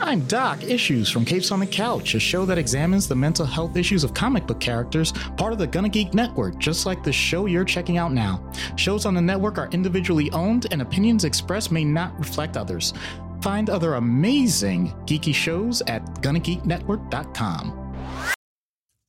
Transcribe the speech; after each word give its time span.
I'm 0.00 0.26
Doc 0.26 0.64
Issues 0.64 1.08
from 1.08 1.24
Capes 1.24 1.52
on 1.52 1.60
the 1.60 1.66
Couch, 1.66 2.16
a 2.16 2.20
show 2.20 2.44
that 2.46 2.58
examines 2.58 3.06
the 3.06 3.14
mental 3.14 3.46
health 3.46 3.76
issues 3.76 4.02
of 4.02 4.12
comic 4.12 4.44
book 4.44 4.58
characters, 4.58 5.12
part 5.36 5.52
of 5.52 5.60
the 5.60 5.68
Gonna 5.68 5.88
Geek 5.88 6.14
Network, 6.14 6.58
just 6.58 6.84
like 6.84 7.04
the 7.04 7.12
show 7.12 7.46
you're 7.46 7.64
checking 7.64 7.96
out 7.96 8.12
now. 8.12 8.44
Shows 8.74 9.06
on 9.06 9.14
the 9.14 9.20
network 9.20 9.56
are 9.56 9.68
individually 9.70 10.32
owned, 10.32 10.66
and 10.72 10.82
opinions 10.82 11.22
expressed 11.22 11.70
may 11.70 11.84
not 11.84 12.18
reflect 12.18 12.56
others. 12.56 12.92
Find 13.40 13.70
other 13.70 13.94
amazing 13.94 14.88
geeky 15.06 15.34
shows 15.34 15.80
at 15.86 16.04
GonnaGeekNetwork.com. 16.22 17.94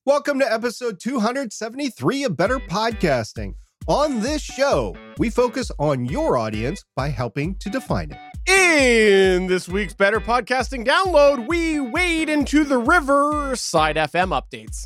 Welcome 0.05 0.39
to 0.39 0.53
episode 0.53 0.99
273 0.99 2.25
of 2.25 2.37
Better 2.37 2.59
Podcasting. 2.59 3.55
On 3.87 4.19
this 4.19 4.43
show, 4.43 4.95
we 5.17 5.31
focus 5.31 5.71
on 5.79 6.05
your 6.05 6.37
audience 6.37 6.83
by 6.95 7.09
helping 7.09 7.55
to 7.55 7.71
define 7.71 8.11
it. 8.11 8.34
In 8.47 9.47
this 9.47 9.67
week's 9.67 9.95
Better 9.95 10.19
Podcasting 10.19 10.85
download, 10.85 11.47
we 11.47 11.79
wade 11.79 12.29
into 12.29 12.63
the 12.63 12.77
Riverside 12.77 13.95
FM 13.95 14.39
updates. 14.39 14.85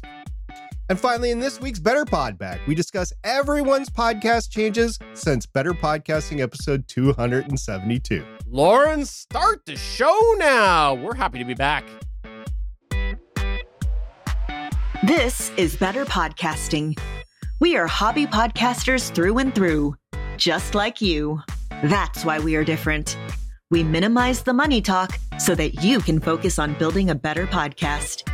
And 0.87 0.97
finally, 0.97 1.31
in 1.31 1.39
this 1.39 1.59
week's 1.59 1.79
Better 1.79 2.05
Pod 2.05 2.37
Back, 2.37 2.61
we 2.67 2.73
discuss 2.73 3.11
everyone's 3.25 3.89
podcast 3.89 4.49
changes 4.49 4.97
since 5.13 5.45
Better 5.45 5.73
Podcasting 5.73 6.39
episode 6.39 6.87
272. 6.87 8.25
Lauren, 8.47 9.05
start 9.05 9.65
the 9.65 9.75
show 9.75 10.17
now. 10.37 10.93
We're 10.93 11.15
happy 11.15 11.37
to 11.39 11.45
be 11.45 11.53
back. 11.53 11.83
This 15.03 15.51
is 15.57 15.75
Better 15.75 16.05
Podcasting. 16.05 16.97
We 17.59 17.75
are 17.75 17.87
hobby 17.87 18.25
podcasters 18.25 19.13
through 19.13 19.37
and 19.37 19.53
through, 19.53 19.95
just 20.37 20.75
like 20.75 21.01
you. 21.01 21.41
That's 21.83 22.23
why 22.23 22.39
we 22.39 22.55
are 22.55 22.63
different. 22.63 23.17
We 23.71 23.83
minimize 23.83 24.41
the 24.41 24.53
money 24.53 24.81
talk 24.81 25.19
so 25.37 25.53
that 25.53 25.83
you 25.83 25.99
can 25.99 26.19
focus 26.19 26.57
on 26.57 26.73
building 26.79 27.11
a 27.11 27.15
better 27.15 27.45
podcast. 27.45 28.27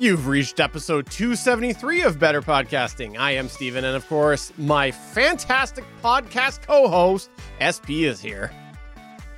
You've 0.00 0.26
reached 0.26 0.58
episode 0.58 1.08
273 1.10 2.02
of 2.02 2.18
Better 2.18 2.42
Podcasting. 2.42 3.16
I 3.16 3.30
am 3.32 3.48
Steven, 3.48 3.84
and 3.84 3.94
of 3.94 4.04
course, 4.08 4.52
my 4.58 4.90
fantastic 4.90 5.84
podcast 6.02 6.66
co 6.66 6.88
host, 6.88 7.30
SP, 7.62 8.02
is 8.02 8.20
here. 8.20 8.50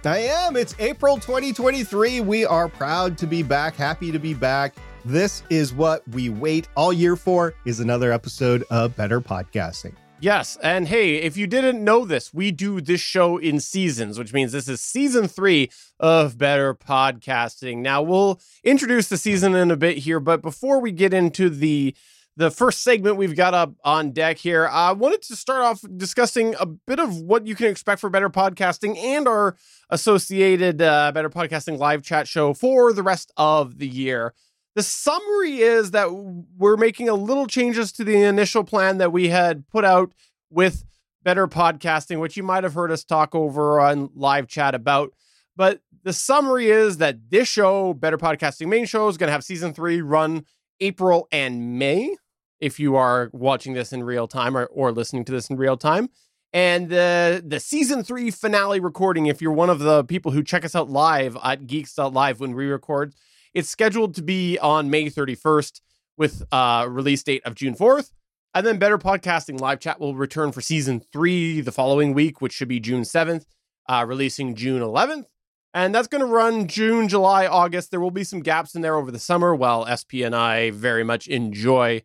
I 0.07 0.21
am. 0.21 0.57
It's 0.57 0.75
April 0.79 1.17
2023. 1.17 2.23
We 2.23 2.47
are 2.47 2.67
proud 2.67 3.19
to 3.19 3.27
be 3.27 3.43
back, 3.43 3.77
happy 3.77 4.11
to 4.11 4.19
be 4.19 4.33
back. 4.33 4.75
This 5.07 5.43
is 5.51 5.75
what 5.75 6.07
we 6.09 6.31
wait 6.31 6.67
all 6.79 6.91
year 6.91 7.15
for 7.15 7.53
is 7.67 7.79
another 7.79 8.11
episode 8.11 8.65
of 8.71 8.97
Better 8.97 9.21
Podcasting. 9.21 9.93
Yes. 10.19 10.57
And 10.63 10.89
hey, 10.89 11.17
if 11.17 11.37
you 11.37 11.47
didn't 11.47 11.85
know 11.85 12.07
this, 12.07 12.33
we 12.33 12.51
do 12.51 12.81
this 12.81 13.03
show 13.03 13.37
in 13.37 13.61
seasons, 13.61 14.19
which 14.19 14.33
means 14.33 14.53
this 14.53 14.67
is 14.67 14.81
season 14.81 15.29
three 15.29 15.71
of 16.01 16.39
Better 16.39 16.75
Podcasting. 16.75 17.83
Now, 17.83 18.01
we'll 18.01 18.41
introduce 18.63 19.09
the 19.09 19.19
season 19.19 19.55
in 19.55 19.71
a 19.71 19.77
bit 19.77 19.99
here, 19.99 20.21
but 20.21 20.41
before 20.41 20.81
we 20.81 20.91
get 20.91 21.13
into 21.13 21.51
the 21.51 21.95
the 22.37 22.51
first 22.51 22.83
segment 22.83 23.17
we've 23.17 23.37
got 23.37 23.53
up 23.53 23.75
on 23.85 24.11
deck 24.11 24.39
here, 24.39 24.67
I 24.67 24.93
wanted 24.93 25.21
to 25.23 25.37
start 25.37 25.63
off 25.63 25.85
discussing 25.97 26.55
a 26.59 26.67
bit 26.67 26.99
of 26.99 27.15
what 27.19 27.47
you 27.47 27.55
can 27.55 27.67
expect 27.67 28.01
for 28.01 28.09
Better 28.09 28.31
Podcasting 28.31 28.97
and 28.97 29.29
our 29.29 29.57
associated 29.91 30.81
uh, 30.81 31.13
Better 31.13 31.31
Podcasting 31.31 31.79
live 31.79 32.03
chat 32.03 32.27
show 32.27 32.55
for 32.55 32.95
the 32.95 33.03
rest 33.03 33.33
of 33.37 33.79
the 33.79 33.87
year. 33.87 34.33
The 34.75 34.83
summary 34.83 35.61
is 35.61 35.93
that 35.93 36.13
we're 36.13 36.77
making 36.77 37.09
a 37.09 37.15
little 37.15 37.47
changes 37.47 37.93
to 37.93 38.05
the 38.05 38.23
initial 38.23 38.65
plan 38.65 38.99
that 38.99 39.13
we 39.13 39.29
had 39.29 39.69
put 39.69 39.85
out 39.85 40.13
with 40.51 40.85
better 41.23 41.47
podcasting, 41.47 42.21
which 42.21 42.37
you 42.37 42.43
might 42.43 42.65
have 42.65 42.75
heard 42.75 42.91
us 42.91 43.05
talk 43.05 43.35
over 43.35 43.81
on 43.81 44.11
live 44.15 44.49
chat 44.49 44.75
about. 44.75 45.13
But 45.57 45.81
the 46.03 46.13
summary 46.13 46.71
is 46.71 46.99
that 46.99 47.31
this 47.31 47.49
show, 47.49 47.95
Better 47.95 48.19
Podcasting 48.19 48.69
Main 48.69 48.85
Show, 48.85 49.09
is 49.09 49.17
going 49.17 49.29
to 49.29 49.33
have 49.33 49.45
season 49.45 49.73
three 49.73 50.03
run 50.03 50.45
April 50.81 51.29
and 51.33 51.79
May. 51.79 52.17
If 52.61 52.81
you 52.81 52.97
are 52.97 53.31
watching 53.33 53.75
this 53.75 53.93
in 53.93 54.05
real 54.05 54.27
time 54.27 54.57
or, 54.57 54.67
or 54.67 54.91
listening 54.93 55.25
to 55.27 55.33
this 55.33 55.51
in 55.51 55.57
real 55.57 55.77
time, 55.77 56.09
and 56.53 56.89
the 56.89 57.43
the 57.45 57.61
season 57.61 58.05
three 58.05 58.31
finale 58.31 58.81
recording, 58.81 59.27
if 59.27 59.43
you're 59.43 59.53
one 59.53 59.71
of 59.71 59.81
the 59.81 60.05
people 60.05 60.33
who 60.33 60.43
check 60.43 60.65
us 60.65 60.75
out 60.75 60.89
live 60.89 61.37
at 61.43 61.67
Geeks.live 61.67 62.41
when 62.41 62.55
we 62.55 62.67
record, 62.67 63.15
it's 63.55 63.69
scheduled 63.69 64.15
to 64.17 64.23
be 64.23 64.59
on 64.59 64.91
May 64.91 65.07
31st 65.07 65.81
with 66.17 66.43
a 66.53 66.87
release 66.89 67.23
date 67.23 67.43
of 67.45 67.55
June 67.55 67.75
4th. 67.75 68.11
And 68.53 68.65
then 68.67 68.79
Better 68.79 68.99
Podcasting 68.99 69.61
Live 69.61 69.81
Chat 69.81 69.99
will 69.99 70.15
return 70.15 70.53
for 70.53 70.61
season 70.61 71.01
three 71.13 71.61
the 71.61 71.73
following 71.73 72.15
week, 72.15 72.41
which 72.41 72.53
should 72.53 72.69
be 72.69 72.79
June 72.79 73.03
7th, 73.03 73.47
uh, 73.89 74.05
releasing 74.07 74.55
June 74.55 74.81
11th. 74.81 75.25
And 75.73 75.93
that's 75.93 76.07
going 76.07 76.21
to 76.21 76.27
run 76.27 76.69
June, 76.69 77.09
July, 77.09 77.49
August. 77.49 77.91
There 77.91 77.99
will 77.99 78.13
be 78.13 78.23
some 78.23 78.41
gaps 78.41 78.77
in 78.77 78.83
there 78.83 78.95
over 78.95 79.11
the 79.11 79.19
summer 79.19 79.55
while 79.55 79.85
SP 79.91 80.23
and 80.23 80.35
I 80.35 80.71
very 80.71 81.03
much 81.03 81.27
enjoy 81.27 82.03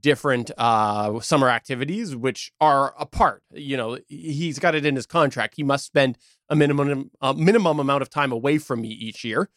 different 0.00 0.50
uh, 0.58 1.20
summer 1.20 1.48
activities, 1.48 2.16
which 2.16 2.50
are 2.60 2.94
apart. 2.98 3.42
You 3.52 3.76
know, 3.76 3.98
he's 4.08 4.58
got 4.58 4.74
it 4.74 4.84
in 4.84 4.96
his 4.96 5.06
contract. 5.06 5.54
He 5.56 5.62
must 5.62 5.86
spend 5.86 6.18
a 6.48 6.56
minimum 6.56 7.10
a 7.20 7.32
minimum 7.32 7.78
amount 7.78 8.02
of 8.02 8.10
time 8.10 8.32
away 8.32 8.58
from 8.58 8.82
me 8.82 8.88
each 8.88 9.24
year. 9.24 9.48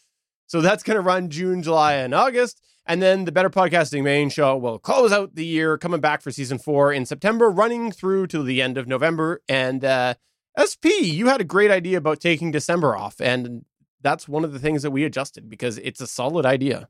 So 0.49 0.61
that's 0.61 0.81
going 0.81 0.95
to 0.95 1.01
run 1.01 1.29
June, 1.29 1.61
July, 1.61 1.93
and 1.93 2.13
August. 2.13 2.59
And 2.87 3.03
then 3.03 3.25
the 3.25 3.31
Better 3.31 3.51
Podcasting 3.51 4.01
main 4.03 4.31
show 4.31 4.57
will 4.57 4.79
close 4.79 5.11
out 5.11 5.35
the 5.35 5.45
year, 5.45 5.77
coming 5.77 6.01
back 6.01 6.23
for 6.23 6.31
season 6.31 6.57
four 6.57 6.91
in 6.91 7.05
September, 7.05 7.51
running 7.51 7.91
through 7.91 8.25
to 8.27 8.41
the 8.41 8.59
end 8.59 8.75
of 8.75 8.87
November. 8.87 9.43
And 9.47 9.85
uh, 9.85 10.15
SP, 10.57 10.89
you 11.03 11.27
had 11.27 11.39
a 11.39 11.43
great 11.43 11.69
idea 11.69 11.99
about 11.99 12.19
taking 12.19 12.49
December 12.49 12.97
off. 12.97 13.21
And 13.21 13.63
that's 14.01 14.27
one 14.27 14.43
of 14.43 14.51
the 14.51 14.57
things 14.57 14.81
that 14.81 14.89
we 14.89 15.03
adjusted 15.03 15.51
because 15.51 15.77
it's 15.77 16.01
a 16.01 16.07
solid 16.07 16.47
idea. 16.47 16.89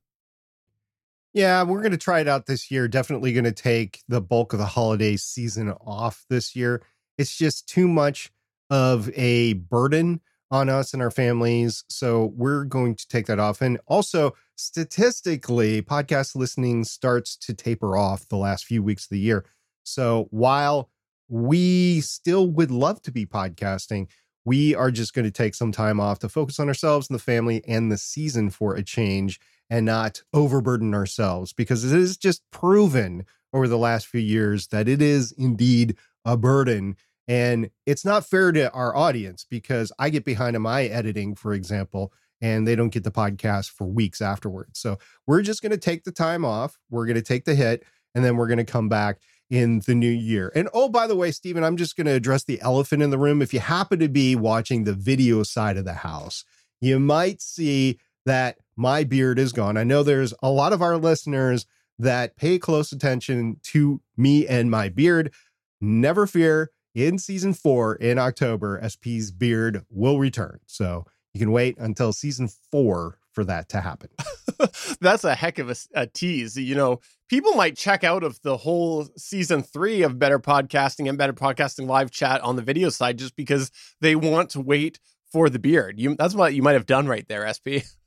Yeah, 1.34 1.64
we're 1.64 1.82
going 1.82 1.92
to 1.92 1.98
try 1.98 2.22
it 2.22 2.30
out 2.30 2.46
this 2.46 2.72
year. 2.72 2.88
Definitely 2.88 3.34
going 3.34 3.44
to 3.44 3.52
take 3.52 4.02
the 4.08 4.22
bulk 4.22 4.54
of 4.54 4.60
the 4.60 4.66
holiday 4.68 5.18
season 5.18 5.70
off 5.82 6.24
this 6.30 6.56
year. 6.56 6.82
It's 7.18 7.36
just 7.36 7.68
too 7.68 7.90
much 7.90 8.32
of 8.70 9.10
a 9.16 9.54
burden 9.54 10.22
on 10.52 10.70
us 10.70 10.94
and 10.94 11.02
our 11.02 11.12
families. 11.12 11.84
So 11.90 12.34
we're 12.36 12.64
going 12.64 12.96
to 12.96 13.08
take 13.08 13.28
that 13.28 13.40
off. 13.40 13.62
And 13.62 13.80
also, 13.86 14.36
statistically, 14.56 15.82
podcast 15.82 16.36
listening 16.36 16.84
starts 16.84 17.36
to 17.38 17.54
taper 17.54 17.96
off 17.98 18.28
the 18.28 18.38
last 18.38 18.66
few 18.66 18.82
weeks 18.82 19.06
of 19.06 19.10
the 19.10 19.20
year. 19.20 19.46
So 19.84 20.28
while 20.32 20.90
we 21.28 22.02
still 22.02 22.48
would 22.48 22.72
love 22.72 23.02
to 23.04 23.12
be 23.12 23.26
podcasting, 23.26 24.08
we 24.46 24.74
are 24.74 24.90
just 24.90 25.14
going 25.14 25.26
to 25.26 25.32
take 25.32 25.54
some 25.54 25.72
time 25.72 26.00
off 26.00 26.20
to 26.20 26.30
focus 26.30 26.60
on 26.60 26.68
ourselves 26.68 27.10
and 27.10 27.16
the 27.16 27.24
family 27.24 27.64
and 27.68 27.92
the 27.92 27.98
season 27.98 28.50
for 28.50 28.76
a 28.76 28.84
change 28.84 29.40
and 29.70 29.86
not 29.86 30.24
overburden 30.34 30.94
ourselves 30.94 31.54
because 31.54 31.84
it 31.84 31.98
is 31.98 32.18
just 32.18 32.42
proven 32.52 33.26
over 33.54 33.68
the 33.68 33.78
last 33.78 34.08
few 34.08 34.22
years 34.22 34.68
that 34.68 34.88
it 34.88 35.02
is 35.02 35.32
indeed 35.34 35.96
a 36.26 36.36
burden 36.36 36.96
and 37.30 37.70
it's 37.86 38.04
not 38.04 38.26
fair 38.26 38.52
to 38.52 38.72
our 38.72 38.96
audience 38.96 39.46
because 39.48 39.92
I 40.00 40.10
get 40.10 40.26
behind 40.26 40.56
on 40.56 40.64
my 40.64 40.86
editing, 40.86 41.36
for 41.36 41.54
example, 41.54 42.12
and 42.42 42.68
they 42.68 42.76
don't 42.76 42.90
get 42.90 43.04
the 43.04 43.12
podcast 43.12 43.70
for 43.70 43.86
weeks 43.86 44.20
afterwards. 44.20 44.80
So 44.80 44.98
we're 45.28 45.44
just 45.44 45.62
going 45.62 45.72
to 45.72 45.78
take 45.78 46.06
the 46.06 46.12
time 46.12 46.44
off. 46.44 46.80
We're 46.90 47.06
going 47.06 47.18
to 47.18 47.22
take 47.22 47.46
the 47.46 47.54
hit, 47.54 47.86
and 48.16 48.26
then 48.26 48.36
we're 48.36 48.48
going 48.48 48.58
to 48.58 48.66
come 48.66 48.90
back 48.90 49.20
in 49.52 49.82
the 49.86 49.94
new 49.94 50.10
year. 50.10 50.52
And 50.56 50.70
oh, 50.74 50.90
by 50.90 51.06
the 51.06 51.16
way, 51.16 51.30
Stephen, 51.30 51.64
I'm 51.64 51.78
just 51.78 51.96
going 51.96 52.08
to 52.08 52.14
address 52.14 52.46
the 52.46 52.60
elephant 52.62 53.04
in 53.04 53.12
the 53.12 53.18
room. 53.20 53.44
If 53.44 53.54
you 53.54 53.60
happen 53.60 54.00
to 54.00 54.10
be 54.10 54.36
watching 54.36 54.84
the 54.84 54.94
video 54.94 55.44
side 55.44 55.78
of 55.78 55.86
the 55.86 55.94
house, 55.94 56.44
you 56.82 57.00
might 57.00 57.44
see 57.44 58.00
that 58.26 58.58
my 58.76 59.04
beard 59.04 59.38
is 59.38 59.54
gone. 59.54 59.78
I 59.78 59.84
know 59.84 60.02
there's 60.02 60.34
a 60.42 60.50
lot 60.50 60.74
of 60.74 60.82
our 60.82 60.98
listeners 60.98 61.68
that 62.00 62.38
pay 62.38 62.58
close 62.58 62.92
attention 62.92 63.58
to 63.66 64.02
me 64.18 64.48
and 64.48 64.72
my 64.72 64.90
beard. 64.90 65.32
Never 65.80 66.26
fear 66.26 66.72
in 66.96 67.18
season 67.18 67.54
four 67.54 67.96
in 67.96 68.18
October, 68.18 68.82
SP's 68.88 69.32
beard 69.32 69.84
will 69.90 70.20
return. 70.20 70.60
So 70.66 71.06
you 71.34 71.40
can 71.40 71.52
wait 71.52 71.78
until 71.78 72.14
season 72.14 72.50
four 72.72 73.20
for 73.32 73.44
that 73.46 73.70
to 73.70 73.82
happen. 73.82 74.10
That's 75.02 75.24
a 75.24 75.36
heck 75.36 75.60
of 75.60 75.70
a, 75.70 75.76
a, 75.94 76.08
tease. 76.08 76.58
You 76.58 76.76
know, 76.76 77.00
people 77.30 77.54
might 77.54 77.78
check 77.78 78.04
out 78.04 78.24
of 78.24 78.42
the 78.42 78.58
whole 78.58 79.08
season 79.16 79.62
three 79.64 80.02
of 80.02 80.20
Better 80.20 80.40
Podcasting 80.40 81.08
and 81.08 81.18
Better 81.18 81.34
Podcasting 81.34 81.88
live 81.88 82.12
chat 82.12 82.42
on 82.42 82.56
the 82.56 82.62
video 82.62 82.90
side 82.90 83.18
just 83.18 83.36
because 83.36 83.72
they 84.02 84.16
want 84.16 84.50
to 84.52 84.62
wait 84.62 85.00
for 85.32 85.50
the 85.50 85.60
beard. 85.60 86.00
You, 86.00 86.16
that's 86.16 86.34
what 86.34 86.54
you 86.54 86.64
might 86.64 86.74
have 86.74 86.88
done 86.88 87.08
right 87.08 87.28
there, 87.28 87.52
SP. 87.54 87.86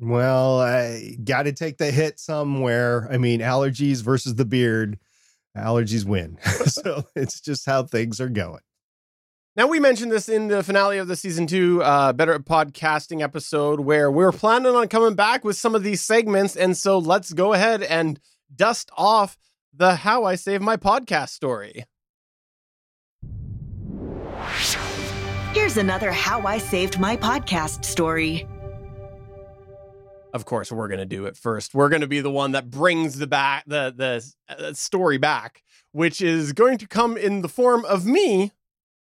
Well, 0.00 0.58
I 0.58 1.16
got 1.22 1.44
to 1.44 1.52
take 1.52 1.78
the 1.78 1.92
hit 1.92 2.18
somewhere. 2.18 3.06
I 3.12 3.16
mean, 3.16 3.38
allergies 3.38 4.02
versus 4.02 4.34
the 4.34 4.44
beard 4.44 4.98
allergies 5.56 6.04
win. 6.04 6.38
so 6.66 7.04
it's 7.14 7.40
just 7.40 7.66
how 7.66 7.82
things 7.84 8.20
are 8.20 8.28
going. 8.28 8.60
Now, 9.56 9.68
we 9.68 9.78
mentioned 9.78 10.10
this 10.10 10.28
in 10.28 10.48
the 10.48 10.64
finale 10.64 10.98
of 10.98 11.06
the 11.06 11.14
season 11.14 11.46
two 11.46 11.80
uh, 11.82 12.12
Better 12.12 12.36
Podcasting 12.40 13.22
episode 13.22 13.80
where 13.80 14.10
we're 14.10 14.32
planning 14.32 14.74
on 14.74 14.88
coming 14.88 15.14
back 15.14 15.44
with 15.44 15.56
some 15.56 15.76
of 15.76 15.84
these 15.84 16.02
segments. 16.02 16.56
And 16.56 16.76
so 16.76 16.98
let's 16.98 17.32
go 17.32 17.52
ahead 17.52 17.82
and 17.82 18.18
dust 18.54 18.90
off 18.96 19.38
the 19.72 19.94
How 19.96 20.24
I 20.24 20.34
Save 20.34 20.60
My 20.60 20.76
Podcast 20.76 21.28
story. 21.28 21.84
here's 25.54 25.76
another 25.76 26.10
How 26.10 26.40
I 26.42 26.58
Saved 26.58 26.98
My 26.98 27.16
Podcast 27.16 27.84
story. 27.84 28.46
Of 30.34 30.46
course, 30.46 30.72
we're 30.72 30.88
going 30.88 30.98
to 30.98 31.06
do 31.06 31.26
it 31.26 31.36
first. 31.36 31.76
We're 31.76 31.88
going 31.88 32.00
to 32.00 32.08
be 32.08 32.20
the 32.20 32.28
one 32.28 32.50
that 32.52 32.68
brings 32.68 33.20
the 33.20 33.28
back 33.28 33.62
the 33.68 33.94
the 33.96 34.34
uh, 34.52 34.72
story 34.72 35.16
back, 35.16 35.62
which 35.92 36.20
is 36.20 36.52
going 36.52 36.76
to 36.78 36.88
come 36.88 37.16
in 37.16 37.40
the 37.40 37.48
form 37.48 37.84
of 37.84 38.04
me 38.04 38.50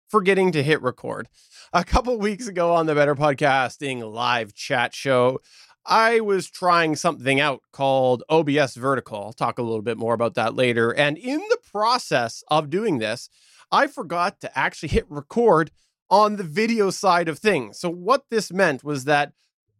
forgetting 0.08 0.50
to 0.52 0.62
hit 0.62 0.80
record. 0.80 1.28
A 1.74 1.84
couple 1.84 2.18
weeks 2.18 2.48
ago 2.48 2.74
on 2.74 2.86
the 2.86 2.94
Better 2.94 3.14
Podcasting 3.14 4.10
live 4.10 4.54
chat 4.54 4.94
show, 4.94 5.40
I 5.84 6.20
was 6.20 6.50
trying 6.50 6.96
something 6.96 7.38
out 7.38 7.60
called 7.70 8.22
OBS 8.30 8.76
Vertical. 8.76 9.22
I'll 9.22 9.32
talk 9.34 9.58
a 9.58 9.62
little 9.62 9.82
bit 9.82 9.98
more 9.98 10.14
about 10.14 10.36
that 10.36 10.56
later. 10.56 10.90
And 10.90 11.18
in 11.18 11.40
the 11.50 11.58
process 11.70 12.42
of 12.48 12.70
doing 12.70 12.98
this, 12.98 13.28
I 13.70 13.88
forgot 13.88 14.40
to 14.40 14.58
actually 14.58 14.88
hit 14.88 15.04
record 15.10 15.70
on 16.08 16.36
the 16.36 16.44
video 16.44 16.88
side 16.88 17.28
of 17.28 17.38
things. 17.38 17.78
So, 17.78 17.90
what 17.90 18.24
this 18.30 18.50
meant 18.50 18.82
was 18.82 19.04
that 19.04 19.34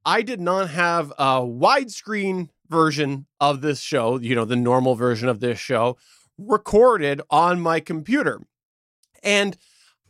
I 0.05 0.23
did 0.23 0.41
not 0.41 0.71
have 0.71 1.11
a 1.13 1.41
widescreen 1.41 2.49
version 2.69 3.27
of 3.41 3.61
this 3.61 3.81
show, 3.81 4.19
you 4.19 4.35
know, 4.35 4.45
the 4.45 4.57
normal 4.57 4.95
version 4.95 5.29
of 5.29 5.41
this 5.41 5.59
show, 5.59 5.97
recorded 6.39 7.21
on 7.31 7.61
my 7.61 7.81
computer. 7.81 8.41
And 9.23 9.57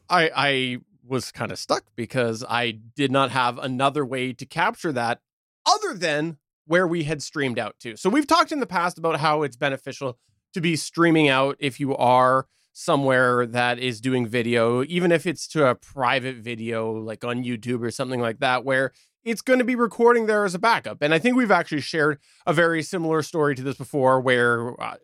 I, 0.08 0.30
I 0.34 0.78
was 1.06 1.32
kind 1.32 1.50
of 1.50 1.58
stuck 1.58 1.84
because 1.96 2.44
I 2.48 2.70
did 2.70 3.10
not 3.10 3.30
have 3.30 3.58
another 3.58 4.04
way 4.04 4.32
to 4.32 4.46
capture 4.46 4.92
that 4.92 5.20
other 5.66 5.94
than 5.94 6.36
where 6.66 6.86
we 6.86 7.02
had 7.02 7.20
streamed 7.20 7.58
out 7.58 7.74
to. 7.80 7.96
So 7.96 8.08
we've 8.08 8.26
talked 8.26 8.52
in 8.52 8.60
the 8.60 8.66
past 8.66 8.96
about 8.96 9.18
how 9.18 9.42
it's 9.42 9.56
beneficial 9.56 10.18
to 10.54 10.60
be 10.60 10.76
streaming 10.76 11.28
out 11.28 11.56
if 11.58 11.80
you 11.80 11.96
are 11.96 12.46
somewhere 12.72 13.46
that 13.46 13.80
is 13.80 14.00
doing 14.00 14.26
video, 14.26 14.84
even 14.84 15.10
if 15.10 15.26
it's 15.26 15.48
to 15.48 15.66
a 15.66 15.74
private 15.74 16.36
video 16.36 16.92
like 16.92 17.24
on 17.24 17.42
YouTube 17.42 17.82
or 17.82 17.90
something 17.90 18.20
like 18.20 18.38
that, 18.38 18.64
where 18.64 18.92
it's 19.24 19.42
going 19.42 19.58
to 19.58 19.64
be 19.64 19.74
recording 19.74 20.26
there 20.26 20.44
as 20.44 20.54
a 20.54 20.58
backup. 20.58 21.02
And 21.02 21.12
I 21.12 21.18
think 21.18 21.36
we've 21.36 21.50
actually 21.50 21.82
shared 21.82 22.18
a 22.46 22.52
very 22.52 22.82
similar 22.82 23.22
story 23.22 23.54
to 23.54 23.62
this 23.62 23.76
before 23.76 24.20
where 24.20 24.80
uh, 24.80 24.94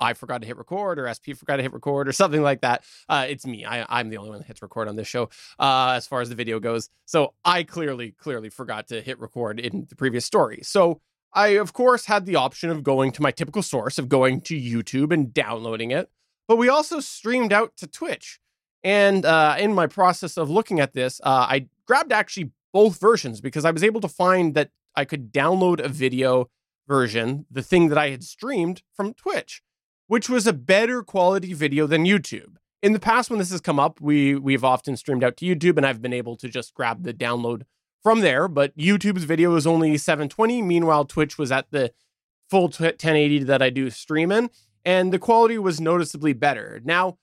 I 0.00 0.14
forgot 0.14 0.40
to 0.40 0.46
hit 0.46 0.56
record 0.56 0.98
or 0.98 1.12
SP 1.12 1.36
forgot 1.36 1.56
to 1.56 1.62
hit 1.62 1.72
record 1.72 2.08
or 2.08 2.12
something 2.12 2.42
like 2.42 2.62
that. 2.62 2.84
Uh, 3.08 3.26
it's 3.28 3.46
me. 3.46 3.64
I, 3.64 4.00
am 4.00 4.08
the 4.08 4.16
only 4.16 4.30
one 4.30 4.38
that 4.38 4.46
hits 4.46 4.62
record 4.62 4.88
on 4.88 4.96
this 4.96 5.08
show 5.08 5.24
uh, 5.58 5.92
as 5.96 6.06
far 6.06 6.20
as 6.20 6.28
the 6.28 6.34
video 6.34 6.60
goes. 6.60 6.88
So 7.04 7.34
I 7.44 7.62
clearly, 7.62 8.12
clearly 8.12 8.48
forgot 8.48 8.88
to 8.88 9.02
hit 9.02 9.18
record 9.20 9.60
in 9.60 9.86
the 9.88 9.96
previous 9.96 10.24
story. 10.24 10.60
So 10.62 11.00
I, 11.32 11.48
of 11.48 11.72
course, 11.72 12.06
had 12.06 12.24
the 12.24 12.36
option 12.36 12.70
of 12.70 12.82
going 12.82 13.12
to 13.12 13.22
my 13.22 13.30
typical 13.30 13.62
source 13.62 13.98
of 13.98 14.08
going 14.08 14.40
to 14.42 14.58
YouTube 14.58 15.12
and 15.12 15.32
downloading 15.32 15.90
it. 15.90 16.10
But 16.46 16.56
we 16.56 16.70
also 16.70 17.00
streamed 17.00 17.52
out 17.52 17.76
to 17.76 17.86
Twitch. 17.86 18.40
And 18.82 19.26
uh, 19.26 19.56
in 19.58 19.74
my 19.74 19.86
process 19.86 20.38
of 20.38 20.48
looking 20.48 20.80
at 20.80 20.94
this, 20.94 21.20
uh, 21.22 21.46
I 21.48 21.66
grabbed 21.86 22.12
actually 22.12 22.52
both 22.72 23.00
versions 23.00 23.40
because 23.40 23.64
I 23.64 23.70
was 23.70 23.84
able 23.84 24.00
to 24.00 24.08
find 24.08 24.54
that 24.54 24.70
I 24.94 25.04
could 25.04 25.32
download 25.32 25.80
a 25.80 25.88
video 25.88 26.50
version, 26.86 27.46
the 27.50 27.62
thing 27.62 27.88
that 27.88 27.98
I 27.98 28.10
had 28.10 28.24
streamed 28.24 28.82
from 28.94 29.14
Twitch, 29.14 29.62
which 30.06 30.28
was 30.28 30.46
a 30.46 30.52
better 30.52 31.02
quality 31.02 31.52
video 31.52 31.86
than 31.86 32.04
YouTube. 32.04 32.56
In 32.82 32.92
the 32.92 33.00
past, 33.00 33.28
when 33.28 33.38
this 33.38 33.50
has 33.50 33.60
come 33.60 33.80
up, 33.80 34.00
we 34.00 34.34
we've 34.36 34.64
often 34.64 34.96
streamed 34.96 35.24
out 35.24 35.36
to 35.38 35.44
YouTube, 35.44 35.76
and 35.76 35.86
I've 35.86 36.02
been 36.02 36.12
able 36.12 36.36
to 36.36 36.48
just 36.48 36.74
grab 36.74 37.02
the 37.02 37.12
download 37.12 37.62
from 38.02 38.20
there. 38.20 38.48
But 38.48 38.76
YouTube's 38.76 39.24
video 39.24 39.54
is 39.56 39.66
only 39.66 39.96
720. 39.98 40.62
Meanwhile, 40.62 41.06
Twitch 41.06 41.38
was 41.38 41.50
at 41.50 41.70
the 41.70 41.92
full 42.48 42.64
1080 42.64 43.44
that 43.44 43.62
I 43.62 43.70
do 43.70 43.90
stream 43.90 44.30
in, 44.30 44.48
and 44.84 45.12
the 45.12 45.18
quality 45.18 45.58
was 45.58 45.80
noticeably 45.80 46.32
better. 46.32 46.80
Now, 46.84 47.18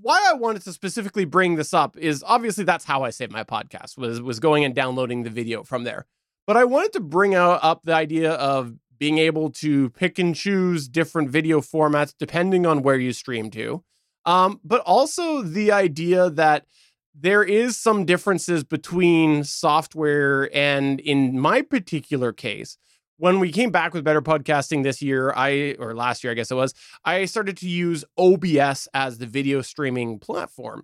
why 0.00 0.26
I 0.28 0.34
wanted 0.34 0.62
to 0.62 0.72
specifically 0.72 1.24
bring 1.24 1.56
this 1.56 1.72
up 1.72 1.96
is 1.96 2.22
obviously 2.26 2.64
that's 2.64 2.84
how 2.84 3.04
I 3.04 3.10
saved 3.10 3.32
my 3.32 3.44
podcast 3.44 3.96
was 3.96 4.20
was 4.20 4.40
going 4.40 4.64
and 4.64 4.74
downloading 4.74 5.22
the 5.22 5.30
video 5.30 5.62
from 5.62 5.84
there. 5.84 6.06
But 6.46 6.56
I 6.56 6.64
wanted 6.64 6.92
to 6.94 7.00
bring 7.00 7.34
out, 7.34 7.60
up 7.62 7.82
the 7.84 7.94
idea 7.94 8.32
of 8.32 8.74
being 8.98 9.18
able 9.18 9.50
to 9.50 9.90
pick 9.90 10.18
and 10.18 10.34
choose 10.34 10.88
different 10.88 11.30
video 11.30 11.60
formats 11.60 12.14
depending 12.18 12.66
on 12.66 12.82
where 12.82 12.98
you 12.98 13.12
stream 13.12 13.50
to. 13.50 13.82
Um, 14.24 14.60
but 14.64 14.80
also 14.82 15.42
the 15.42 15.72
idea 15.72 16.30
that 16.30 16.66
there 17.14 17.42
is 17.42 17.76
some 17.76 18.04
differences 18.04 18.64
between 18.64 19.44
software 19.44 20.48
and 20.56 21.00
in 21.00 21.38
my 21.38 21.62
particular 21.62 22.32
case 22.32 22.78
when 23.22 23.38
we 23.38 23.52
came 23.52 23.70
back 23.70 23.94
with 23.94 24.02
better 24.02 24.20
podcasting 24.20 24.82
this 24.82 25.00
year, 25.00 25.32
I 25.36 25.76
or 25.78 25.94
last 25.94 26.24
year, 26.24 26.32
I 26.32 26.34
guess 26.34 26.50
it 26.50 26.56
was, 26.56 26.74
I 27.04 27.24
started 27.26 27.56
to 27.58 27.68
use 27.68 28.04
OBS 28.18 28.88
as 28.94 29.18
the 29.18 29.26
video 29.26 29.62
streaming 29.62 30.18
platform, 30.18 30.82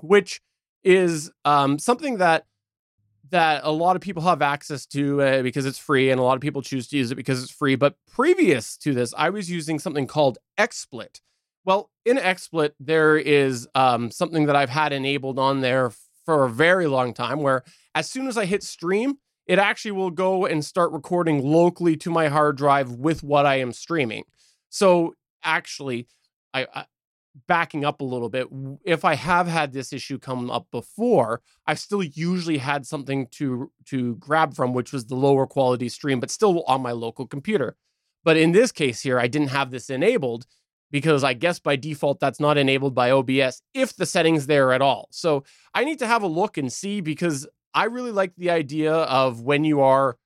which 0.00 0.40
is 0.82 1.30
um, 1.44 1.78
something 1.78 2.16
that 2.16 2.46
that 3.30 3.60
a 3.62 3.70
lot 3.70 3.94
of 3.94 4.02
people 4.02 4.24
have 4.24 4.42
access 4.42 4.84
to 4.86 5.22
uh, 5.22 5.42
because 5.42 5.64
it's 5.64 5.78
free, 5.78 6.10
and 6.10 6.18
a 6.18 6.24
lot 6.24 6.34
of 6.34 6.40
people 6.40 6.60
choose 6.60 6.88
to 6.88 6.96
use 6.96 7.12
it 7.12 7.14
because 7.14 7.40
it's 7.40 7.52
free. 7.52 7.76
But 7.76 7.94
previous 8.12 8.76
to 8.78 8.92
this, 8.92 9.14
I 9.16 9.30
was 9.30 9.48
using 9.48 9.78
something 9.78 10.08
called 10.08 10.38
XSplit. 10.58 11.20
Well, 11.64 11.88
in 12.04 12.16
XSplit, 12.16 12.72
there 12.80 13.16
is 13.16 13.68
um, 13.76 14.10
something 14.10 14.46
that 14.46 14.56
I've 14.56 14.70
had 14.70 14.92
enabled 14.92 15.38
on 15.38 15.60
there 15.60 15.92
for 16.24 16.46
a 16.46 16.50
very 16.50 16.88
long 16.88 17.14
time, 17.14 17.42
where 17.42 17.62
as 17.94 18.10
soon 18.10 18.26
as 18.26 18.36
I 18.36 18.46
hit 18.46 18.64
stream, 18.64 19.18
it 19.46 19.58
actually 19.58 19.92
will 19.92 20.10
go 20.10 20.46
and 20.46 20.64
start 20.64 20.92
recording 20.92 21.42
locally 21.42 21.96
to 21.98 22.10
my 22.10 22.28
hard 22.28 22.56
drive 22.56 22.92
with 22.92 23.22
what 23.22 23.46
I 23.46 23.56
am 23.56 23.72
streaming. 23.72 24.24
So 24.68 25.14
actually, 25.42 26.06
I, 26.54 26.66
I 26.74 26.84
backing 27.46 27.84
up 27.84 28.00
a 28.00 28.04
little 28.04 28.28
bit, 28.28 28.48
if 28.84 29.04
I 29.04 29.14
have 29.14 29.46
had 29.46 29.72
this 29.72 29.92
issue 29.92 30.18
come 30.18 30.50
up 30.50 30.66
before, 30.70 31.42
I've 31.66 31.78
still 31.78 32.02
usually 32.02 32.58
had 32.58 32.86
something 32.86 33.28
to 33.32 33.70
to 33.86 34.16
grab 34.16 34.54
from, 34.54 34.72
which 34.72 34.92
was 34.92 35.06
the 35.06 35.14
lower 35.14 35.46
quality 35.46 35.88
stream, 35.88 36.20
but 36.20 36.30
still 36.30 36.62
on 36.64 36.82
my 36.82 36.92
local 36.92 37.26
computer. 37.26 37.76
But 38.24 38.36
in 38.36 38.52
this 38.52 38.72
case 38.72 39.00
here, 39.00 39.18
I 39.18 39.28
didn't 39.28 39.48
have 39.48 39.70
this 39.70 39.90
enabled 39.90 40.46
because 40.90 41.22
I 41.22 41.34
guess 41.34 41.58
by 41.58 41.76
default 41.76 42.20
that's 42.20 42.40
not 42.40 42.58
enabled 42.58 42.94
by 42.94 43.10
OBS 43.10 43.62
if 43.74 43.94
the 43.94 44.06
settings 44.06 44.46
there 44.46 44.72
at 44.72 44.82
all. 44.82 45.08
So 45.10 45.44
I 45.74 45.84
need 45.84 46.00
to 46.00 46.06
have 46.06 46.22
a 46.22 46.28
look 46.28 46.58
and 46.58 46.72
see 46.72 47.00
because 47.00 47.46
I 47.74 47.84
really 47.84 48.12
like 48.12 48.34
the 48.36 48.50
idea 48.50 48.92
of 48.92 49.42
when 49.42 49.64
you 49.64 49.80
are 49.80 50.16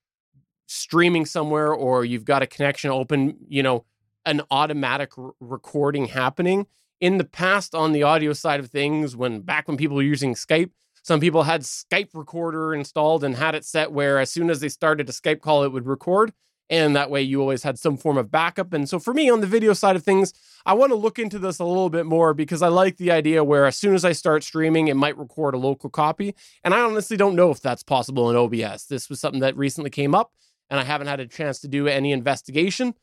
streaming 0.67 1.27
somewhere 1.27 1.73
or 1.73 2.05
you've 2.05 2.25
got 2.25 2.43
a 2.43 2.47
connection 2.47 2.91
open, 2.91 3.37
you 3.49 3.63
know, 3.63 3.85
an 4.25 4.43
automatic 4.51 5.17
r- 5.19 5.33
recording 5.41 6.07
happening. 6.07 6.67
In 7.01 7.19
the 7.19 7.25
past, 7.25 7.75
on 7.75 7.93
the 7.93 8.03
audio 8.03 8.33
side 8.33 8.61
of 8.61 8.71
things, 8.71 9.15
when 9.15 9.41
back 9.41 9.69
when 9.69 9.77
people 9.77 9.97
were 9.97 10.03
using 10.03 10.35
Skype, 10.35 10.71
some 11.03 11.21
people 11.21 11.43
had 11.43 11.61
Skype 11.63 12.11
recorder 12.15 12.75
installed 12.75 13.25
and 13.25 13.37
had 13.37 13.55
it 13.55 13.65
set 13.65 13.93
where 13.93 14.19
as 14.19 14.31
soon 14.31 14.49
as 14.49 14.61
they 14.61 14.71
started 14.71 15.09
a 15.09 15.13
Skype 15.13 15.41
call, 15.41 15.65
it 15.65 15.73
would 15.73 15.87
record 15.87 16.33
and 16.71 16.97
that 16.97 17.11
way 17.11 17.21
you 17.23 17.41
always 17.41 17.63
had 17.63 17.79
some 17.79 17.97
form 17.97 18.17
of 18.17 18.31
backup. 18.31 18.73
And 18.73 18.89
so 18.89 18.99
for 18.99 19.13
me 19.13 19.29
on 19.29 19.41
the 19.41 19.47
video 19.47 19.73
side 19.73 19.97
of 19.97 20.03
things, 20.03 20.33
I 20.65 20.73
want 20.73 20.91
to 20.91 20.97
look 20.97 21.19
into 21.19 21.39
this 21.39 21.59
a 21.59 21.65
little 21.65 21.91
bit 21.91 22.07
more 22.07 22.33
because 22.33 22.63
I 22.63 22.69
like 22.69 22.97
the 22.97 23.11
idea 23.11 23.45
where 23.45 23.67
as 23.67 23.77
soon 23.77 23.95
as 23.95 24.05
I 24.05 24.13
start 24.13 24.43
streaming, 24.43 24.89
it 24.89 24.97
might 24.97 25.19
record 25.19 25.55
a 25.55 25.59
local 25.59 25.91
copy. 25.91 26.35
And 26.63 26.73
I 26.73 26.81
honestly 26.81 27.17
don't 27.17 27.37
know 27.37 27.51
if 27.51 27.61
that's 27.61 27.83
possible 27.83 28.31
in 28.31 28.37
OBS. 28.37 28.87
This 28.87 29.11
was 29.11 29.21
something 29.21 29.41
that 29.41 29.57
recently 29.57 29.91
came 29.91 30.15
up 30.15 30.33
and 30.71 30.81
I 30.81 30.85
haven't 30.85 31.09
had 31.09 31.21
a 31.21 31.27
chance 31.27 31.61
to 31.61 31.69
do 31.69 31.87
any 31.87 32.13
investigation. 32.13 32.95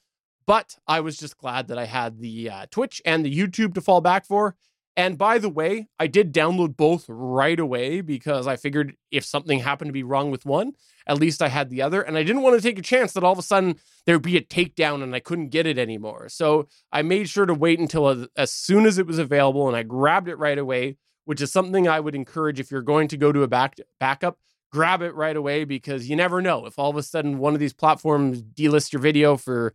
But 0.48 0.78
I 0.88 1.02
was 1.02 1.18
just 1.18 1.38
glad 1.38 1.68
that 1.68 1.78
I 1.78 1.86
had 1.86 2.20
the 2.20 2.50
uh, 2.50 2.66
Twitch 2.72 3.02
and 3.06 3.24
the 3.24 3.34
YouTube 3.34 3.76
to 3.76 3.82
fall 3.82 4.02
back 4.02 4.26
for. 4.26 4.56
And 4.98 5.18
by 5.18 5.38
the 5.38 5.50
way, 5.50 5.88
I 6.00 6.08
did 6.08 6.34
download 6.34 6.76
both 6.76 7.06
right 7.08 7.60
away 7.60 8.02
because 8.02 8.46
I 8.46 8.58
figured 8.58 8.96
if 9.10 9.24
something 9.24 9.60
happened 9.60 9.90
to 9.90 9.94
be 9.94 10.04
wrong 10.04 10.32
with 10.32 10.46
one, 10.46 10.74
at 11.08 11.18
least 11.18 11.42
I 11.42 11.48
had 11.48 11.70
the 11.70 11.82
other. 11.82 12.02
And 12.02 12.18
I 12.18 12.24
didn't 12.24 12.42
want 12.42 12.58
to 12.58 12.62
take 12.62 12.78
a 12.78 12.84
chance 12.84 13.14
that 13.14 13.24
all 13.24 13.32
of 13.32 13.40
a 13.40 13.44
sudden 13.44 13.78
there'd 14.06 14.22
be 14.22 14.36
a 14.36 14.42
takedown 14.42 15.02
and 15.02 15.16
I 15.16 15.22
couldn't 15.22 15.50
get 15.50 15.66
it 15.66 15.78
anymore. 15.78 16.28
So 16.28 16.68
I 16.92 17.04
made 17.04 17.30
sure 17.30 17.46
to 17.46 17.54
wait 17.54 17.80
until 17.80 18.10
as, 18.10 18.28
as 18.36 18.52
soon 18.52 18.86
as 18.86 18.98
it 18.98 19.08
was 19.08 19.18
available 19.18 19.68
and 19.68 19.78
I 19.78 19.84
grabbed 19.84 20.28
it 20.28 20.36
right 20.36 20.58
away, 20.58 20.98
which 21.24 21.42
is 21.42 21.54
something 21.54 21.88
I 21.88 22.02
would 22.02 22.16
encourage 22.16 22.60
if 22.60 22.70
you're 22.70 22.82
going 22.82 23.08
to 23.10 23.18
go 23.18 23.32
to 23.32 23.44
a 23.44 23.48
back, 23.48 23.78
backup, 24.00 24.40
grab 24.74 25.02
it 25.02 25.16
right 25.16 25.38
away 25.38 25.64
because 25.64 26.10
you 26.10 26.18
never 26.18 26.42
know 26.42 26.66
if 26.66 26.78
all 26.78 26.90
of 26.90 26.98
a 26.98 27.04
sudden 27.04 27.38
one 27.38 27.54
of 27.54 27.62
these 27.62 27.74
platforms 27.74 28.42
delists 28.42 28.92
your 28.92 29.02
video 29.02 29.38
for 29.38 29.74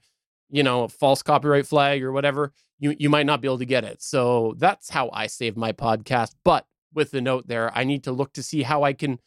you 0.51 0.63
know, 0.63 0.85
a 0.85 0.89
false 0.89 1.23
copyright 1.23 1.67
flag 1.67 2.03
or 2.03 2.13
whatever, 2.13 2.53
you 2.79 2.95
you 2.99 3.11
might 3.11 3.27
not 3.27 3.41
be 3.41 3.49
able 3.49 3.59
to 3.59 3.65
get 3.65 3.85
it. 3.85 4.03
So 4.03 4.55
that's 4.59 4.91
how 4.91 5.11
I 5.13 5.27
save 5.27 5.57
my 5.57 5.73
podcast. 5.73 6.35
But 6.45 6.67
with 6.95 7.11
the 7.11 7.21
note 7.21 7.49
there, 7.49 7.77
I 7.77 7.85
need 7.85 8.05
to 8.05 8.13
look 8.13 8.33
to 8.35 8.43
see 8.43 8.63
how 8.63 8.83
I 8.83 8.93
can 8.93 9.19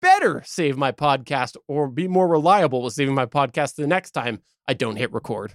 better 0.00 0.42
save 0.46 0.76
my 0.76 0.92
podcast 0.92 1.56
or 1.66 1.88
be 1.88 2.06
more 2.08 2.28
reliable 2.28 2.82
with 2.82 2.94
saving 2.94 3.14
my 3.14 3.26
podcast 3.26 3.74
the 3.74 3.86
next 3.86 4.12
time 4.12 4.40
I 4.66 4.74
don't 4.74 4.96
hit 4.96 5.12
record. 5.12 5.54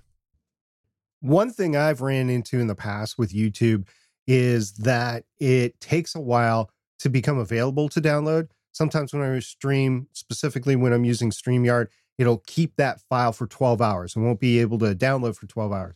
One 1.22 1.52
thing 1.52 1.78
I've 1.78 2.02
ran 2.02 2.30
into 2.30 2.60
in 2.60 2.68
the 2.68 2.76
past 2.76 3.18
with 3.18 3.32
YouTube 3.32 3.88
is 4.28 4.74
that 4.74 5.24
it 5.40 5.80
takes 5.80 6.16
a 6.16 6.20
while 6.20 6.70
to 7.00 7.10
become 7.10 7.38
available 7.38 7.88
to 7.90 8.02
download. 8.02 8.50
Sometimes 8.72 9.14
when 9.14 9.22
I 9.22 9.40
stream, 9.40 10.08
specifically 10.14 10.76
when 10.76 10.92
I'm 10.92 11.06
using 11.06 11.32
StreamYard, 11.32 11.88
it'll 12.18 12.44
keep 12.48 12.76
that 12.78 13.02
file 13.02 13.32
for 13.32 13.48
12 13.48 13.82
hours 13.82 14.16
and 14.16 14.26
won't 14.26 14.40
be 14.40 14.60
able 14.60 14.80
to 14.80 14.96
download 14.96 15.36
for 15.36 15.48
12 15.48 15.72
hours. 15.72 15.96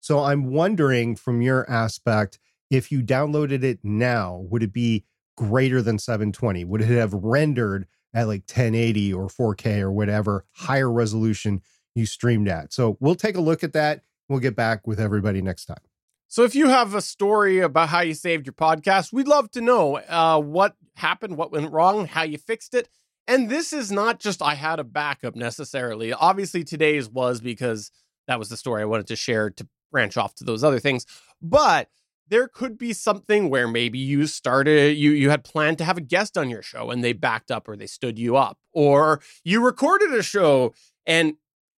So 0.00 0.20
I'm 0.20 0.52
wondering 0.52 1.16
from 1.16 1.42
your 1.42 1.68
aspect, 1.70 2.38
if 2.70 2.90
you 2.90 3.02
downloaded 3.02 3.62
it 3.62 3.80
now, 3.82 4.44
would 4.50 4.62
it 4.62 4.72
be 4.72 5.04
greater 5.36 5.82
than 5.82 5.98
720? 5.98 6.64
Would 6.64 6.82
it 6.82 6.86
have 6.86 7.12
rendered 7.12 7.86
at 8.14 8.26
like 8.26 8.42
1080 8.42 9.12
or 9.12 9.28
4K 9.28 9.80
or 9.80 9.92
whatever 9.92 10.44
higher 10.52 10.90
resolution 10.90 11.62
you 11.94 12.06
streamed 12.06 12.48
at? 12.48 12.72
So 12.72 12.96
we'll 13.00 13.14
take 13.14 13.36
a 13.36 13.40
look 13.40 13.62
at 13.62 13.72
that. 13.74 14.02
We'll 14.28 14.40
get 14.40 14.56
back 14.56 14.86
with 14.86 15.00
everybody 15.00 15.42
next 15.42 15.66
time. 15.66 15.82
So 16.28 16.42
if 16.42 16.54
you 16.54 16.68
have 16.68 16.94
a 16.94 17.00
story 17.00 17.60
about 17.60 17.90
how 17.90 18.00
you 18.00 18.14
saved 18.14 18.46
your 18.46 18.52
podcast, 18.52 19.12
we'd 19.12 19.28
love 19.28 19.50
to 19.52 19.60
know 19.60 19.96
uh, 19.96 20.40
what 20.40 20.74
happened, 20.96 21.36
what 21.36 21.52
went 21.52 21.72
wrong, 21.72 22.06
how 22.06 22.22
you 22.22 22.36
fixed 22.36 22.74
it. 22.74 22.88
And 23.28 23.48
this 23.48 23.72
is 23.72 23.92
not 23.92 24.18
just 24.20 24.42
I 24.42 24.54
had 24.54 24.78
a 24.78 24.84
backup 24.84 25.36
necessarily. 25.36 26.12
Obviously, 26.12 26.64
today's 26.64 27.08
was 27.08 27.40
because 27.40 27.90
that 28.26 28.38
was 28.38 28.48
the 28.48 28.56
story 28.56 28.82
I 28.82 28.86
wanted 28.86 29.06
to 29.08 29.16
share 29.16 29.50
to 29.50 29.68
branch 29.90 30.16
off 30.16 30.34
to 30.36 30.44
those 30.44 30.64
other 30.64 30.78
things. 30.80 31.06
But 31.40 31.88
there 32.28 32.48
could 32.48 32.76
be 32.76 32.92
something 32.92 33.50
where 33.50 33.68
maybe 33.68 33.98
you 33.98 34.26
started 34.26 34.96
you 34.96 35.12
you 35.12 35.30
had 35.30 35.44
planned 35.44 35.78
to 35.78 35.84
have 35.84 35.98
a 35.98 36.02
guest 36.02 36.36
on 36.36 36.50
your 36.50 36.62
show 36.62 36.90
and 36.90 37.02
they 37.02 37.12
backed 37.12 37.50
up 37.50 37.68
or 37.68 37.76
they 37.76 37.86
stood 37.86 38.18
you 38.18 38.36
up 38.36 38.58
or 38.72 39.20
you 39.44 39.64
recorded 39.64 40.12
a 40.12 40.22
show 40.22 40.74
and 41.06 41.34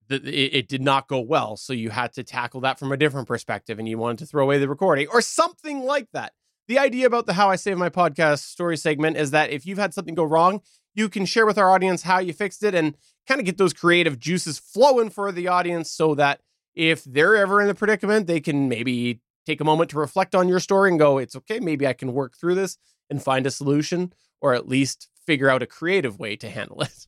it, 0.09 0.25
it, 0.25 0.69
did 0.69 0.83
not 0.83 1.09
go 1.09 1.19
well 1.19 1.57
so 1.57 1.73
you 1.73 1.91
had 1.91 2.13
to 2.13 2.23
tackle 2.23 2.61
that 2.61 2.79
from 2.79 2.93
a 2.93 2.97
different 2.97 3.27
perspective 3.27 3.79
and 3.79 3.89
you 3.89 3.99
wanted 3.99 4.19
to 4.19 4.27
throw 4.27 4.45
away 4.45 4.59
the 4.59 4.69
recording 4.69 5.09
or 5.13 5.21
something 5.21 5.81
like 5.81 6.09
that 6.13 6.33
the 6.69 6.79
idea 6.79 7.07
about 7.07 7.27
the 7.27 7.33
how 7.33 7.51
i 7.51 7.57
save 7.57 7.77
my 7.77 7.91
podcast 7.91 8.45
story 8.45 8.77
segment 8.77 9.17
is 9.17 9.33
that 9.33 9.51
if 9.51 9.67
you've 9.67 9.79
had 9.79 9.93
something 9.93 10.15
go 10.15 10.23
wrong 10.23 10.61
you 10.95 11.09
can 11.09 11.27
share 11.27 11.45
with 11.45 11.59
our 11.59 11.73
audience 11.73 12.03
how 12.03 12.21
you 12.21 12.33
fixed 12.33 12.63
it 12.63 12.75
and 12.75 12.97
kind 13.27 13.41
of 13.41 13.45
get 13.45 13.59
those 13.59 13.73
creative 13.73 14.19
juices 14.19 14.61
flowing 14.61 15.11
for 15.11 15.33
the 15.33 15.49
audience 15.49 15.91
so 15.91 16.15
that 16.15 16.41
if 16.77 17.03
they're 17.05 17.35
ever 17.35 17.61
in 17.61 17.67
the 17.67 17.75
predicament 17.75 18.27
they 18.27 18.41
can 18.41 18.69
maybe 18.69 19.21
take 19.47 19.61
a 19.61 19.65
moment 19.65 19.91
to 19.91 19.99
reflect 19.99 20.35
on 20.35 20.49
your 20.49 20.61
story 20.61 20.91
and 20.91 20.99
go, 20.99 21.19
it's 21.19 21.37
okay, 21.37 21.61
maybe 21.61 21.87
I 21.87 21.93
can 21.93 22.13
work 22.13 22.37
through 22.37 22.57
this 22.57 22.79
and 23.09 23.23
find 23.23 23.47
a 23.47 23.51
solution 23.51 24.13
or 24.41 24.55
at 24.55 24.69
least 24.69 25.09
figure 25.25 25.49
out 25.49 25.63
a 25.63 25.67
creative 25.67 26.19
way 26.19 26.37
to 26.37 26.51
handle 26.51 26.81
it. 26.83 27.07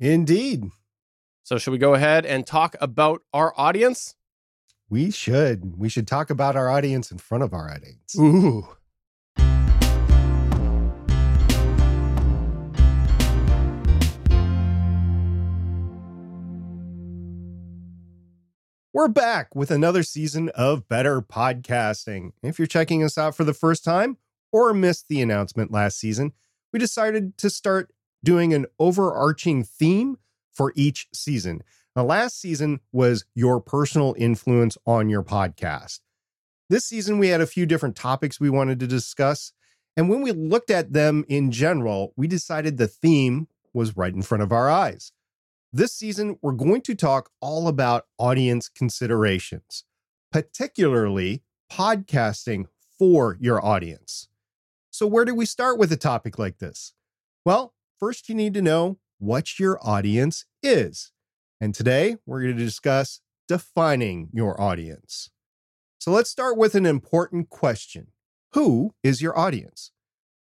Indeed. 0.00 0.70
So, 1.42 1.58
should 1.58 1.72
we 1.72 1.78
go 1.78 1.94
ahead 1.94 2.24
and 2.24 2.46
talk 2.46 2.74
about 2.80 3.22
our 3.32 3.52
audience? 3.56 4.14
We 4.88 5.10
should. 5.10 5.78
We 5.78 5.88
should 5.88 6.06
talk 6.06 6.30
about 6.30 6.56
our 6.56 6.70
audience 6.70 7.10
in 7.10 7.18
front 7.18 7.44
of 7.44 7.52
our 7.52 7.70
audience. 7.70 8.16
Ooh. 8.18 8.66
We're 18.94 19.08
back 19.08 19.56
with 19.56 19.72
another 19.72 20.04
season 20.04 20.50
of 20.50 20.88
Better 20.88 21.20
Podcasting. 21.20 22.30
If 22.44 22.60
you're 22.60 22.66
checking 22.68 23.02
us 23.02 23.18
out 23.18 23.34
for 23.34 23.42
the 23.42 23.52
first 23.52 23.82
time 23.82 24.18
or 24.52 24.72
missed 24.72 25.08
the 25.08 25.20
announcement 25.20 25.72
last 25.72 25.98
season, 25.98 26.32
we 26.72 26.78
decided 26.78 27.36
to 27.38 27.50
start 27.50 27.92
doing 28.22 28.54
an 28.54 28.66
overarching 28.78 29.64
theme 29.64 30.18
for 30.52 30.72
each 30.76 31.08
season. 31.12 31.64
The 31.96 32.04
last 32.04 32.40
season 32.40 32.78
was 32.92 33.24
your 33.34 33.60
personal 33.60 34.14
influence 34.16 34.78
on 34.86 35.08
your 35.08 35.24
podcast. 35.24 35.98
This 36.70 36.84
season, 36.84 37.18
we 37.18 37.30
had 37.30 37.40
a 37.40 37.48
few 37.48 37.66
different 37.66 37.96
topics 37.96 38.38
we 38.38 38.48
wanted 38.48 38.78
to 38.78 38.86
discuss. 38.86 39.52
And 39.96 40.08
when 40.08 40.22
we 40.22 40.30
looked 40.30 40.70
at 40.70 40.92
them 40.92 41.24
in 41.28 41.50
general, 41.50 42.12
we 42.16 42.28
decided 42.28 42.76
the 42.76 42.86
theme 42.86 43.48
was 43.72 43.96
right 43.96 44.14
in 44.14 44.22
front 44.22 44.44
of 44.44 44.52
our 44.52 44.70
eyes. 44.70 45.10
This 45.76 45.92
season, 45.92 46.38
we're 46.40 46.52
going 46.52 46.82
to 46.82 46.94
talk 46.94 47.30
all 47.40 47.66
about 47.66 48.06
audience 48.16 48.68
considerations, 48.68 49.82
particularly 50.30 51.42
podcasting 51.68 52.66
for 52.96 53.36
your 53.40 53.60
audience. 53.64 54.28
So, 54.92 55.08
where 55.08 55.24
do 55.24 55.34
we 55.34 55.46
start 55.46 55.76
with 55.76 55.90
a 55.90 55.96
topic 55.96 56.38
like 56.38 56.58
this? 56.58 56.92
Well, 57.44 57.74
first, 57.98 58.28
you 58.28 58.36
need 58.36 58.54
to 58.54 58.62
know 58.62 58.98
what 59.18 59.58
your 59.58 59.80
audience 59.82 60.44
is. 60.62 61.10
And 61.60 61.74
today, 61.74 62.18
we're 62.24 62.42
going 62.42 62.56
to 62.56 62.64
discuss 62.64 63.20
defining 63.48 64.28
your 64.32 64.60
audience. 64.60 65.30
So, 65.98 66.12
let's 66.12 66.30
start 66.30 66.56
with 66.56 66.76
an 66.76 66.86
important 66.86 67.50
question 67.50 68.12
Who 68.52 68.94
is 69.02 69.20
your 69.20 69.36
audience? 69.36 69.90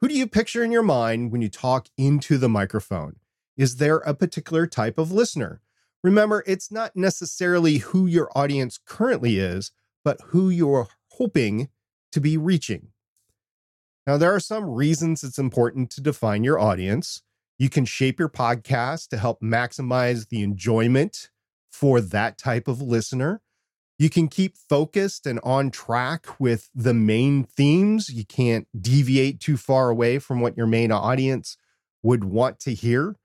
Who 0.00 0.06
do 0.06 0.14
you 0.14 0.28
picture 0.28 0.62
in 0.62 0.71
your 0.71 0.85
mind 0.85 1.33
when 1.33 1.42
you 1.42 1.49
talk 1.49 1.88
into 1.99 2.38
the 2.38 2.49
microphone? 2.49 3.16
Is 3.56 3.76
there 3.76 3.98
a 3.98 4.14
particular 4.14 4.66
type 4.66 4.98
of 4.98 5.12
listener? 5.12 5.60
Remember, 6.02 6.44
it's 6.46 6.70
not 6.70 6.94
necessarily 6.94 7.78
who 7.78 8.06
your 8.06 8.30
audience 8.34 8.78
currently 8.84 9.38
is, 9.38 9.72
but 10.04 10.20
who 10.26 10.50
you're 10.50 10.88
hoping 11.12 11.68
to 12.12 12.20
be 12.20 12.36
reaching. 12.36 12.88
Now, 14.06 14.16
there 14.16 14.32
are 14.34 14.40
some 14.40 14.70
reasons 14.70 15.25
it's 15.25 15.38
important 15.38 15.90
to 15.92 16.00
define 16.00 16.44
your 16.44 16.60
audience. 16.60 17.22
You 17.58 17.68
can 17.68 17.84
shape 17.86 18.20
your 18.20 18.28
podcast 18.28 19.08
to 19.08 19.18
help 19.18 19.40
maximize 19.40 20.28
the 20.28 20.42
enjoyment 20.42 21.30
for 21.70 22.00
that 22.00 22.38
type 22.38 22.68
of 22.68 22.80
listener. 22.80 23.40
You 23.98 24.10
can 24.10 24.28
keep 24.28 24.56
focused 24.56 25.26
and 25.26 25.40
on 25.42 25.70
track 25.70 26.38
with 26.38 26.68
the 26.75 26.94
main 26.94 27.44
themes. 27.44 28.10
You 28.10 28.26
can't 28.26 28.68
deviate 28.78 29.40
too 29.40 29.56
far 29.56 29.88
away 29.88 30.18
from 30.18 30.40
what 30.40 30.56
your 30.56 30.66
main 30.66 30.92
audience 30.92 31.56
would 32.02 32.22
want 32.22 32.60
to 32.60 32.75
hear. 32.75 33.16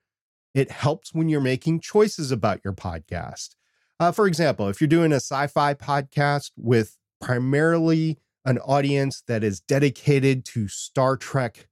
It 0.54 0.72
helps 0.72 1.14
when 1.14 1.30
you're 1.30 1.42
making 1.42 1.80
choices 1.80 2.32
about 2.32 2.62
your 2.64 2.74
podcast. 2.74 3.56
Uh, 4.00 4.12
for 4.12 4.28
example, 4.28 4.68
if 4.68 4.82
you're 4.82 4.88
doing 4.88 5.12
a 5.12 5.18
sci 5.18 5.48
fi 5.48 5.74
podcast 5.74 6.52
with 6.58 6.98
primarily 7.20 8.18
an 8.46 8.58
audience 8.60 9.24
that 9.28 9.44
is 9.44 9.60
dedicated 9.60 10.44
to 10.46 10.68
Star 10.68 11.16
Trek 11.16 11.68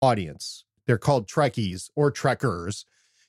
audience, 0.00 0.64
they're 0.86 0.98
called 0.98 1.28
Trekkies 1.28 1.90
or 1.94 2.10
Trekkers, 2.10 2.84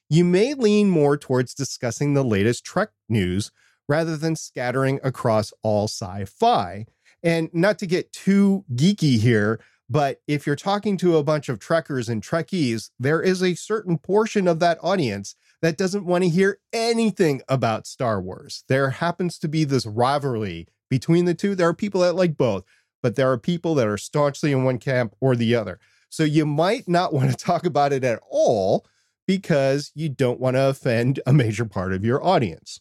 you 0.10 0.24
may 0.24 0.54
lean 0.54 0.90
more 0.90 1.18
towards 1.18 1.54
discussing 1.54 2.14
the 2.14 2.24
latest 2.24 2.64
Trek 2.64 2.90
news 3.10 3.52
rather 3.88 4.16
than 4.16 4.36
scattering 4.36 5.00
across 5.04 5.52
all 5.62 5.86
sci 5.86 6.26
fi. 6.26 6.86
And 7.22 7.50
not 7.54 7.80
to 7.80 7.86
get 7.86 8.12
too 8.12 8.66
geeky 8.74 9.18
here, 9.18 9.60
but 9.90 10.22
if 10.28 10.48
you're 10.48 10.56
talking 10.56 10.98
to 10.98 11.18
a 11.18 11.24
bunch 11.24 11.50
of 11.50 11.60
trekkers 11.60 12.10
and 12.10 12.24
trekkies, 12.24 12.90
there 13.00 13.22
is 13.22 13.44
a 13.44 13.56
certain 13.56 13.98
portion 13.98 14.48
of 14.48 14.60
that 14.60 14.80
audience 14.82 15.36
that 15.62 15.78
doesn't 15.78 16.06
want 16.06 16.24
to 16.24 16.30
hear 16.30 16.60
anything 16.72 17.42
about 17.48 17.88
Star 17.88 18.22
Wars. 18.22 18.64
There 18.68 18.90
happens 18.92 19.38
to 19.40 19.48
be 19.48 19.64
this 19.64 19.86
rivalry 19.86 20.68
between 20.90 21.26
the 21.26 21.34
two. 21.34 21.56
There 21.56 21.70
are 21.70 21.74
people 21.74 22.02
that 22.02 22.16
like 22.16 22.38
both, 22.38 22.64
but 23.02 23.16
there 23.16 23.32
are 23.32 23.38
people 23.38 23.76
that 23.76 23.88
are 23.88 23.98
staunchly 23.98 24.52
in 24.52 24.64
one 24.64 24.78
camp 24.78 25.16
or 25.20 25.36
the 25.36 25.56
other. 25.56 25.80
So 26.10 26.24
you 26.24 26.46
might 26.46 26.88
not 26.88 27.14
want 27.14 27.32
to 27.32 27.38
talk 27.38 27.66
about 27.66 27.94
it 27.94 28.04
at 28.04 28.20
all 28.30 28.86
because 29.28 29.92
you 29.96 30.10
don't 30.10 30.40
want 30.40 30.56
to 30.56 30.70
offend 30.70 31.20
a 31.26 31.34
major 31.34 31.66
part 31.66 31.94
of 31.94 32.04
your 32.04 32.24
audience. 32.24 32.80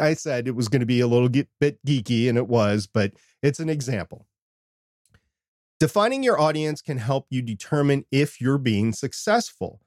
I 0.00 0.14
said 0.14 0.48
it 0.48 0.56
was 0.56 0.68
going 0.68 0.80
to 0.80 0.86
be 0.86 1.00
a 1.00 1.06
little 1.06 1.28
bit 1.28 1.84
geeky, 1.86 2.28
and 2.28 2.36
it 2.36 2.48
was, 2.48 2.86
but 2.86 3.12
it's 3.42 3.60
an 3.60 3.68
example. 3.68 4.26
Defining 5.78 6.22
your 6.22 6.40
audience 6.40 6.80
can 6.80 6.98
help 6.98 7.26
you 7.28 7.42
determine 7.42 8.04
if 8.10 8.40
you're 8.40 8.58
being 8.58 8.92
successful. 8.92 9.80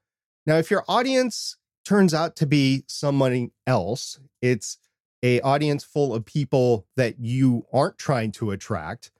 Now, 0.45 0.57
if 0.57 0.69
your 0.69 0.83
audience 0.87 1.57
turns 1.83 2.13
out 2.13 2.35
to 2.37 2.45
be 2.45 2.83
somebody 2.87 3.51
else, 3.65 4.19
it's 4.41 4.77
a 5.23 5.41
audience 5.41 5.83
full 5.83 6.13
of 6.13 6.25
people 6.25 6.85
that 6.95 7.19
you 7.19 7.65
aren't 7.73 7.97
trying 7.97 8.31
to 8.33 8.51
attract, 8.51 9.11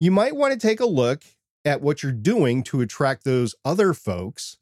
you 0.00 0.10
might 0.10 0.34
want 0.34 0.52
to 0.52 0.58
take 0.58 0.80
a 0.80 0.86
look 0.86 1.22
at 1.64 1.82
what 1.82 2.02
you're 2.02 2.12
doing 2.12 2.62
to 2.62 2.80
attract 2.80 3.24
those 3.24 3.54
other 3.64 3.92
folks 3.92 4.56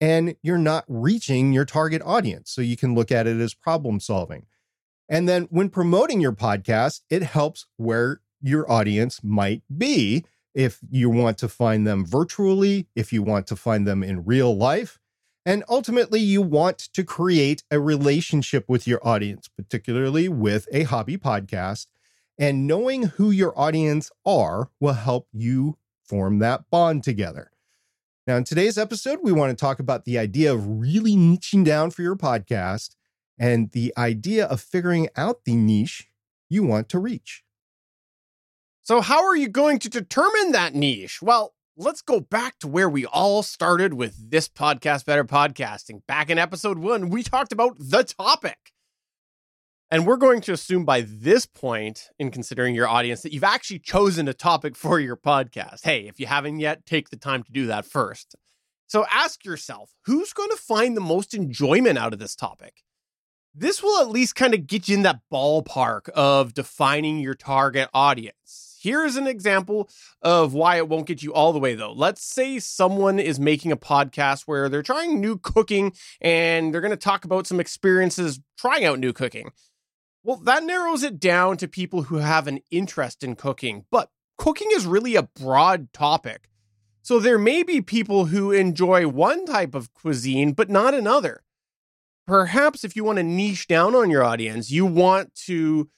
and 0.00 0.36
you're 0.42 0.56
not 0.56 0.84
reaching 0.88 1.52
your 1.52 1.64
target 1.64 2.00
audience. 2.04 2.50
So 2.50 2.62
you 2.62 2.76
can 2.76 2.94
look 2.94 3.12
at 3.12 3.26
it 3.26 3.38
as 3.38 3.52
problem 3.52 4.00
solving. 4.00 4.46
And 5.08 5.28
then 5.28 5.44
when 5.50 5.68
promoting 5.68 6.20
your 6.20 6.32
podcast, 6.32 7.02
it 7.10 7.22
helps 7.22 7.66
where 7.76 8.20
your 8.40 8.70
audience 8.70 9.20
might 9.22 9.62
be 9.76 10.24
if 10.58 10.80
you 10.90 11.08
want 11.08 11.38
to 11.38 11.48
find 11.48 11.86
them 11.86 12.04
virtually, 12.04 12.88
if 12.96 13.12
you 13.12 13.22
want 13.22 13.46
to 13.46 13.54
find 13.54 13.86
them 13.86 14.02
in 14.02 14.24
real 14.24 14.56
life. 14.56 14.98
And 15.46 15.62
ultimately, 15.68 16.18
you 16.18 16.42
want 16.42 16.78
to 16.94 17.04
create 17.04 17.62
a 17.70 17.78
relationship 17.78 18.64
with 18.68 18.84
your 18.84 18.98
audience, 19.06 19.46
particularly 19.46 20.28
with 20.28 20.66
a 20.72 20.82
hobby 20.82 21.16
podcast. 21.16 21.86
And 22.40 22.66
knowing 22.66 23.04
who 23.04 23.30
your 23.30 23.56
audience 23.56 24.10
are 24.26 24.70
will 24.80 24.94
help 24.94 25.28
you 25.32 25.78
form 26.02 26.40
that 26.40 26.68
bond 26.72 27.04
together. 27.04 27.52
Now, 28.26 28.36
in 28.36 28.42
today's 28.42 28.76
episode, 28.76 29.20
we 29.22 29.30
want 29.30 29.56
to 29.56 29.56
talk 29.56 29.78
about 29.78 30.06
the 30.06 30.18
idea 30.18 30.52
of 30.52 30.66
really 30.66 31.14
niching 31.14 31.64
down 31.64 31.92
for 31.92 32.02
your 32.02 32.16
podcast 32.16 32.96
and 33.38 33.70
the 33.70 33.94
idea 33.96 34.44
of 34.44 34.60
figuring 34.60 35.08
out 35.16 35.44
the 35.44 35.54
niche 35.54 36.08
you 36.50 36.64
want 36.64 36.88
to 36.88 36.98
reach. 36.98 37.44
So, 38.88 39.02
how 39.02 39.26
are 39.26 39.36
you 39.36 39.48
going 39.48 39.80
to 39.80 39.90
determine 39.90 40.52
that 40.52 40.74
niche? 40.74 41.20
Well, 41.20 41.52
let's 41.76 42.00
go 42.00 42.20
back 42.20 42.58
to 42.60 42.66
where 42.66 42.88
we 42.88 43.04
all 43.04 43.42
started 43.42 43.92
with 43.92 44.30
this 44.30 44.48
podcast, 44.48 45.04
Better 45.04 45.24
Podcasting. 45.24 46.00
Back 46.08 46.30
in 46.30 46.38
episode 46.38 46.78
one, 46.78 47.10
we 47.10 47.22
talked 47.22 47.52
about 47.52 47.76
the 47.78 48.02
topic. 48.02 48.72
And 49.90 50.06
we're 50.06 50.16
going 50.16 50.40
to 50.40 50.54
assume 50.54 50.86
by 50.86 51.02
this 51.02 51.44
point, 51.44 52.08
in 52.18 52.30
considering 52.30 52.74
your 52.74 52.88
audience, 52.88 53.20
that 53.20 53.34
you've 53.34 53.44
actually 53.44 53.80
chosen 53.80 54.26
a 54.26 54.32
topic 54.32 54.74
for 54.74 54.98
your 54.98 55.18
podcast. 55.18 55.84
Hey, 55.84 56.08
if 56.08 56.18
you 56.18 56.24
haven't 56.24 56.60
yet, 56.60 56.86
take 56.86 57.10
the 57.10 57.16
time 57.18 57.42
to 57.42 57.52
do 57.52 57.66
that 57.66 57.84
first. 57.84 58.36
So 58.86 59.04
ask 59.12 59.44
yourself 59.44 59.90
who's 60.06 60.32
going 60.32 60.48
to 60.48 60.56
find 60.56 60.96
the 60.96 61.02
most 61.02 61.34
enjoyment 61.34 61.98
out 61.98 62.14
of 62.14 62.20
this 62.20 62.34
topic? 62.34 62.84
This 63.54 63.82
will 63.82 64.00
at 64.00 64.08
least 64.08 64.34
kind 64.34 64.54
of 64.54 64.66
get 64.66 64.88
you 64.88 64.96
in 64.96 65.02
that 65.02 65.20
ballpark 65.30 66.08
of 66.08 66.54
defining 66.54 67.18
your 67.18 67.34
target 67.34 67.90
audience. 67.92 68.67
Here's 68.88 69.16
an 69.16 69.26
example 69.26 69.90
of 70.22 70.54
why 70.54 70.76
it 70.76 70.88
won't 70.88 71.06
get 71.06 71.22
you 71.22 71.34
all 71.34 71.52
the 71.52 71.58
way, 71.58 71.74
though. 71.74 71.92
Let's 71.92 72.24
say 72.24 72.58
someone 72.58 73.18
is 73.18 73.38
making 73.38 73.70
a 73.70 73.76
podcast 73.76 74.44
where 74.46 74.70
they're 74.70 74.82
trying 74.82 75.20
new 75.20 75.36
cooking 75.36 75.92
and 76.22 76.72
they're 76.72 76.80
going 76.80 76.92
to 76.92 76.96
talk 76.96 77.26
about 77.26 77.46
some 77.46 77.60
experiences 77.60 78.40
trying 78.56 78.86
out 78.86 78.98
new 78.98 79.12
cooking. 79.12 79.50
Well, 80.24 80.38
that 80.38 80.64
narrows 80.64 81.02
it 81.02 81.20
down 81.20 81.58
to 81.58 81.68
people 81.68 82.04
who 82.04 82.16
have 82.16 82.46
an 82.46 82.60
interest 82.70 83.22
in 83.22 83.36
cooking, 83.36 83.84
but 83.90 84.08
cooking 84.38 84.68
is 84.72 84.86
really 84.86 85.16
a 85.16 85.24
broad 85.24 85.92
topic. 85.92 86.48
So 87.02 87.20
there 87.20 87.38
may 87.38 87.62
be 87.62 87.82
people 87.82 88.24
who 88.24 88.52
enjoy 88.52 89.06
one 89.06 89.44
type 89.44 89.74
of 89.74 89.92
cuisine, 89.92 90.52
but 90.52 90.70
not 90.70 90.94
another. 90.94 91.42
Perhaps 92.26 92.84
if 92.84 92.96
you 92.96 93.04
want 93.04 93.18
to 93.18 93.22
niche 93.22 93.66
down 93.66 93.94
on 93.94 94.08
your 94.08 94.24
audience, 94.24 94.70
you 94.70 94.86
want 94.86 95.34
to 95.44 95.90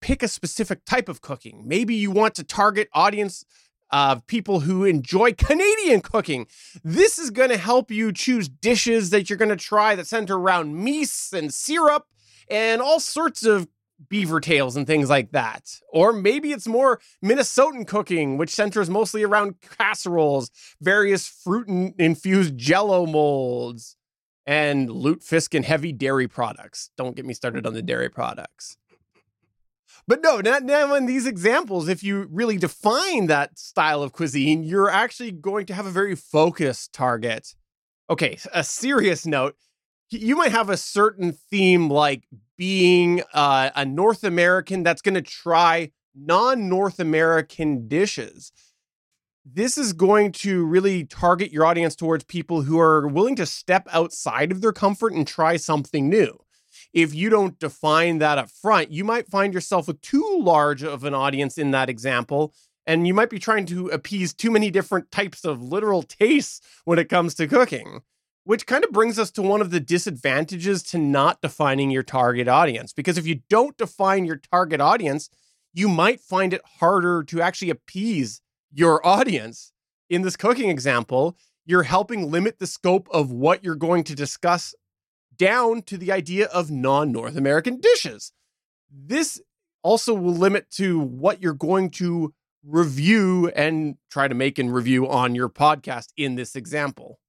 pick 0.00 0.22
a 0.22 0.28
specific 0.28 0.84
type 0.84 1.08
of 1.08 1.20
cooking. 1.20 1.64
Maybe 1.66 1.94
you 1.94 2.10
want 2.10 2.34
to 2.36 2.44
target 2.44 2.88
audience 2.92 3.44
of 3.90 4.26
people 4.26 4.60
who 4.60 4.84
enjoy 4.84 5.32
Canadian 5.38 6.00
cooking. 6.00 6.46
This 6.82 7.18
is 7.18 7.30
going 7.30 7.50
to 7.50 7.56
help 7.56 7.90
you 7.90 8.12
choose 8.12 8.48
dishes 8.48 9.10
that 9.10 9.28
you're 9.28 9.36
going 9.36 9.48
to 9.50 9.56
try 9.56 9.94
that 9.94 10.06
center 10.06 10.36
around 10.36 10.74
meats 10.82 11.32
and 11.32 11.52
syrup 11.52 12.06
and 12.48 12.80
all 12.80 13.00
sorts 13.00 13.44
of 13.44 13.68
beaver 14.08 14.40
tails 14.40 14.76
and 14.76 14.86
things 14.86 15.08
like 15.08 15.32
that. 15.32 15.80
Or 15.92 16.12
maybe 16.12 16.52
it's 16.52 16.66
more 16.66 17.00
Minnesotan 17.24 17.86
cooking, 17.86 18.36
which 18.36 18.50
centers 18.50 18.90
mostly 18.90 19.22
around 19.22 19.56
casseroles, 19.78 20.50
various 20.80 21.26
fruit 21.26 21.68
infused 21.98 22.58
jello 22.58 23.06
molds, 23.06 23.96
and 24.46 24.88
lutefisk 24.88 25.54
and 25.54 25.64
heavy 25.64 25.92
dairy 25.92 26.28
products. 26.28 26.90
Don't 26.96 27.16
get 27.16 27.26
me 27.26 27.34
started 27.34 27.66
on 27.66 27.74
the 27.74 27.82
dairy 27.82 28.08
products. 28.08 28.76
But 30.08 30.22
no, 30.22 30.40
not 30.40 30.62
now 30.62 30.94
in 30.94 31.06
these 31.06 31.26
examples, 31.26 31.88
if 31.88 32.04
you 32.04 32.28
really 32.30 32.58
define 32.58 33.26
that 33.26 33.58
style 33.58 34.02
of 34.02 34.12
cuisine, 34.12 34.62
you're 34.62 34.88
actually 34.88 35.32
going 35.32 35.66
to 35.66 35.74
have 35.74 35.86
a 35.86 35.90
very 35.90 36.14
focused 36.14 36.92
target. 36.92 37.54
Okay, 38.08 38.38
a 38.52 38.62
serious 38.62 39.26
note 39.26 39.56
you 40.10 40.36
might 40.36 40.52
have 40.52 40.70
a 40.70 40.76
certain 40.76 41.32
theme 41.32 41.88
like 41.90 42.24
being 42.56 43.22
uh, 43.34 43.70
a 43.74 43.84
North 43.84 44.24
American 44.24 44.82
that's 44.82 45.02
going 45.02 45.14
to 45.14 45.22
try 45.22 45.90
non 46.14 46.68
North 46.68 47.00
American 47.00 47.88
dishes. 47.88 48.52
This 49.44 49.78
is 49.78 49.92
going 49.92 50.32
to 50.32 50.64
really 50.64 51.04
target 51.04 51.52
your 51.52 51.64
audience 51.64 51.94
towards 51.94 52.24
people 52.24 52.62
who 52.62 52.80
are 52.80 53.06
willing 53.06 53.36
to 53.36 53.46
step 53.46 53.86
outside 53.92 54.50
of 54.50 54.60
their 54.60 54.72
comfort 54.72 55.12
and 55.12 55.26
try 55.26 55.56
something 55.56 56.08
new. 56.08 56.38
If 56.92 57.14
you 57.14 57.28
don't 57.30 57.58
define 57.58 58.18
that 58.18 58.38
up 58.38 58.50
front, 58.50 58.90
you 58.90 59.04
might 59.04 59.28
find 59.28 59.52
yourself 59.52 59.88
with 59.88 60.00
too 60.00 60.38
large 60.40 60.82
of 60.82 61.04
an 61.04 61.14
audience 61.14 61.58
in 61.58 61.70
that 61.72 61.88
example, 61.88 62.54
and 62.86 63.06
you 63.06 63.14
might 63.14 63.30
be 63.30 63.38
trying 63.38 63.66
to 63.66 63.88
appease 63.88 64.32
too 64.32 64.50
many 64.50 64.70
different 64.70 65.10
types 65.10 65.44
of 65.44 65.62
literal 65.62 66.02
tastes 66.02 66.60
when 66.84 66.98
it 66.98 67.08
comes 67.08 67.34
to 67.34 67.46
cooking 67.46 68.02
which 68.46 68.64
kind 68.64 68.84
of 68.84 68.92
brings 68.92 69.18
us 69.18 69.32
to 69.32 69.42
one 69.42 69.60
of 69.60 69.72
the 69.72 69.80
disadvantages 69.80 70.80
to 70.84 70.98
not 70.98 71.42
defining 71.42 71.90
your 71.90 72.04
target 72.04 72.46
audience. 72.46 72.92
Because 72.92 73.18
if 73.18 73.26
you 73.26 73.40
don't 73.50 73.76
define 73.76 74.24
your 74.24 74.36
target 74.36 74.80
audience, 74.80 75.28
you 75.74 75.88
might 75.88 76.20
find 76.20 76.54
it 76.54 76.62
harder 76.78 77.24
to 77.24 77.42
actually 77.42 77.70
appease 77.70 78.40
your 78.72 79.04
audience. 79.04 79.72
In 80.08 80.22
this 80.22 80.36
cooking 80.36 80.70
example, 80.70 81.36
you're 81.64 81.82
helping 81.82 82.30
limit 82.30 82.60
the 82.60 82.68
scope 82.68 83.08
of 83.10 83.32
what 83.32 83.64
you're 83.64 83.74
going 83.74 84.04
to 84.04 84.14
discuss 84.14 84.76
down 85.36 85.82
to 85.82 85.96
the 85.96 86.12
idea 86.12 86.46
of 86.46 86.70
non 86.70 87.12
North 87.12 87.36
American 87.36 87.80
dishes. 87.80 88.32
This 88.90 89.40
also 89.82 90.14
will 90.14 90.34
limit 90.34 90.70
to 90.72 90.98
what 90.98 91.42
you're 91.42 91.52
going 91.52 91.90
to 91.90 92.34
review 92.64 93.48
and 93.54 93.96
try 94.10 94.26
to 94.28 94.34
make 94.34 94.58
and 94.58 94.74
review 94.74 95.08
on 95.08 95.34
your 95.34 95.48
podcast 95.48 96.08
in 96.16 96.34
this 96.34 96.56
example. 96.56 97.20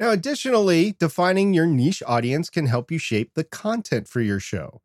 Now, 0.00 0.10
additionally, 0.10 0.96
defining 0.98 1.54
your 1.54 1.66
niche 1.66 2.02
audience 2.06 2.50
can 2.50 2.66
help 2.66 2.90
you 2.90 2.98
shape 2.98 3.34
the 3.34 3.44
content 3.44 4.08
for 4.08 4.20
your 4.20 4.40
show. 4.40 4.80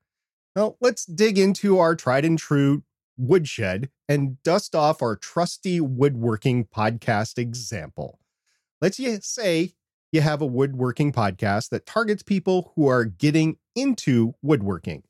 Now, 0.55 0.75
let's 0.79 1.05
dig 1.05 1.39
into 1.39 1.79
our 1.79 1.95
tried 1.95 2.25
and 2.25 2.38
true 2.38 2.83
woodshed 3.17 3.89
and 4.07 4.41
dust 4.43 4.75
off 4.75 5.01
our 5.01 5.15
trusty 5.15 5.81
woodworking 5.81 6.65
podcast 6.65 7.39
example. 7.39 8.19
Let's 8.79 8.99
say 9.27 9.73
you 10.12 10.22
have 10.22 10.41
a 10.41 10.46
woodworking 10.46 11.12
podcast 11.12 11.70
that 11.70 11.86
targets 11.86 12.24
people 12.24 12.72
who 12.76 12.88
are 12.88 13.06
getting 13.06 13.58
into 13.76 14.34
woodworking. 14.41 15.04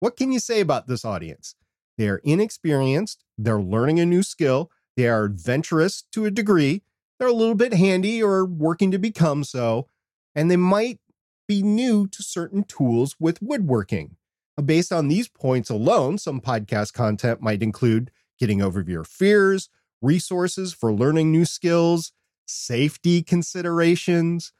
What 0.00 0.16
can 0.16 0.32
you 0.32 0.40
say 0.40 0.60
about 0.60 0.86
this 0.86 1.04
audience? 1.04 1.54
They 1.96 2.08
are 2.08 2.20
inexperienced, 2.24 3.24
they're 3.38 3.60
learning 3.60 4.00
a 4.00 4.06
new 4.06 4.22
skill, 4.22 4.70
they 4.96 5.06
are 5.06 5.24
adventurous 5.24 6.02
to 6.12 6.24
a 6.24 6.30
degree, 6.30 6.82
they're 7.18 7.28
a 7.28 7.32
little 7.32 7.54
bit 7.54 7.74
handy 7.74 8.22
or 8.22 8.44
working 8.44 8.90
to 8.90 8.98
become 8.98 9.44
so, 9.44 9.88
and 10.34 10.50
they 10.50 10.56
might 10.56 10.98
be 11.46 11.62
new 11.62 12.06
to 12.08 12.22
certain 12.22 12.64
tools 12.64 13.16
with 13.20 13.42
woodworking. 13.42 14.16
Uh, 14.58 14.62
based 14.62 14.92
on 14.92 15.08
these 15.08 15.28
points 15.28 15.70
alone, 15.70 16.18
some 16.18 16.40
podcast 16.40 16.92
content 16.92 17.40
might 17.40 17.62
include 17.62 18.10
getting 18.38 18.60
over 18.60 18.80
your 18.80 19.04
fears, 19.04 19.68
resources 20.00 20.72
for 20.72 20.92
learning 20.92 21.30
new 21.30 21.44
skills, 21.44 22.12
safety 22.46 23.22
considerations, 23.22 24.52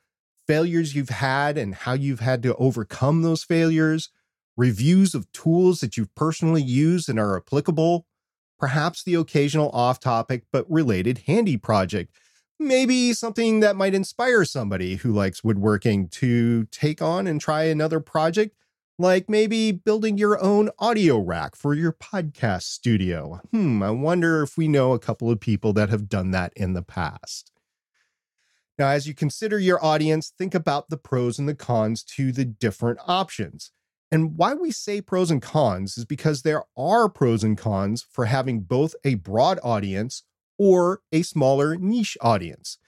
failures 0.46 0.94
you've 0.94 1.08
had 1.08 1.56
and 1.56 1.74
how 1.74 1.92
you've 1.92 2.20
had 2.20 2.42
to 2.42 2.54
overcome 2.56 3.22
those 3.22 3.44
failures, 3.44 4.10
reviews 4.56 5.14
of 5.14 5.30
tools 5.32 5.80
that 5.80 5.96
you've 5.96 6.14
personally 6.14 6.62
used 6.62 7.08
and 7.08 7.18
are 7.18 7.36
applicable, 7.36 8.06
perhaps 8.58 9.02
the 9.02 9.14
occasional 9.14 9.70
off 9.70 10.00
topic 10.00 10.44
but 10.52 10.70
related 10.70 11.22
handy 11.26 11.56
project 11.56 12.14
maybe 12.62 13.12
something 13.12 13.60
that 13.60 13.76
might 13.76 13.94
inspire 13.94 14.44
somebody 14.44 14.96
who 14.96 15.12
likes 15.12 15.44
woodworking 15.44 16.08
to 16.08 16.64
take 16.66 17.02
on 17.02 17.26
and 17.26 17.40
try 17.40 17.64
another 17.64 18.00
project, 18.00 18.56
like 18.98 19.28
maybe 19.28 19.72
building 19.72 20.16
your 20.16 20.42
own 20.42 20.70
audio 20.78 21.18
rack 21.18 21.56
for 21.56 21.74
your 21.74 21.92
podcast 21.92 22.62
studio. 22.62 23.40
Hmm, 23.50 23.82
I 23.82 23.90
wonder 23.90 24.42
if 24.42 24.56
we 24.56 24.68
know 24.68 24.92
a 24.92 24.98
couple 24.98 25.30
of 25.30 25.40
people 25.40 25.72
that 25.74 25.90
have 25.90 26.08
done 26.08 26.30
that 26.32 26.52
in 26.56 26.72
the 26.74 26.82
past. 26.82 27.51
Now, 28.78 28.88
as 28.88 29.06
you 29.06 29.14
consider 29.14 29.58
your 29.58 29.84
audience, 29.84 30.32
think 30.36 30.54
about 30.54 30.88
the 30.88 30.96
pros 30.96 31.38
and 31.38 31.48
the 31.48 31.54
cons 31.54 32.02
to 32.16 32.32
the 32.32 32.44
different 32.44 32.98
options. 33.06 33.70
And 34.10 34.36
why 34.36 34.54
we 34.54 34.70
say 34.70 35.00
pros 35.00 35.30
and 35.30 35.40
cons 35.40 35.96
is 35.96 36.04
because 36.04 36.42
there 36.42 36.64
are 36.76 37.08
pros 37.08 37.44
and 37.44 37.56
cons 37.56 38.06
for 38.10 38.26
having 38.26 38.60
both 38.60 38.94
a 39.04 39.14
broad 39.14 39.58
audience 39.62 40.24
or 40.58 41.00
a 41.12 41.22
smaller 41.22 41.76
niche 41.76 42.16
audience. 42.20 42.78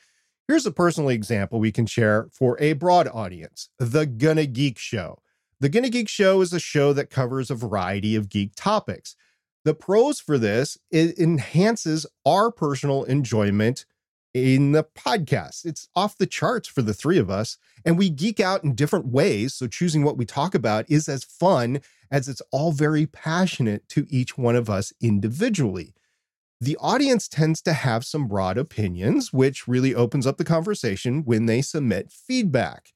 Here's 0.46 0.66
a 0.66 0.72
personal 0.72 1.08
example 1.08 1.58
we 1.58 1.72
can 1.72 1.86
share 1.86 2.28
for 2.30 2.60
a 2.60 2.74
broad 2.74 3.08
audience 3.08 3.70
The 3.78 4.04
Gonna 4.04 4.46
Geek 4.46 4.78
Show. 4.78 5.18
The 5.60 5.70
Gonna 5.70 5.88
Geek 5.88 6.08
Show 6.08 6.42
is 6.42 6.52
a 6.52 6.60
show 6.60 6.92
that 6.92 7.08
covers 7.08 7.50
a 7.50 7.54
variety 7.54 8.14
of 8.16 8.28
geek 8.28 8.52
topics. 8.54 9.16
The 9.64 9.74
pros 9.74 10.20
for 10.20 10.36
this, 10.36 10.76
it 10.90 11.18
enhances 11.18 12.04
our 12.26 12.50
personal 12.50 13.04
enjoyment 13.04 13.86
in 14.34 14.72
the 14.72 14.84
podcast. 14.84 15.64
It's 15.64 15.88
off 15.96 16.18
the 16.18 16.26
charts 16.26 16.68
for 16.68 16.82
the 16.82 16.92
three 16.92 17.18
of 17.18 17.30
us, 17.30 17.56
and 17.84 17.96
we 17.96 18.10
geek 18.10 18.40
out 18.40 18.64
in 18.64 18.74
different 18.74 19.06
ways. 19.06 19.54
So, 19.54 19.66
choosing 19.66 20.04
what 20.04 20.18
we 20.18 20.26
talk 20.26 20.54
about 20.54 20.90
is 20.90 21.08
as 21.08 21.24
fun 21.24 21.80
as 22.10 22.28
it's 22.28 22.42
all 22.50 22.72
very 22.72 23.06
passionate 23.06 23.88
to 23.90 24.06
each 24.10 24.36
one 24.36 24.56
of 24.56 24.68
us 24.68 24.92
individually 25.00 25.94
the 26.64 26.76
audience 26.80 27.28
tends 27.28 27.60
to 27.62 27.72
have 27.72 28.04
some 28.04 28.26
broad 28.26 28.56
opinions, 28.56 29.32
which 29.32 29.68
really 29.68 29.94
opens 29.94 30.26
up 30.26 30.38
the 30.38 30.44
conversation 30.44 31.24
when 31.24 31.46
they 31.46 31.60
submit 31.60 32.10
feedback. 32.10 32.94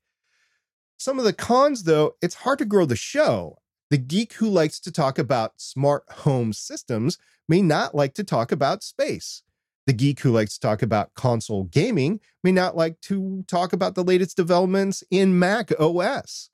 Some 0.97 1.19
of 1.19 1.25
the 1.25 1.33
cons, 1.33 1.85
though, 1.85 2.15
it's 2.23 2.37
hard 2.37 2.59
to 2.61 2.65
grow 2.65 2.87
the 2.87 2.97
show. 2.97 3.59
The 3.91 3.99
geek 3.99 4.35
who 4.35 4.49
likes 4.49 4.81
to 4.81 4.93
talk 4.93 5.19
about 5.19 5.61
smart 5.61 6.05
home 6.11 6.53
systems 6.53 7.19
may 7.49 7.63
not 7.63 7.95
like 7.95 8.15
to 8.15 8.25
talk 8.25 8.53
about 8.53 8.83
space. 8.83 9.43
The 9.89 9.95
geek 9.95 10.21
who 10.21 10.33
likes 10.33 10.53
to 10.53 10.61
talk 10.61 10.83
about 10.83 11.15
console 11.15 11.65
gaming 11.65 12.21
may 12.45 12.53
not 12.53 12.77
like 12.77 13.01
to 13.05 13.43
talk 13.49 13.73
about 13.73 13.95
the 13.95 14.05
latest 14.05 14.37
developments 14.37 15.03
in 15.11 15.39
Mac 15.39 15.73
OS. 15.81 16.51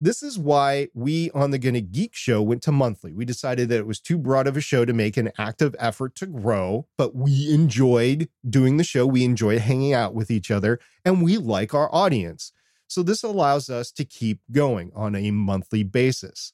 This 0.00 0.24
is 0.24 0.40
why 0.40 0.88
we 0.92 1.30
on 1.30 1.52
the 1.52 1.58
Gonna 1.58 1.80
Geek 1.80 2.16
show 2.16 2.42
went 2.42 2.60
to 2.64 2.72
monthly. 2.72 3.12
We 3.12 3.24
decided 3.24 3.68
that 3.68 3.78
it 3.78 3.86
was 3.86 4.00
too 4.00 4.18
broad 4.18 4.48
of 4.48 4.56
a 4.56 4.60
show 4.60 4.84
to 4.84 4.92
make 4.92 5.16
an 5.16 5.30
active 5.38 5.76
effort 5.78 6.16
to 6.16 6.26
grow, 6.26 6.88
but 6.98 7.14
we 7.14 7.54
enjoyed 7.54 8.28
doing 8.50 8.76
the 8.76 8.82
show. 8.82 9.06
We 9.06 9.22
enjoyed 9.22 9.60
hanging 9.60 9.92
out 9.92 10.12
with 10.12 10.28
each 10.28 10.50
other, 10.50 10.80
and 11.04 11.22
we 11.22 11.36
like 11.36 11.74
our 11.74 11.94
audience. 11.94 12.50
So 12.88 13.04
this 13.04 13.22
allows 13.22 13.70
us 13.70 13.92
to 13.92 14.04
keep 14.04 14.40
going 14.50 14.90
on 14.96 15.14
a 15.14 15.30
monthly 15.30 15.84
basis. 15.84 16.52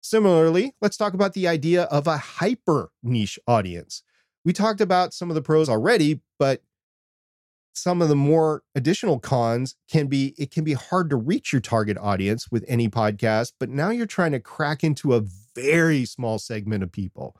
Similarly, 0.00 0.76
let's 0.80 0.96
talk 0.96 1.12
about 1.12 1.32
the 1.34 1.48
idea 1.48 1.82
of 1.82 2.06
a 2.06 2.18
hyper 2.18 2.92
niche 3.02 3.40
audience. 3.48 4.04
We 4.48 4.54
talked 4.54 4.80
about 4.80 5.12
some 5.12 5.28
of 5.28 5.34
the 5.34 5.42
pros 5.42 5.68
already, 5.68 6.22
but 6.38 6.62
some 7.74 8.00
of 8.00 8.08
the 8.08 8.16
more 8.16 8.62
additional 8.74 9.18
cons 9.18 9.76
can 9.90 10.06
be 10.06 10.34
it 10.38 10.50
can 10.50 10.64
be 10.64 10.72
hard 10.72 11.10
to 11.10 11.16
reach 11.16 11.52
your 11.52 11.60
target 11.60 11.98
audience 11.98 12.50
with 12.50 12.64
any 12.66 12.88
podcast, 12.88 13.52
but 13.60 13.68
now 13.68 13.90
you're 13.90 14.06
trying 14.06 14.32
to 14.32 14.40
crack 14.40 14.82
into 14.82 15.14
a 15.14 15.20
very 15.54 16.06
small 16.06 16.38
segment 16.38 16.82
of 16.82 16.90
people. 16.90 17.36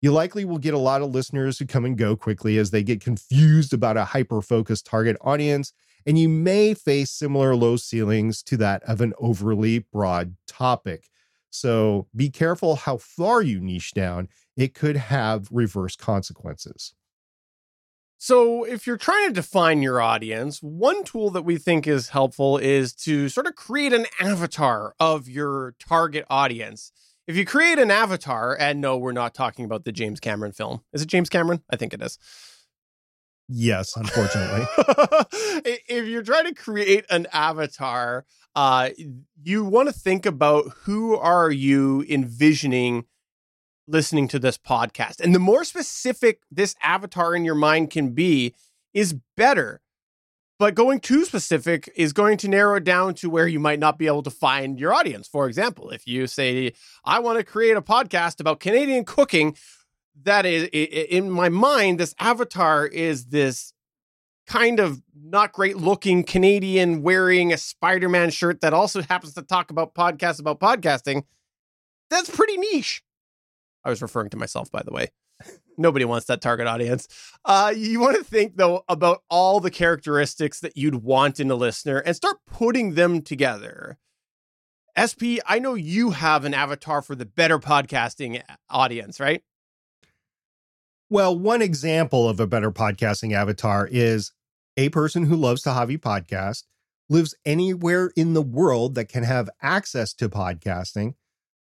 You 0.00 0.12
likely 0.12 0.44
will 0.44 0.58
get 0.58 0.74
a 0.74 0.78
lot 0.78 1.02
of 1.02 1.10
listeners 1.10 1.58
who 1.58 1.66
come 1.66 1.84
and 1.84 1.98
go 1.98 2.14
quickly 2.14 2.56
as 2.56 2.70
they 2.70 2.84
get 2.84 3.00
confused 3.00 3.72
about 3.72 3.96
a 3.96 4.04
hyper 4.04 4.40
focused 4.40 4.86
target 4.86 5.16
audience 5.22 5.72
and 6.06 6.20
you 6.20 6.28
may 6.28 6.72
face 6.72 7.10
similar 7.10 7.56
low 7.56 7.74
ceilings 7.74 8.44
to 8.44 8.56
that 8.58 8.80
of 8.84 9.00
an 9.00 9.12
overly 9.18 9.80
broad 9.80 10.36
topic. 10.46 11.08
So 11.50 12.08
be 12.14 12.30
careful 12.30 12.76
how 12.76 12.96
far 12.96 13.42
you 13.42 13.60
niche 13.60 13.92
down, 13.92 14.28
it 14.56 14.74
could 14.74 14.96
have 14.96 15.48
reverse 15.50 15.96
consequences. 15.96 16.94
So, 18.16 18.64
if 18.64 18.86
you're 18.86 18.96
trying 18.96 19.28
to 19.28 19.34
define 19.34 19.82
your 19.82 20.00
audience, 20.00 20.60
one 20.60 21.04
tool 21.04 21.30
that 21.30 21.42
we 21.42 21.58
think 21.58 21.86
is 21.86 22.08
helpful 22.08 22.56
is 22.56 22.94
to 22.94 23.28
sort 23.28 23.46
of 23.46 23.54
create 23.54 23.92
an 23.92 24.06
avatar 24.18 24.94
of 24.98 25.28
your 25.28 25.74
target 25.78 26.24
audience. 26.30 26.90
If 27.26 27.36
you 27.36 27.44
create 27.44 27.78
an 27.78 27.90
avatar, 27.90 28.56
and 28.58 28.80
no, 28.80 28.96
we're 28.96 29.12
not 29.12 29.34
talking 29.34 29.64
about 29.64 29.84
the 29.84 29.92
James 29.92 30.20
Cameron 30.20 30.52
film. 30.52 30.82
Is 30.92 31.02
it 31.02 31.08
James 31.08 31.28
Cameron? 31.28 31.62
I 31.70 31.76
think 31.76 31.92
it 31.92 32.00
is. 32.00 32.18
Yes, 33.48 33.94
unfortunately. 33.94 34.66
if 35.86 36.06
you're 36.06 36.22
trying 36.22 36.46
to 36.46 36.54
create 36.54 37.04
an 37.10 37.26
avatar, 37.32 38.24
uh, 38.56 38.90
you 39.42 39.64
want 39.64 39.88
to 39.88 39.94
think 39.94 40.24
about 40.24 40.68
who 40.84 41.16
are 41.16 41.50
you 41.50 42.06
envisioning 42.08 43.04
listening 43.86 44.28
to 44.28 44.38
this 44.38 44.58
podcast. 44.58 45.20
And 45.20 45.34
the 45.34 45.38
more 45.38 45.64
specific 45.64 46.40
this 46.50 46.74
avatar 46.82 47.34
in 47.34 47.44
your 47.44 47.54
mind 47.54 47.90
can 47.90 48.10
be, 48.10 48.54
is 48.92 49.14
better. 49.36 49.80
But 50.58 50.74
going 50.74 51.00
too 51.00 51.24
specific 51.24 51.92
is 51.96 52.12
going 52.12 52.38
to 52.38 52.48
narrow 52.48 52.76
it 52.76 52.84
down 52.84 53.14
to 53.14 53.28
where 53.28 53.48
you 53.48 53.58
might 53.58 53.80
not 53.80 53.98
be 53.98 54.06
able 54.06 54.22
to 54.22 54.30
find 54.30 54.78
your 54.78 54.94
audience. 54.94 55.26
For 55.26 55.48
example, 55.48 55.90
if 55.90 56.06
you 56.06 56.26
say, 56.26 56.72
I 57.04 57.18
want 57.18 57.38
to 57.38 57.44
create 57.44 57.76
a 57.76 57.82
podcast 57.82 58.40
about 58.40 58.60
Canadian 58.60 59.04
cooking, 59.04 59.56
that 60.22 60.46
is 60.46 60.68
in 60.72 61.30
my 61.30 61.48
mind 61.48 61.98
this 61.98 62.14
avatar 62.20 62.86
is 62.86 63.26
this 63.26 63.72
kind 64.46 64.78
of 64.78 65.02
not 65.14 65.52
great 65.52 65.76
looking 65.76 66.22
canadian 66.22 67.02
wearing 67.02 67.52
a 67.52 67.56
spider-man 67.56 68.30
shirt 68.30 68.60
that 68.60 68.72
also 68.72 69.02
happens 69.02 69.34
to 69.34 69.42
talk 69.42 69.70
about 69.70 69.94
podcasts 69.94 70.38
about 70.38 70.60
podcasting 70.60 71.24
that's 72.10 72.30
pretty 72.30 72.56
niche 72.56 73.02
i 73.84 73.90
was 73.90 74.02
referring 74.02 74.30
to 74.30 74.36
myself 74.36 74.70
by 74.70 74.82
the 74.82 74.92
way. 74.92 75.08
Nobody 75.76 76.04
wants 76.04 76.26
that 76.26 76.40
target 76.40 76.68
audience. 76.68 77.08
Uh, 77.44 77.72
you 77.76 77.98
want 77.98 78.16
to 78.16 78.22
think 78.22 78.56
though 78.56 78.84
about 78.88 79.22
all 79.28 79.58
the 79.60 79.70
characteristics 79.70 80.60
that 80.60 80.76
you'd 80.76 80.96
want 80.96 81.40
in 81.40 81.50
a 81.50 81.56
listener 81.56 81.98
and 81.98 82.14
start 82.14 82.36
putting 82.46 82.94
them 82.94 83.22
together. 83.22 83.98
Sp 84.94 85.42
i 85.46 85.58
know 85.58 85.74
you 85.74 86.12
have 86.12 86.44
an 86.44 86.54
avatar 86.54 87.02
for 87.02 87.16
the 87.16 87.26
better 87.26 87.58
podcasting 87.58 88.40
audience 88.70 89.18
right? 89.18 89.42
Well, 91.10 91.38
one 91.38 91.62
example 91.62 92.28
of 92.28 92.40
a 92.40 92.46
better 92.46 92.70
podcasting 92.70 93.34
avatar 93.34 93.88
is 93.90 94.32
a 94.76 94.88
person 94.88 95.26
who 95.26 95.36
loves 95.36 95.62
to 95.62 95.72
hobby 95.72 95.98
podcast, 95.98 96.64
lives 97.08 97.34
anywhere 97.44 98.10
in 98.16 98.32
the 98.34 98.42
world 98.42 98.94
that 98.94 99.08
can 99.08 99.22
have 99.22 99.50
access 99.62 100.14
to 100.14 100.28
podcasting, 100.28 101.14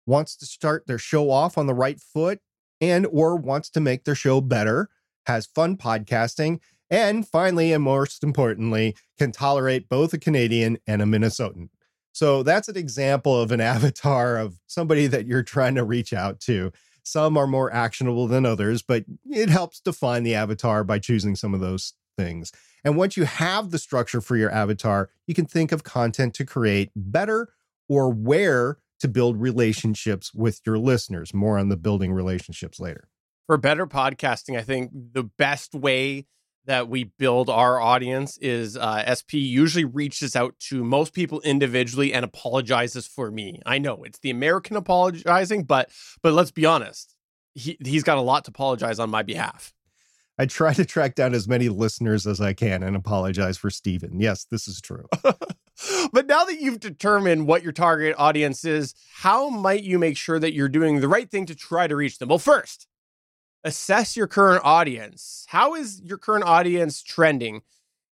wants 0.07 0.37
to 0.37 0.47
start 0.47 0.87
their 0.87 0.99
show 0.99 1.31
off 1.31 1.59
on 1.59 1.67
the 1.67 1.75
right 1.75 2.01
foot 2.01 2.41
and 2.81 3.07
or 3.11 3.37
wants 3.37 3.69
to 3.71 3.81
make 3.81 4.05
their 4.05 4.15
show 4.15 4.41
better, 4.41 4.89
has 5.27 5.47
fun 5.47 5.77
podcasting, 5.77 6.61
and 6.91 7.27
finally 7.27 7.73
and 7.73 7.83
most 7.83 8.23
importantly, 8.23 8.95
can 9.19 9.33
tolerate 9.33 9.89
both 9.89 10.13
a 10.13 10.19
Canadian 10.19 10.79
and 10.87 11.03
a 11.03 11.05
Minnesotan. 11.05 11.69
So 12.13 12.43
that's 12.43 12.69
an 12.69 12.77
example 12.77 13.39
of 13.39 13.53
an 13.53 13.61
avatar 13.75 14.37
of 14.37 14.59
somebody 14.67 15.07
that 15.09 15.27
you're 15.27 15.43
trying 15.43 15.75
to 15.75 15.85
reach 15.85 16.13
out 16.13 16.41
to. 16.41 16.73
Some 17.03 17.37
are 17.37 17.47
more 17.47 17.73
actionable 17.73 18.27
than 18.27 18.47
others, 18.47 18.83
but 18.83 19.05
it 19.31 19.49
helps 19.49 19.81
define 19.81 20.23
the 20.23 20.35
avatar 20.35 20.83
by 20.83 20.99
choosing 20.99 21.37
some 21.37 21.55
of 21.55 21.61
those 21.61 21.93
things. 22.17 22.53
And 22.85 22.97
once 22.97 23.17
you 23.17 23.25
have 23.25 23.71
the 23.71 23.79
structure 23.79 24.21
for 24.21 24.37
your 24.37 24.51
avatar, 24.51 25.11
you 25.27 25.35
can 25.35 25.47
think 25.47 25.73
of 25.73 25.85
content 25.85 26.35
to 26.35 26.45
create 26.45 26.91
better 26.97 27.53
or 27.89 28.13
where 28.13 28.79
to 29.01 29.09
build 29.09 29.41
relationships 29.41 30.33
with 30.35 30.61
your 30.67 30.79
listeners. 30.79 31.35
More 31.35 31.59
on 31.59 31.69
the 31.69 31.77
building 31.77 32.13
relationships 32.13 32.81
later. 32.81 33.09
For 33.47 33.57
better 33.57 33.87
podcasting, 33.87 34.59
I 34.59 34.63
think 34.63 34.91
the 35.13 35.23
best 35.23 35.75
way 35.75 36.27
that 36.67 36.89
we 36.89 37.05
build 37.05 37.49
our 37.49 37.81
audience 37.81 38.37
is 38.39 38.77
uh, 38.77 39.15
SP 39.15 39.35
usually 39.35 39.85
reaches 39.85 40.37
out 40.37 40.59
to 40.59 40.85
most 40.85 41.13
people 41.13 41.41
individually 41.43 42.13
and 42.13 42.25
apologizes 42.25 43.07
for 43.07 43.31
me. 43.31 43.61
I 43.65 43.79
know 43.79 44.03
it's 44.03 44.19
the 44.19 44.31
American 44.31 44.77
apologizing, 44.77 45.65
but 45.65 45.91
but 46.23 46.33
let's 46.33 46.51
be 46.51 46.67
honest, 46.67 47.15
he 47.55 47.79
he's 47.85 48.03
got 48.03 48.19
a 48.19 48.23
lot 48.23 48.45
to 48.45 48.51
apologize 48.51 48.99
on 48.99 49.11
my 49.11 49.23
behalf. 49.23 49.73
I 50.39 50.47
try 50.47 50.75
to 50.75 50.85
track 50.85 51.15
down 51.15 51.35
as 51.35 51.49
many 51.49 51.69
listeners 51.69 52.27
as 52.27 52.41
I 52.41 52.53
can 52.53 52.83
and 52.83 52.95
apologize 52.95 53.57
for 53.57 53.71
Steven. 53.71 54.21
Yes, 54.21 54.45
this 54.45 54.69
is 54.69 54.81
true. 54.81 55.07
but 56.13 56.27
now 56.27 56.45
that 56.45 56.61
you've 56.61 56.81
determined 56.81 57.47
what 57.47 57.63
your 57.63 57.73
target 57.73 58.15
audience 58.19 58.65
is, 58.65 58.95
how 59.15 59.49
might 59.49 59.83
you 59.83 59.99
make 59.99 60.17
sure 60.17 60.39
that 60.39 60.55
you're 60.55 60.69
doing 60.69 61.01
the 61.01 61.09
right 61.09 61.31
thing 61.31 61.47
to 61.47 61.55
try 61.55 61.87
to 61.87 61.97
reach 61.97 62.19
them? 62.19 62.29
Well, 62.29 62.39
first, 62.39 62.87
assess 63.65 64.17
your 64.17 64.27
current 64.27 64.63
audience. 64.65 65.45
How 65.49 65.75
is 65.75 66.01
your 66.03 66.19
current 66.19 66.45
audience 66.45 67.03
trending? 67.03 67.63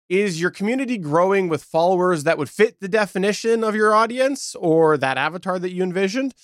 Is 0.09 0.41
your 0.41 0.51
community 0.51 0.99
growing 0.99 1.49
with 1.49 1.63
followers 1.63 2.25
that 2.25 2.39
would 2.39 2.51
fit 2.51 2.81
the 2.81 2.89
definition 2.89 3.63
of 3.63 3.77
your 3.77 3.95
audience 3.95 4.57
or 4.57 4.97
that 4.97 5.19
avatar 5.19 5.59
that 5.59 5.73
you 5.73 5.83
envisioned? 5.83 6.35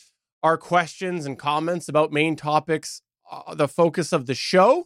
Are 0.42 0.56
questions 0.56 1.26
and 1.26 1.38
comments 1.38 1.88
about 1.88 2.12
main 2.12 2.36
topics 2.36 3.02
uh, 3.30 3.54
the 3.54 3.66
focus 3.66 4.12
of 4.12 4.26
the 4.26 4.34
show? 4.34 4.84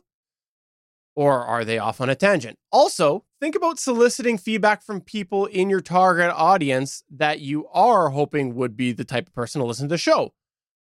Or 1.14 1.45
are 1.45 1.64
they 1.64 1.79
off 1.79 2.01
on 2.01 2.09
a 2.09 2.14
tangent? 2.14 2.59
Also, 2.73 3.25
think 3.40 3.55
about 3.55 3.79
soliciting 3.79 4.38
feedback 4.38 4.83
from 4.83 5.00
people 5.00 5.46
in 5.46 5.70
your 5.70 5.81
target 5.81 6.31
audience 6.35 7.03
that 7.11 7.40
you 7.40 7.66
are 7.68 8.11
hoping 8.11 8.55
would 8.55 8.76
be 8.76 8.92
the 8.92 9.05
type 9.05 9.29
of 9.29 9.35
person 9.35 9.61
to 9.61 9.66
listen 9.66 9.88
to 9.88 9.94
the 9.94 9.98
show 9.98 10.33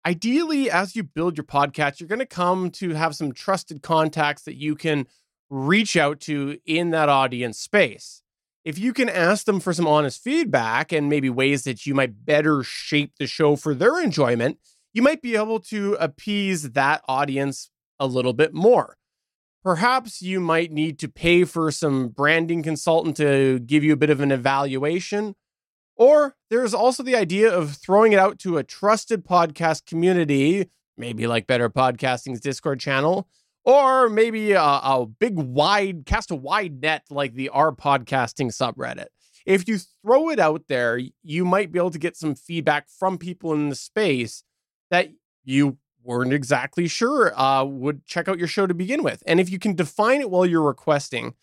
ideally, 0.08 0.70
as 0.70 0.96
you 0.96 1.02
build 1.02 1.36
your 1.36 1.44
podcast, 1.44 2.00
you're 2.00 2.08
going 2.08 2.18
to 2.18 2.26
come 2.26 2.70
to 2.70 2.94
have 2.94 3.14
some 3.14 3.32
trusted 3.32 3.82
contacts 3.82 4.42
that 4.42 4.56
you 4.56 4.74
can 4.74 5.06
reach 5.50 5.96
out 5.96 6.18
to 6.20 6.58
in 6.64 6.90
that 6.90 7.10
audience 7.10 7.58
space. 7.58 8.22
If 8.64 8.78
you 8.78 8.92
can 8.92 9.08
ask 9.08 9.44
them 9.44 9.60
for 9.60 9.72
some 9.72 9.86
honest 9.86 10.22
feedback 10.22 10.92
and 10.92 11.08
maybe 11.08 11.28
ways 11.28 11.64
that 11.64 11.86
you 11.86 11.94
might 11.94 12.24
better 12.24 12.62
shape 12.62 13.12
the 13.18 13.26
show 13.26 13.54
for 13.56 13.74
their 13.74 14.00
enjoyment, 14.00 14.58
you 14.94 15.02
might 15.02 15.20
be 15.20 15.36
able 15.36 15.60
to 15.60 15.96
appease 16.00 16.70
that 16.72 17.02
audience 17.06 17.70
a 18.00 18.06
little 18.06 18.32
bit 18.32 18.54
more. 18.54 18.96
Perhaps 19.62 20.22
you 20.22 20.40
might 20.40 20.72
need 20.72 20.98
to 21.00 21.08
pay 21.08 21.44
for 21.44 21.70
some 21.70 22.08
branding 22.08 22.62
consultant 22.62 23.16
to 23.16 23.58
give 23.58 23.84
you 23.84 23.92
a 23.92 23.96
bit 23.96 24.10
of 24.10 24.20
an 24.20 24.30
evaluation 24.30 25.34
or 25.98 26.36
there's 26.48 26.72
also 26.72 27.02
the 27.02 27.16
idea 27.16 27.52
of 27.52 27.74
throwing 27.74 28.12
it 28.12 28.20
out 28.20 28.38
to 28.38 28.56
a 28.56 28.62
trusted 28.62 29.26
podcast 29.26 29.84
community, 29.84 30.70
maybe 30.96 31.26
like 31.26 31.48
Better 31.48 31.68
Podcasting's 31.68 32.40
Discord 32.40 32.78
channel, 32.78 33.28
or 33.64 34.08
maybe 34.08 34.52
a, 34.52 34.62
a 34.62 35.06
big 35.06 35.36
wide, 35.36 36.06
cast 36.06 36.30
a 36.30 36.36
wide 36.36 36.80
net 36.80 37.02
like 37.10 37.34
the 37.34 37.48
R 37.48 37.72
Podcasting 37.72 38.52
subreddit. 38.52 39.08
If 39.44 39.66
you 39.66 39.78
throw 39.78 40.30
it 40.30 40.38
out 40.38 40.62
there, 40.68 41.00
you 41.22 41.44
might 41.44 41.72
be 41.72 41.80
able 41.80 41.90
to 41.90 41.98
get 41.98 42.16
some 42.16 42.36
feedback 42.36 42.86
from 42.88 43.18
people 43.18 43.52
in 43.52 43.68
the 43.68 43.74
space 43.74 44.44
that 44.90 45.08
you 45.44 45.78
weren't 46.08 46.32
exactly 46.32 46.88
sure 46.88 47.38
uh, 47.38 47.62
would 47.62 48.04
check 48.06 48.28
out 48.28 48.38
your 48.38 48.48
show 48.48 48.66
to 48.66 48.74
begin 48.74 49.04
with. 49.04 49.22
And 49.26 49.38
if 49.38 49.50
you 49.50 49.58
can 49.58 49.74
define 49.74 50.20
it 50.20 50.30
while 50.30 50.46
you're 50.46 50.62
requesting, 50.62 51.34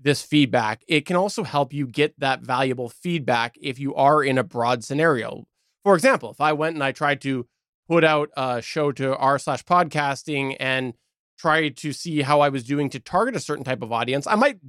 this 0.00 0.22
feedback, 0.22 0.84
it 0.88 1.04
can 1.06 1.16
also 1.16 1.42
help 1.42 1.72
you 1.72 1.86
get 1.86 2.18
that 2.18 2.40
valuable 2.40 2.88
feedback 2.88 3.56
if 3.60 3.78
you 3.78 3.94
are 3.94 4.22
in 4.22 4.38
a 4.38 4.44
broad 4.44 4.84
scenario. 4.84 5.46
For 5.84 5.94
example, 5.94 6.30
if 6.30 6.40
I 6.40 6.52
went 6.52 6.74
and 6.74 6.84
I 6.84 6.92
tried 6.92 7.20
to 7.22 7.46
put 7.88 8.04
out 8.04 8.30
a 8.36 8.62
show 8.62 8.92
to 8.92 9.16
r 9.16 9.38
slash 9.38 9.64
podcasting 9.64 10.56
and 10.60 10.94
try 11.38 11.68
to 11.68 11.92
see 11.92 12.22
how 12.22 12.40
I 12.40 12.48
was 12.48 12.64
doing 12.64 12.90
to 12.90 13.00
target 13.00 13.36
a 13.36 13.40
certain 13.40 13.64
type 13.64 13.82
of 13.82 13.92
audience, 13.92 14.26
I 14.26 14.36
might 14.36 14.60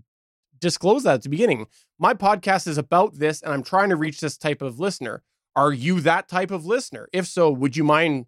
disclose 0.59 1.03
that 1.03 1.15
at 1.15 1.23
the 1.23 1.29
beginning. 1.29 1.67
My 1.97 2.13
podcast 2.13 2.67
is 2.67 2.77
about 2.77 3.19
this 3.19 3.41
and 3.41 3.53
I'm 3.53 3.63
trying 3.63 3.89
to 3.89 3.95
reach 3.95 4.19
this 4.19 4.37
type 4.37 4.61
of 4.61 4.79
listener. 4.79 5.23
Are 5.55 5.71
you 5.71 5.99
that 6.01 6.27
type 6.27 6.51
of 6.51 6.65
listener? 6.65 7.07
If 7.13 7.27
so, 7.27 7.51
would 7.51 7.77
you 7.77 7.83
mind 7.83 8.25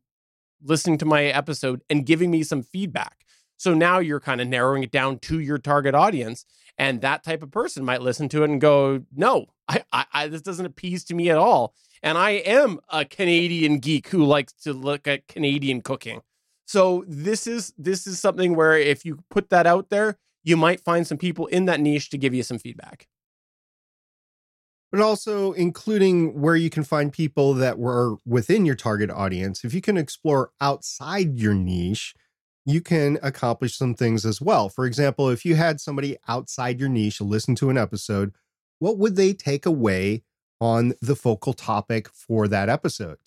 listening 0.64 0.98
to 1.00 1.06
my 1.06 1.26
episode 1.26 1.82
and 1.90 2.06
giving 2.06 2.32
me 2.32 2.44
some 2.44 2.64
feedback? 2.64 3.26
So 3.58 3.74
now 3.74 4.00
you're 4.00 4.20
kind 4.20 4.42
of 4.42 4.48
narrowing 4.48 4.82
it 4.84 4.92
down 4.92 5.20
to 5.20 5.40
your 5.40 5.60
target 5.60 5.94
audience. 5.94 6.46
And 6.78 7.02
that 7.02 7.24
type 7.24 7.44
of 7.44 7.52
person 7.52 7.86
might 7.86 8.02
listen 8.02 8.28
to 8.30 8.44
it 8.44 8.50
and 8.50 8.60
go, 8.60 9.04
no, 9.16 9.48
I, 9.68 9.84
I, 9.92 10.06
I 10.14 10.28
this 10.28 10.42
doesn't 10.42 10.66
appease 10.66 11.04
to 11.06 11.14
me 11.14 11.30
at 11.30 11.38
all. 11.38 11.76
And 12.02 12.18
I 12.18 12.32
am 12.32 12.80
a 12.90 13.06
Canadian 13.06 13.78
geek 13.78 14.08
who 14.08 14.26
likes 14.26 14.54
to 14.64 14.74
look 14.74 15.08
at 15.08 15.28
Canadian 15.28 15.82
cooking. 15.82 16.22
So 16.66 17.04
this 17.08 17.46
is 17.46 17.74
this 17.78 18.08
is 18.08 18.20
something 18.20 18.56
where 18.56 18.78
if 18.78 19.06
you 19.06 19.20
put 19.30 19.50
that 19.50 19.68
out 19.68 19.90
there, 19.90 20.18
you 20.44 20.58
might 20.58 20.82
find 20.82 21.06
some 21.06 21.18
people 21.18 21.46
in 21.48 21.66
that 21.66 21.80
niche 21.80 22.10
to 22.12 22.18
give 22.18 22.34
you 22.34 22.44
some 22.44 22.58
feedback. 22.58 23.08
But 24.92 25.02
also 25.02 25.54
including 25.54 26.42
where 26.42 26.56
you 26.56 26.70
can 26.70 26.84
find 26.84 27.14
people 27.14 27.54
that 27.54 27.80
were 27.80 28.18
within 28.26 28.66
your 28.66 28.76
target 28.76 29.10
audience. 29.10 29.64
If 29.64 29.74
you 29.74 29.82
can 29.82 29.98
explore 29.98 30.52
outside 30.60 31.38
your 31.38 31.54
niche, 31.54 32.14
you 32.66 32.82
can 32.82 33.18
accomplish 33.24 33.78
some 33.78 33.96
things 33.96 34.26
as 34.26 34.42
well. 34.42 34.70
For 34.70 34.86
example, 34.86 35.30
if 35.30 35.46
you 35.46 35.56
had 35.56 35.80
somebody 35.80 36.18
outside 36.28 36.80
your 36.80 36.90
niche 36.90 37.22
listen 37.22 37.56
to 37.56 37.70
an 37.70 37.78
episode, 37.78 38.34
what 38.80 38.98
would 38.98 39.16
they 39.16 39.34
take 39.34 39.66
away 39.66 40.24
on 40.60 40.94
the 41.02 41.16
focal 41.16 41.54
topic 41.54 42.10
for 42.10 42.48
that 42.48 42.70
episode? 42.70 43.18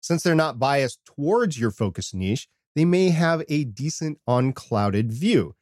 Since 0.00 0.22
they're 0.22 0.34
not 0.34 0.58
biased 0.58 1.04
towards 1.04 1.58
your 1.58 1.70
focus 1.70 2.12
niche, 2.12 2.48
they 2.74 2.84
may 2.84 3.08
have 3.08 3.42
a 3.48 3.64
decent 3.64 4.18
unclouded 4.26 5.10
view. 5.12 5.54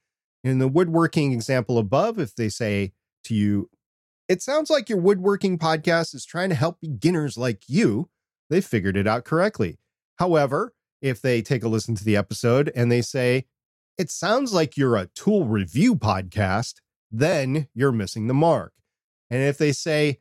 In 0.43 0.59
the 0.59 0.69
woodworking 0.69 1.33
example 1.33 1.79
above, 1.79 2.19
if 2.19 2.35
they 2.35 2.49
say 2.49 2.93
to 3.25 3.35
you, 3.35 3.71
it 4.29 4.43
sounds 4.43 4.71
like 4.71 4.89
your 4.89 4.99
woodworking 4.99 5.59
podcast 5.59 6.15
is 6.15 6.25
trying 6.25 6.49
to 6.49 6.55
help 6.55 6.81
beginners 6.81 7.37
like 7.37 7.63
you, 7.69 8.09
they 8.51 8.61
figured 8.61 8.97
it 8.97 9.07
out 9.07 9.25
correctly. 9.25 9.79
However, 10.19 10.73
if 11.03 11.21
they 11.21 11.43
take 11.43 11.63
a 11.63 11.69
listen 11.69 11.95
to 11.97 12.05
the 12.05 12.17
episode 12.17 12.73
and 12.75 12.91
they 12.91 13.03
say, 13.03 13.45
it 13.99 14.11
sounds 14.11 14.53
like 14.53 14.77
you're 14.77 14.97
a 14.97 15.09
tool 15.15 15.47
review 15.47 15.95
podcast, 15.95 16.77
then 17.11 17.69
you're 17.75 17.93
missing 17.93 18.27
the 18.27 18.35
mark. 18.35 18.73
And 19.31 19.43
if 19.43 19.59
they 19.59 19.73
say, 19.73 20.21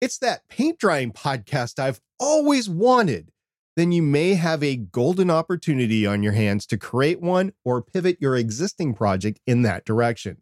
it's 0.00 0.18
that 0.18 0.48
paint 0.48 0.78
drying 0.78 1.12
podcast 1.12 1.78
I've 1.78 2.00
always 2.18 2.68
wanted, 2.68 3.30
then 3.76 3.92
you 3.92 4.02
may 4.02 4.34
have 4.34 4.62
a 4.62 4.76
golden 4.76 5.30
opportunity 5.30 6.06
on 6.06 6.22
your 6.22 6.32
hands 6.32 6.66
to 6.66 6.76
create 6.76 7.20
one 7.20 7.52
or 7.64 7.82
pivot 7.82 8.18
your 8.20 8.36
existing 8.36 8.94
project 8.94 9.40
in 9.46 9.62
that 9.62 9.84
direction. 9.84 10.38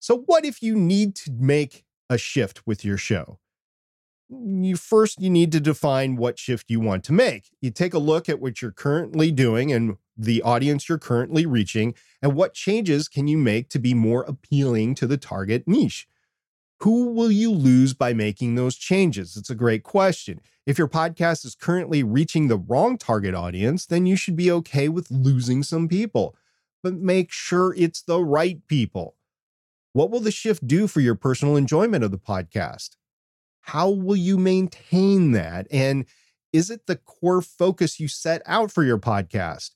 So, 0.00 0.24
what 0.26 0.44
if 0.44 0.62
you 0.62 0.74
need 0.74 1.14
to 1.16 1.30
make 1.30 1.84
a 2.08 2.18
shift 2.18 2.66
with 2.66 2.84
your 2.84 2.96
show? 2.96 3.38
Mm, 4.32 4.64
you 4.64 4.76
first 4.76 5.20
you 5.20 5.30
need 5.30 5.52
to 5.52 5.60
define 5.60 6.16
what 6.16 6.38
shift 6.38 6.70
you 6.70 6.80
want 6.80 7.04
to 7.04 7.12
make. 7.12 7.50
You 7.60 7.70
take 7.70 7.94
a 7.94 7.98
look 7.98 8.28
at 8.28 8.40
what 8.40 8.62
you're 8.62 8.72
currently 8.72 9.30
doing 9.30 9.72
and 9.72 9.96
the 10.16 10.42
audience 10.42 10.88
you're 10.88 10.98
currently 10.98 11.46
reaching 11.46 11.94
and 12.20 12.34
what 12.34 12.54
changes 12.54 13.08
can 13.08 13.26
you 13.28 13.38
make 13.38 13.68
to 13.70 13.78
be 13.78 13.94
more 13.94 14.22
appealing 14.22 14.94
to 14.96 15.06
the 15.06 15.16
target 15.16 15.64
niche. 15.66 16.06
Who 16.80 17.12
will 17.12 17.30
you 17.30 17.52
lose 17.52 17.94
by 17.94 18.12
making 18.12 18.54
those 18.54 18.76
changes? 18.76 19.36
It's 19.36 19.50
a 19.50 19.54
great 19.54 19.84
question. 19.84 20.40
If 20.66 20.78
your 20.78 20.88
podcast 20.88 21.44
is 21.44 21.54
currently 21.54 22.02
reaching 22.02 22.48
the 22.48 22.56
wrong 22.56 22.98
target 22.98 23.34
audience, 23.34 23.86
then 23.86 24.04
you 24.04 24.16
should 24.16 24.36
be 24.36 24.50
okay 24.50 24.88
with 24.88 25.10
losing 25.10 25.62
some 25.62 25.88
people, 25.88 26.36
but 26.82 26.94
make 26.94 27.30
sure 27.30 27.72
it's 27.76 28.02
the 28.02 28.20
right 28.22 28.66
people. 28.66 29.14
What 29.92 30.10
will 30.10 30.20
the 30.20 30.30
shift 30.30 30.66
do 30.66 30.86
for 30.86 31.00
your 31.00 31.14
personal 31.14 31.56
enjoyment 31.56 32.02
of 32.02 32.10
the 32.10 32.18
podcast? 32.18 32.96
How 33.62 33.90
will 33.90 34.16
you 34.16 34.38
maintain 34.38 35.32
that? 35.32 35.66
And 35.70 36.06
is 36.52 36.70
it 36.70 36.86
the 36.86 36.96
core 36.96 37.42
focus 37.42 38.00
you 38.00 38.08
set 38.08 38.42
out 38.46 38.70
for 38.70 38.84
your 38.84 38.98
podcast? 38.98 39.72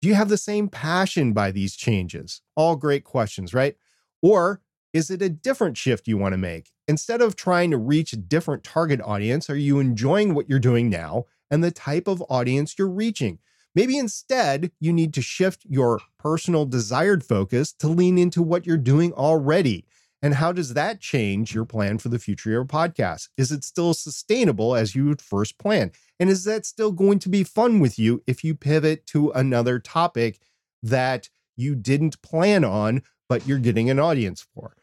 Do 0.00 0.08
you 0.08 0.14
have 0.14 0.28
the 0.28 0.38
same 0.38 0.68
passion 0.68 1.32
by 1.32 1.50
these 1.50 1.74
changes? 1.74 2.42
All 2.54 2.76
great 2.76 3.02
questions, 3.02 3.52
right? 3.52 3.76
Or 4.22 4.60
is 4.92 5.10
it 5.10 5.20
a 5.20 5.28
different 5.28 5.76
shift 5.76 6.06
you 6.06 6.16
want 6.16 6.32
to 6.32 6.38
make? 6.38 6.70
Instead 6.86 7.20
of 7.20 7.34
trying 7.34 7.72
to 7.72 7.76
reach 7.76 8.12
a 8.12 8.16
different 8.16 8.62
target 8.62 9.00
audience, 9.02 9.50
are 9.50 9.56
you 9.56 9.80
enjoying 9.80 10.34
what 10.34 10.48
you're 10.48 10.58
doing 10.60 10.88
now 10.88 11.24
and 11.50 11.62
the 11.62 11.72
type 11.72 12.06
of 12.06 12.22
audience 12.28 12.76
you're 12.78 12.88
reaching? 12.88 13.40
Maybe 13.76 13.98
instead, 13.98 14.72
you 14.80 14.90
need 14.90 15.12
to 15.14 15.22
shift 15.22 15.66
your 15.68 16.00
personal 16.18 16.64
desired 16.64 17.22
focus 17.22 17.74
to 17.74 17.88
lean 17.88 18.16
into 18.16 18.42
what 18.42 18.66
you're 18.66 18.78
doing 18.78 19.12
already. 19.12 19.84
And 20.22 20.32
how 20.34 20.50
does 20.50 20.72
that 20.72 20.98
change 20.98 21.54
your 21.54 21.66
plan 21.66 21.98
for 21.98 22.08
the 22.08 22.18
future 22.18 22.48
of 22.48 22.52
your 22.54 22.64
podcast? 22.64 23.28
Is 23.36 23.52
it 23.52 23.64
still 23.64 23.92
sustainable 23.92 24.74
as 24.74 24.94
you 24.94 25.14
first 25.16 25.58
plan? 25.58 25.92
And 26.18 26.30
is 26.30 26.44
that 26.44 26.64
still 26.64 26.90
going 26.90 27.18
to 27.18 27.28
be 27.28 27.44
fun 27.44 27.78
with 27.78 27.98
you 27.98 28.22
if 28.26 28.42
you 28.42 28.54
pivot 28.54 29.06
to 29.08 29.30
another 29.32 29.78
topic 29.78 30.40
that 30.82 31.28
you 31.54 31.74
didn't 31.74 32.22
plan 32.22 32.64
on, 32.64 33.02
but 33.28 33.46
you're 33.46 33.58
getting 33.58 33.90
an 33.90 33.98
audience 33.98 34.46
for? 34.54 34.76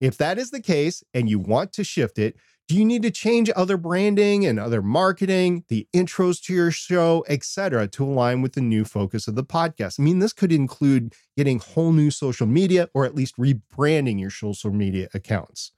If 0.00 0.16
that 0.18 0.38
is 0.38 0.52
the 0.52 0.62
case 0.62 1.02
and 1.12 1.28
you 1.28 1.40
want 1.40 1.72
to 1.72 1.84
shift 1.84 2.16
it, 2.16 2.36
do 2.68 2.74
you 2.74 2.84
need 2.84 3.02
to 3.02 3.10
change 3.10 3.48
other 3.54 3.76
branding 3.76 4.44
and 4.44 4.58
other 4.58 4.82
marketing, 4.82 5.64
the 5.68 5.86
intros 5.94 6.42
to 6.42 6.52
your 6.52 6.72
show, 6.72 7.24
etc., 7.28 7.86
to 7.88 8.04
align 8.04 8.42
with 8.42 8.54
the 8.54 8.60
new 8.60 8.84
focus 8.84 9.28
of 9.28 9.36
the 9.36 9.44
podcast? 9.44 10.00
I 10.00 10.02
mean, 10.02 10.18
this 10.18 10.32
could 10.32 10.50
include 10.50 11.14
getting 11.36 11.60
whole 11.60 11.92
new 11.92 12.10
social 12.10 12.46
media 12.46 12.88
or 12.92 13.04
at 13.04 13.14
least 13.14 13.36
rebranding 13.36 14.18
your 14.18 14.30
social 14.30 14.72
media 14.72 15.08
accounts. 15.14 15.72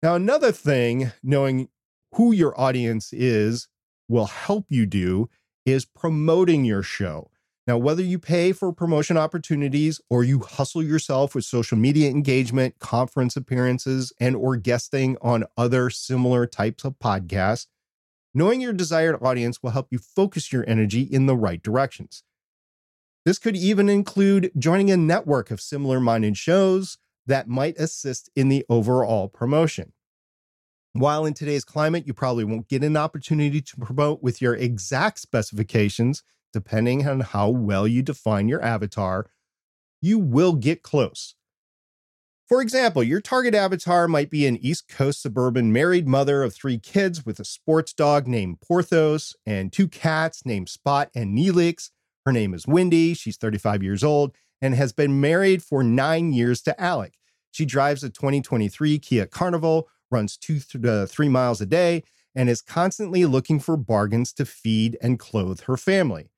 Now, 0.00 0.14
another 0.14 0.52
thing, 0.52 1.10
knowing 1.22 1.68
who 2.12 2.30
your 2.32 2.58
audience 2.60 3.12
is 3.12 3.66
will 4.08 4.26
help 4.26 4.66
you 4.68 4.86
do 4.86 5.28
is 5.66 5.84
promoting 5.84 6.64
your 6.64 6.82
show. 6.82 7.30
Now, 7.66 7.78
whether 7.78 8.02
you 8.02 8.18
pay 8.18 8.52
for 8.52 8.72
promotion 8.72 9.16
opportunities 9.16 10.00
or 10.10 10.22
you 10.22 10.40
hustle 10.40 10.82
yourself 10.82 11.34
with 11.34 11.46
social 11.46 11.78
media 11.78 12.10
engagement, 12.10 12.78
conference 12.78 13.36
appearances, 13.36 14.12
and 14.20 14.36
or 14.36 14.56
guesting 14.56 15.16
on 15.22 15.44
other 15.56 15.88
similar 15.88 16.46
types 16.46 16.84
of 16.84 16.98
podcasts, 16.98 17.66
knowing 18.34 18.60
your 18.60 18.74
desired 18.74 19.16
audience 19.22 19.62
will 19.62 19.70
help 19.70 19.88
you 19.90 19.98
focus 19.98 20.52
your 20.52 20.68
energy 20.68 21.02
in 21.02 21.24
the 21.24 21.36
right 21.36 21.62
directions. 21.62 22.22
This 23.24 23.38
could 23.38 23.56
even 23.56 23.88
include 23.88 24.52
joining 24.58 24.90
a 24.90 24.98
network 24.98 25.50
of 25.50 25.60
similar 25.60 26.00
minded 26.00 26.36
shows 26.36 26.98
that 27.26 27.48
might 27.48 27.78
assist 27.78 28.28
in 28.36 28.50
the 28.50 28.66
overall 28.68 29.28
promotion. 29.28 29.94
While 30.92 31.24
in 31.24 31.32
today's 31.32 31.64
climate, 31.64 32.06
you 32.06 32.12
probably 32.12 32.44
won't 32.44 32.68
get 32.68 32.84
an 32.84 32.96
opportunity 32.96 33.62
to 33.62 33.76
promote 33.76 34.22
with 34.22 34.42
your 34.42 34.54
exact 34.54 35.18
specifications 35.18 36.22
depending 36.54 37.06
on 37.06 37.20
how 37.20 37.50
well 37.50 37.86
you 37.86 38.00
define 38.00 38.48
your 38.48 38.62
avatar, 38.62 39.26
you 40.00 40.18
will 40.18 40.54
get 40.54 40.82
close. 40.82 41.34
For 42.46 42.62
example, 42.62 43.02
your 43.02 43.20
target 43.20 43.54
avatar 43.54 44.06
might 44.06 44.30
be 44.30 44.46
an 44.46 44.56
East 44.58 44.86
Coast 44.86 45.20
suburban 45.20 45.72
married 45.72 46.06
mother 46.06 46.44
of 46.44 46.54
three 46.54 46.78
kids 46.78 47.26
with 47.26 47.40
a 47.40 47.44
sports 47.44 47.92
dog 47.92 48.28
named 48.28 48.60
Porthos 48.60 49.34
and 49.44 49.72
two 49.72 49.88
cats 49.88 50.46
named 50.46 50.68
Spot 50.68 51.10
and 51.14 51.36
Neelix. 51.36 51.90
Her 52.24 52.32
name 52.32 52.54
is 52.54 52.66
Wendy. 52.68 53.14
She's 53.14 53.36
35 53.36 53.82
years 53.82 54.04
old 54.04 54.32
and 54.62 54.76
has 54.76 54.92
been 54.92 55.20
married 55.20 55.62
for 55.62 55.82
nine 55.82 56.32
years 56.32 56.62
to 56.62 56.80
Alec. 56.80 57.14
She 57.50 57.64
drives 57.64 58.04
a 58.04 58.10
2023 58.10 59.00
Kia 59.00 59.26
Carnival, 59.26 59.88
runs 60.08 60.36
two 60.36 60.60
to 60.60 61.02
uh, 61.02 61.06
three 61.06 61.28
miles 61.28 61.60
a 61.60 61.66
day, 61.66 62.04
and 62.34 62.48
is 62.48 62.62
constantly 62.62 63.24
looking 63.24 63.58
for 63.58 63.76
bargains 63.76 64.32
to 64.34 64.46
feed 64.46 64.96
and 65.02 65.18
clothe 65.18 65.62
her 65.62 65.76
family 65.76 66.30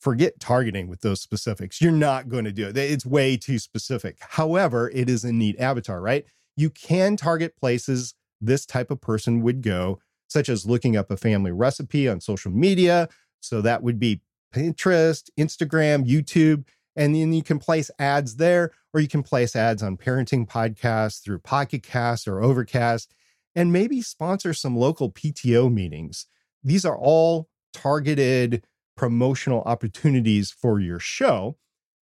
forget 0.00 0.40
targeting 0.40 0.88
with 0.88 1.02
those 1.02 1.20
specifics. 1.20 1.80
You're 1.80 1.92
not 1.92 2.28
going 2.28 2.44
to 2.46 2.52
do 2.52 2.68
it. 2.68 2.76
It's 2.76 3.06
way 3.06 3.36
too 3.36 3.58
specific. 3.58 4.16
However, 4.20 4.90
it 4.92 5.08
is 5.08 5.24
a 5.24 5.32
neat 5.32 5.60
avatar, 5.60 6.00
right? 6.00 6.24
You 6.56 6.70
can 6.70 7.16
target 7.16 7.54
places 7.56 8.14
this 8.40 8.64
type 8.64 8.90
of 8.90 9.00
person 9.00 9.42
would 9.42 9.62
go, 9.62 10.00
such 10.26 10.48
as 10.48 10.66
looking 10.66 10.96
up 10.96 11.10
a 11.10 11.16
family 11.16 11.52
recipe 11.52 12.08
on 12.08 12.20
social 12.20 12.50
media. 12.50 13.08
So 13.40 13.60
that 13.60 13.82
would 13.82 13.98
be 13.98 14.22
Pinterest, 14.54 15.28
Instagram, 15.38 16.08
YouTube. 16.08 16.64
And 16.96 17.14
then 17.14 17.32
you 17.32 17.42
can 17.42 17.58
place 17.58 17.90
ads 17.98 18.36
there, 18.36 18.72
or 18.92 19.00
you 19.00 19.08
can 19.08 19.22
place 19.22 19.54
ads 19.54 19.82
on 19.82 19.96
parenting 19.96 20.48
podcasts 20.48 21.22
through 21.22 21.38
Pocket 21.40 21.82
Cast 21.82 22.26
or 22.26 22.42
Overcast, 22.42 23.14
and 23.54 23.72
maybe 23.72 24.02
sponsor 24.02 24.52
some 24.52 24.76
local 24.76 25.10
PTO 25.10 25.72
meetings. 25.72 26.26
These 26.64 26.84
are 26.84 26.98
all 26.98 27.48
targeted 27.72 28.64
promotional 29.00 29.62
opportunities 29.62 30.50
for 30.50 30.78
your 30.78 30.98
show. 30.98 31.56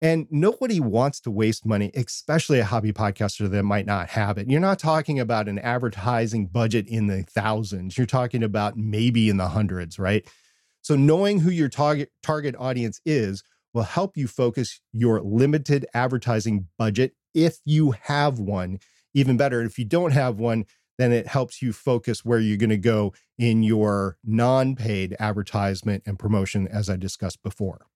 And 0.00 0.26
nobody 0.30 0.80
wants 0.80 1.20
to 1.20 1.30
waste 1.30 1.66
money, 1.66 1.90
especially 1.94 2.58
a 2.58 2.64
hobby 2.64 2.90
podcaster 2.90 3.50
that 3.50 3.62
might 3.64 3.84
not 3.84 4.08
have 4.08 4.38
it. 4.38 4.48
You're 4.48 4.60
not 4.60 4.78
talking 4.78 5.20
about 5.20 5.46
an 5.46 5.58
advertising 5.58 6.46
budget 6.46 6.88
in 6.88 7.06
the 7.06 7.22
thousands. 7.22 7.98
You're 7.98 8.06
talking 8.06 8.42
about 8.42 8.78
maybe 8.78 9.28
in 9.28 9.36
the 9.36 9.48
hundreds, 9.48 9.98
right? 9.98 10.26
So 10.80 10.96
knowing 10.96 11.40
who 11.40 11.50
your 11.50 11.68
target 11.68 12.12
target 12.22 12.54
audience 12.58 12.98
is 13.04 13.42
will 13.74 13.82
help 13.82 14.16
you 14.16 14.26
focus 14.26 14.80
your 14.90 15.20
limited 15.20 15.84
advertising 15.92 16.68
budget 16.78 17.12
if 17.34 17.58
you 17.66 17.90
have 18.04 18.38
one. 18.38 18.78
Even 19.12 19.36
better, 19.36 19.60
if 19.60 19.78
you 19.78 19.84
don't 19.84 20.12
have 20.12 20.38
one, 20.38 20.64
then 21.00 21.12
it 21.12 21.26
helps 21.26 21.62
you 21.62 21.72
focus 21.72 22.24
where 22.24 22.38
you're 22.38 22.56
going 22.56 22.70
to 22.70 22.76
go 22.76 23.12
in 23.38 23.62
your 23.62 24.18
non 24.24 24.76
paid 24.76 25.16
advertisement 25.18 26.02
and 26.06 26.18
promotion, 26.18 26.68
as 26.68 26.90
I 26.90 26.96
discussed 26.96 27.42
before. 27.42 27.86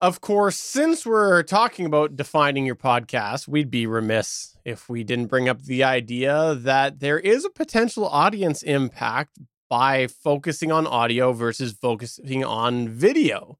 Of 0.00 0.20
course, 0.20 0.56
since 0.56 1.06
we're 1.06 1.42
talking 1.44 1.86
about 1.86 2.16
defining 2.16 2.66
your 2.66 2.76
podcast, 2.76 3.48
we'd 3.48 3.70
be 3.70 3.86
remiss 3.86 4.54
if 4.64 4.88
we 4.88 5.02
didn't 5.02 5.28
bring 5.28 5.48
up 5.48 5.62
the 5.62 5.82
idea 5.82 6.54
that 6.54 7.00
there 7.00 7.18
is 7.18 7.44
a 7.44 7.50
potential 7.50 8.06
audience 8.06 8.62
impact 8.62 9.38
by 9.70 10.06
focusing 10.06 10.70
on 10.70 10.86
audio 10.86 11.32
versus 11.32 11.72
focusing 11.72 12.44
on 12.44 12.88
video. 12.88 13.58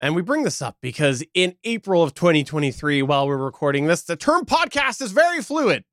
And 0.00 0.14
we 0.14 0.20
bring 0.20 0.42
this 0.42 0.60
up 0.60 0.76
because 0.82 1.24
in 1.32 1.54
April 1.64 2.02
of 2.02 2.12
2023, 2.12 3.00
while 3.00 3.26
we're 3.26 3.38
recording 3.38 3.86
this, 3.86 4.02
the 4.02 4.16
term 4.16 4.44
podcast 4.44 5.00
is 5.00 5.12
very 5.12 5.40
fluid. 5.40 5.84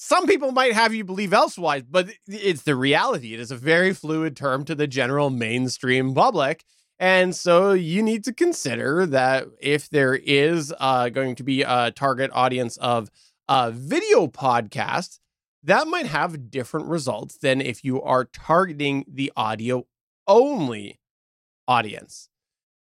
Some 0.00 0.28
people 0.28 0.52
might 0.52 0.74
have 0.74 0.94
you 0.94 1.02
believe 1.02 1.32
elsewise, 1.32 1.82
but 1.82 2.08
it's 2.28 2.62
the 2.62 2.76
reality. 2.76 3.34
It 3.34 3.40
is 3.40 3.50
a 3.50 3.56
very 3.56 3.92
fluid 3.92 4.36
term 4.36 4.64
to 4.66 4.76
the 4.76 4.86
general 4.86 5.28
mainstream 5.28 6.14
public. 6.14 6.64
And 7.00 7.34
so 7.34 7.72
you 7.72 8.00
need 8.00 8.22
to 8.22 8.32
consider 8.32 9.06
that 9.06 9.46
if 9.60 9.90
there 9.90 10.14
is 10.14 10.72
uh, 10.78 11.08
going 11.08 11.34
to 11.34 11.42
be 11.42 11.62
a 11.62 11.90
target 11.90 12.30
audience 12.32 12.76
of 12.76 13.10
a 13.48 13.72
video 13.72 14.28
podcast, 14.28 15.18
that 15.64 15.88
might 15.88 16.06
have 16.06 16.48
different 16.48 16.86
results 16.86 17.36
than 17.36 17.60
if 17.60 17.82
you 17.82 18.00
are 18.00 18.24
targeting 18.24 19.04
the 19.08 19.32
audio 19.36 19.84
only 20.28 21.00
audience. 21.66 22.28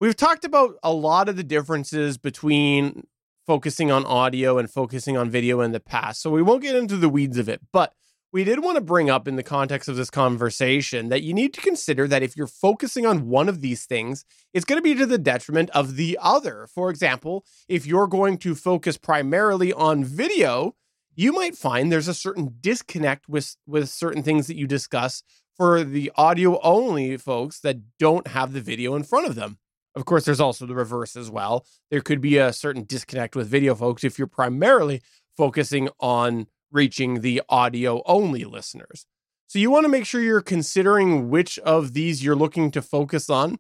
We've 0.01 0.17
talked 0.17 0.45
about 0.45 0.77
a 0.85 0.93
lot 0.93 1.29
of 1.29 1.35
the 1.35 1.43
differences 1.43 2.17
between 2.17 3.09
focusing 3.46 3.90
on 3.90 4.05
audio 4.05 4.59
and 4.59 4.70
focusing 4.70 5.16
on 5.16 5.31
video 5.31 5.61
in 5.61 5.72
the 5.72 5.81
past, 5.81 6.22
so 6.22 6.31
we 6.31 6.42
won't 6.42 6.62
get 6.62 6.76
into 6.76 6.96
the 6.96 7.09
weeds 7.09 7.38
of 7.38 7.48
it. 7.48 7.61
But 7.72 7.94
we 8.33 8.44
did 8.44 8.64
want 8.64 8.76
to 8.76 8.81
bring 8.81 9.11
up 9.11 9.28
in 9.28 9.37
the 9.37 9.42
context 9.42 9.90
of 9.90 9.96
this 9.96 10.09
conversation 10.09 11.11
that 11.11 11.22
you 11.22 11.35
need 11.35 11.52
to 11.52 11.61
consider 11.61 12.09
that 12.09 12.22
if 12.22 12.35
you're 12.35 12.46
focusing 12.46 13.05
on 13.05 13.28
one 13.28 13.48
of 13.48 13.61
these 13.61 13.85
things, 13.85 14.24
it's 14.55 14.64
going 14.64 14.78
to 14.78 14.83
be 14.83 14.94
to 14.94 15.05
the 15.05 15.18
detriment 15.18 15.68
of 15.70 15.96
the 15.96 16.18
other. 16.20 16.66
For 16.72 16.88
example, 16.88 17.44
if 17.68 17.85
you're 17.85 18.07
going 18.07 18.38
to 18.38 18.55
focus 18.55 18.96
primarily 18.96 19.70
on 19.72 20.02
video, 20.02 20.74
you 21.14 21.33
might 21.33 21.57
find 21.57 21.92
there's 21.92 22.09
a 22.09 22.14
certain 22.14 22.57
disconnect 22.61 23.28
with 23.28 23.55
with 23.66 23.90
certain 23.90 24.22
things 24.22 24.46
that 24.46 24.57
you 24.57 24.66
discuss 24.66 25.22
for 25.55 25.85
the 25.85 26.11
audio 26.16 26.59
only 26.62 27.18
folks 27.18 27.61
that 27.61 27.98
don't 27.98 28.28
have 28.28 28.55
the 28.55 28.62
video 28.62 28.94
in 28.94 29.02
front 29.02 29.26
of 29.26 29.35
them. 29.35 29.59
Of 29.94 30.05
course, 30.05 30.24
there's 30.24 30.40
also 30.40 30.66
the 30.66 30.74
reverse 30.74 31.16
as 31.16 31.31
well. 31.31 31.66
There 31.90 32.00
could 32.00 32.20
be 32.20 32.38
a 32.38 32.52
certain 32.52 32.85
disconnect 32.85 33.37
with 33.37 33.48
video 33.48 33.74
folks 33.74 34.05
if 34.05 34.18
you're 34.18 34.26
primarily 34.26 35.02
focusing 35.37 35.88
on 36.00 36.46
reaching 36.70 37.20
the 37.20 37.42
audio 37.48 38.02
only 38.07 38.44
listeners. 38.44 39.07
So 39.46 39.59
you 39.59 39.70
want 39.70 39.85
to 39.85 39.90
make 39.90 40.07
sure 40.07 40.22
you're 40.22 40.40
considering 40.40 41.28
which 41.28 41.59
of 41.59 41.92
these 41.92 42.24
you're 42.24 42.35
looking 42.35 42.70
to 42.70 42.81
focus 42.81 43.28
on 43.28 43.59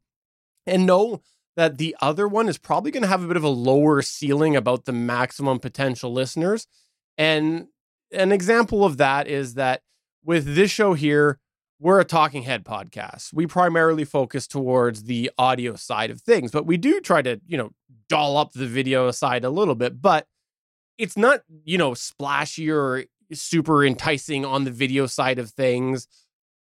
and 0.66 0.86
know 0.86 1.20
that 1.54 1.76
the 1.76 1.94
other 2.00 2.26
one 2.26 2.48
is 2.48 2.56
probably 2.56 2.90
going 2.90 3.02
to 3.02 3.08
have 3.08 3.22
a 3.22 3.26
bit 3.26 3.36
of 3.36 3.44
a 3.44 3.48
lower 3.48 4.00
ceiling 4.00 4.56
about 4.56 4.86
the 4.86 4.92
maximum 4.92 5.58
potential 5.58 6.10
listeners. 6.10 6.66
And 7.18 7.66
an 8.10 8.32
example 8.32 8.86
of 8.86 8.96
that 8.96 9.28
is 9.28 9.54
that 9.54 9.82
with 10.24 10.54
this 10.54 10.70
show 10.70 10.94
here, 10.94 11.38
we're 11.82 11.98
a 11.98 12.04
talking 12.04 12.44
head 12.44 12.64
podcast. 12.64 13.34
We 13.34 13.48
primarily 13.48 14.04
focus 14.04 14.46
towards 14.46 15.02
the 15.02 15.32
audio 15.36 15.74
side 15.74 16.12
of 16.12 16.20
things, 16.20 16.52
but 16.52 16.64
we 16.64 16.76
do 16.76 17.00
try 17.00 17.22
to, 17.22 17.40
you 17.44 17.58
know, 17.58 17.72
doll 18.08 18.36
up 18.36 18.52
the 18.52 18.68
video 18.68 19.10
side 19.10 19.44
a 19.44 19.50
little 19.50 19.74
bit. 19.74 20.00
But 20.00 20.28
it's 20.96 21.16
not, 21.16 21.40
you 21.64 21.78
know, 21.78 21.94
splashy 21.94 22.70
or 22.70 23.06
super 23.32 23.84
enticing 23.84 24.44
on 24.44 24.62
the 24.62 24.70
video 24.70 25.06
side 25.06 25.40
of 25.40 25.50
things 25.50 26.06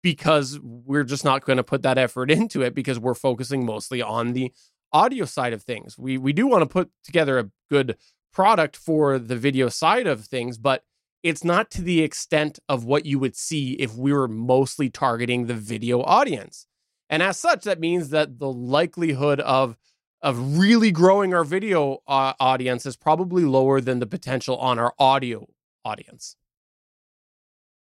because 0.02 0.58
we're 0.60 1.04
just 1.04 1.24
not 1.24 1.44
going 1.44 1.58
to 1.58 1.64
put 1.64 1.82
that 1.82 1.96
effort 1.96 2.28
into 2.32 2.62
it 2.62 2.74
because 2.74 2.98
we're 2.98 3.14
focusing 3.14 3.64
mostly 3.64 4.02
on 4.02 4.32
the 4.32 4.52
audio 4.92 5.24
side 5.26 5.52
of 5.52 5.62
things. 5.62 5.96
We 5.96 6.18
we 6.18 6.32
do 6.32 6.48
want 6.48 6.62
to 6.62 6.66
put 6.66 6.90
together 7.04 7.38
a 7.38 7.50
good 7.70 7.96
product 8.32 8.76
for 8.76 9.20
the 9.20 9.36
video 9.36 9.68
side 9.68 10.08
of 10.08 10.24
things, 10.24 10.58
but 10.58 10.82
it's 11.24 11.42
not 11.42 11.70
to 11.70 11.82
the 11.82 12.02
extent 12.02 12.60
of 12.68 12.84
what 12.84 13.06
you 13.06 13.18
would 13.18 13.34
see 13.34 13.72
if 13.72 13.96
we 13.96 14.12
were 14.12 14.28
mostly 14.28 14.90
targeting 14.90 15.46
the 15.46 15.54
video 15.54 16.02
audience. 16.02 16.66
And 17.08 17.22
as 17.22 17.38
such, 17.38 17.64
that 17.64 17.80
means 17.80 18.10
that 18.10 18.38
the 18.38 18.52
likelihood 18.52 19.40
of 19.40 19.76
of 20.22 20.58
really 20.58 20.90
growing 20.90 21.34
our 21.34 21.44
video 21.44 21.98
uh, 22.06 22.32
audience 22.40 22.86
is 22.86 22.96
probably 22.96 23.44
lower 23.44 23.78
than 23.78 23.98
the 23.98 24.06
potential 24.06 24.56
on 24.56 24.78
our 24.78 24.94
audio 24.98 25.46
audience. 25.84 26.36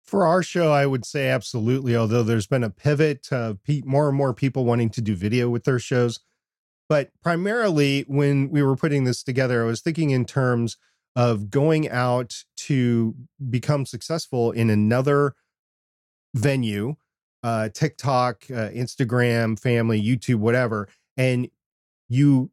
For 0.03 0.27
our 0.27 0.43
show, 0.43 0.73
I 0.73 0.87
would 0.87 1.05
say 1.05 1.29
absolutely. 1.29 1.95
Although 1.95 2.25
there's 2.25 2.49
been 2.49 2.65
a 2.65 2.71
pivot, 2.71 3.29
uh, 3.33 3.55
more 3.85 4.09
and 4.09 4.17
more 4.17 4.35
people 4.35 4.65
wanting 4.65 4.91
to 4.91 5.01
do 5.01 5.15
video 5.15 5.49
with 5.49 5.65
their 5.65 5.79
shows. 5.79 6.21
But 6.89 7.11
primarily, 7.23 8.05
when 8.09 8.51
we 8.51 8.63
were 8.63 8.77
putting 8.77 9.05
this 9.05 9.23
together, 9.23 9.63
I 9.63 9.67
was 9.67 9.81
thinking 9.81 10.11
in 10.11 10.25
terms 10.25 10.77
of 11.17 11.51
going 11.51 11.89
out 11.89 12.45
to 12.57 13.15
become 13.51 13.87
successful 13.87 14.53
in 14.53 14.69
another 14.71 15.35
venue, 16.35 16.95
uh, 17.43 17.71
TikTok, 17.71 18.45
uh, 18.51 18.69
Instagram, 18.69 19.59
family, 19.59 20.01
YouTube, 20.01 20.37
whatever, 20.37 20.89
and 21.17 21.49
you 22.09 22.51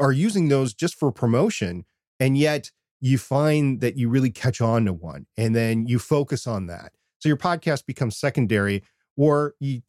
are 0.00 0.12
using 0.12 0.48
those 0.48 0.72
just 0.74 0.94
for 0.94 1.10
promotion 1.10 1.84
and 2.20 2.38
yet 2.38 2.70
you 3.00 3.18
find 3.18 3.80
that 3.80 3.96
you 3.96 4.08
really 4.08 4.30
catch 4.30 4.60
on 4.60 4.84
to 4.84 4.92
one 4.92 5.26
and 5.36 5.54
then 5.54 5.86
you 5.86 5.98
focus 5.98 6.46
on 6.46 6.66
that. 6.66 6.92
So 7.18 7.28
your 7.28 7.36
podcast 7.36 7.86
becomes 7.86 8.16
secondary 8.16 8.82
or 9.16 9.54
you 9.58 9.82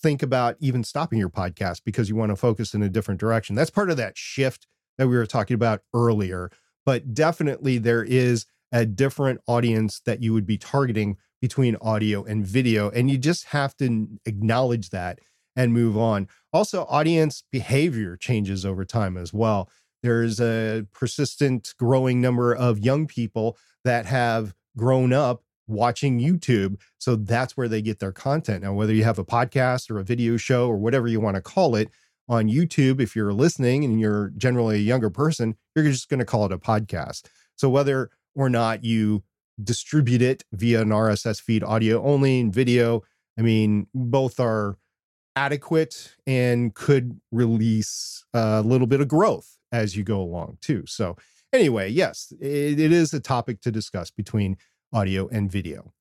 think 0.00 0.22
about 0.22 0.56
even 0.60 0.84
stopping 0.84 1.18
your 1.18 1.30
podcast 1.30 1.82
because 1.84 2.08
you 2.08 2.16
want 2.16 2.30
to 2.30 2.36
focus 2.36 2.74
in 2.74 2.82
a 2.82 2.88
different 2.88 3.20
direction. 3.20 3.54
That's 3.54 3.70
part 3.70 3.90
of 3.90 3.96
that 3.96 4.16
shift 4.16 4.66
that 4.98 5.08
we 5.08 5.16
were 5.16 5.26
talking 5.26 5.54
about 5.54 5.80
earlier 5.94 6.50
but 6.90 7.14
definitely 7.14 7.78
there 7.78 8.02
is 8.02 8.46
a 8.72 8.84
different 8.84 9.40
audience 9.46 10.00
that 10.06 10.24
you 10.24 10.32
would 10.32 10.44
be 10.44 10.58
targeting 10.58 11.16
between 11.40 11.76
audio 11.80 12.24
and 12.24 12.44
video 12.44 12.90
and 12.90 13.08
you 13.08 13.16
just 13.16 13.44
have 13.44 13.76
to 13.76 14.08
acknowledge 14.26 14.90
that 14.90 15.20
and 15.54 15.72
move 15.72 15.96
on. 15.96 16.26
Also, 16.52 16.86
audience 16.86 17.44
behavior 17.52 18.16
changes 18.16 18.66
over 18.66 18.84
time 18.84 19.16
as 19.16 19.32
well. 19.32 19.70
There's 20.02 20.40
a 20.40 20.84
persistent 20.92 21.74
growing 21.78 22.20
number 22.20 22.52
of 22.52 22.80
young 22.80 23.06
people 23.06 23.56
that 23.84 24.06
have 24.06 24.52
grown 24.76 25.12
up 25.12 25.44
watching 25.68 26.18
YouTube. 26.18 26.80
So 26.98 27.14
that's 27.14 27.56
where 27.56 27.68
they 27.68 27.82
get 27.82 28.00
their 28.00 28.10
content. 28.10 28.64
Now, 28.64 28.72
whether 28.72 28.92
you 28.92 29.04
have 29.04 29.20
a 29.20 29.24
podcast 29.24 29.92
or 29.92 30.00
a 30.00 30.04
video 30.04 30.36
show 30.36 30.66
or 30.66 30.76
whatever 30.76 31.06
you 31.06 31.20
want 31.20 31.36
to 31.36 31.40
call 31.40 31.76
it 31.76 31.88
on 32.30 32.48
YouTube, 32.48 33.00
if 33.00 33.16
you're 33.16 33.32
listening 33.32 33.84
and 33.84 34.00
you're 34.00 34.32
generally 34.36 34.76
a 34.76 34.78
younger 34.78 35.10
person, 35.10 35.56
you're 35.74 35.84
just 35.84 36.08
going 36.08 36.20
to 36.20 36.24
call 36.24 36.46
it 36.46 36.52
a 36.52 36.58
podcast. 36.58 37.24
So 37.56 37.68
whether 37.68 38.08
or 38.36 38.48
not 38.48 38.84
you 38.84 39.24
distribute 39.62 40.22
it 40.22 40.44
via 40.52 40.80
an 40.80 40.90
RSS 40.90 41.42
feed, 41.42 41.64
audio 41.64 42.02
only 42.02 42.40
and 42.40 42.54
video, 42.54 43.02
I 43.36 43.42
mean, 43.42 43.88
both 43.92 44.38
are 44.38 44.78
adequate 45.34 46.14
and 46.24 46.72
could 46.72 47.20
release 47.32 48.24
a 48.32 48.62
little 48.62 48.86
bit 48.86 49.00
of 49.00 49.08
growth 49.08 49.58
as 49.72 49.96
you 49.96 50.04
go 50.04 50.20
along 50.20 50.58
too. 50.60 50.84
So 50.86 51.16
anyway, 51.52 51.90
yes, 51.90 52.32
it, 52.40 52.78
it 52.78 52.92
is 52.92 53.12
a 53.12 53.20
topic 53.20 53.60
to 53.62 53.72
discuss 53.72 54.10
between 54.12 54.56
audio 54.92 55.28
and 55.28 55.50
video. 55.50 55.92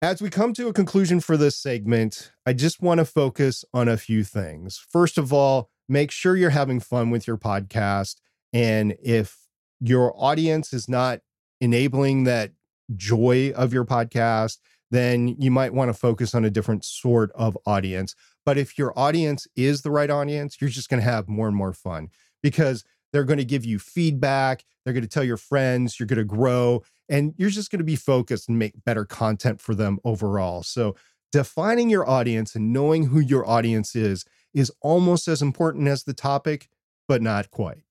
As 0.00 0.22
we 0.22 0.30
come 0.30 0.52
to 0.52 0.68
a 0.68 0.72
conclusion 0.72 1.18
for 1.18 1.36
this 1.36 1.56
segment, 1.56 2.30
I 2.46 2.52
just 2.52 2.80
want 2.80 2.98
to 2.98 3.04
focus 3.04 3.64
on 3.74 3.88
a 3.88 3.96
few 3.96 4.22
things. 4.22 4.78
First 4.88 5.18
of 5.18 5.32
all, 5.32 5.70
make 5.88 6.12
sure 6.12 6.36
you're 6.36 6.50
having 6.50 6.78
fun 6.78 7.10
with 7.10 7.26
your 7.26 7.36
podcast. 7.36 8.20
And 8.52 8.94
if 9.02 9.36
your 9.80 10.14
audience 10.16 10.72
is 10.72 10.88
not 10.88 11.18
enabling 11.60 12.24
that 12.24 12.52
joy 12.94 13.52
of 13.56 13.72
your 13.72 13.84
podcast, 13.84 14.58
then 14.92 15.34
you 15.40 15.50
might 15.50 15.74
want 15.74 15.88
to 15.88 15.98
focus 15.98 16.32
on 16.32 16.44
a 16.44 16.50
different 16.50 16.84
sort 16.84 17.32
of 17.34 17.58
audience. 17.66 18.14
But 18.46 18.56
if 18.56 18.78
your 18.78 18.96
audience 18.96 19.48
is 19.56 19.82
the 19.82 19.90
right 19.90 20.10
audience, 20.10 20.58
you're 20.60 20.70
just 20.70 20.88
going 20.88 21.02
to 21.02 21.10
have 21.10 21.28
more 21.28 21.48
and 21.48 21.56
more 21.56 21.72
fun 21.72 22.10
because 22.40 22.84
they're 23.12 23.24
going 23.24 23.38
to 23.38 23.44
give 23.44 23.64
you 23.64 23.78
feedback. 23.78 24.64
They're 24.84 24.92
going 24.92 25.02
to 25.02 25.08
tell 25.08 25.24
your 25.24 25.36
friends, 25.36 25.98
you're 25.98 26.06
going 26.06 26.18
to 26.18 26.24
grow, 26.24 26.82
and 27.08 27.34
you're 27.36 27.50
just 27.50 27.70
going 27.70 27.78
to 27.78 27.84
be 27.84 27.96
focused 27.96 28.48
and 28.48 28.58
make 28.58 28.84
better 28.84 29.04
content 29.04 29.60
for 29.60 29.74
them 29.74 29.98
overall. 30.04 30.62
So, 30.62 30.96
defining 31.30 31.90
your 31.90 32.08
audience 32.08 32.54
and 32.54 32.72
knowing 32.72 33.04
who 33.06 33.20
your 33.20 33.46
audience 33.46 33.94
is 33.94 34.24
is 34.54 34.72
almost 34.80 35.28
as 35.28 35.42
important 35.42 35.88
as 35.88 36.04
the 36.04 36.14
topic, 36.14 36.68
but 37.06 37.20
not 37.20 37.50
quite. 37.50 37.84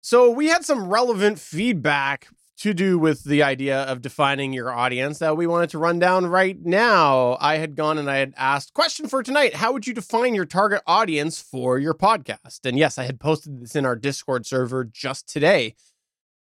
So, 0.00 0.30
we 0.30 0.48
had 0.48 0.64
some 0.64 0.88
relevant 0.88 1.38
feedback 1.38 2.28
to 2.58 2.72
do 2.72 2.98
with 2.98 3.24
the 3.24 3.42
idea 3.42 3.82
of 3.82 4.00
defining 4.00 4.52
your 4.52 4.72
audience 4.72 5.18
that 5.18 5.36
we 5.36 5.46
wanted 5.46 5.70
to 5.70 5.78
run 5.78 5.98
down 5.98 6.26
right 6.26 6.56
now. 6.64 7.36
I 7.40 7.56
had 7.56 7.74
gone 7.74 7.98
and 7.98 8.10
I 8.10 8.16
had 8.16 8.34
asked, 8.36 8.74
question 8.74 9.08
for 9.08 9.22
tonight, 9.22 9.54
how 9.54 9.72
would 9.72 9.86
you 9.86 9.94
define 9.94 10.34
your 10.34 10.44
target 10.44 10.82
audience 10.86 11.40
for 11.40 11.78
your 11.78 11.94
podcast? 11.94 12.64
And 12.64 12.78
yes, 12.78 12.96
I 12.96 13.04
had 13.04 13.18
posted 13.18 13.60
this 13.60 13.74
in 13.74 13.84
our 13.84 13.96
Discord 13.96 14.46
server 14.46 14.84
just 14.84 15.28
today. 15.28 15.74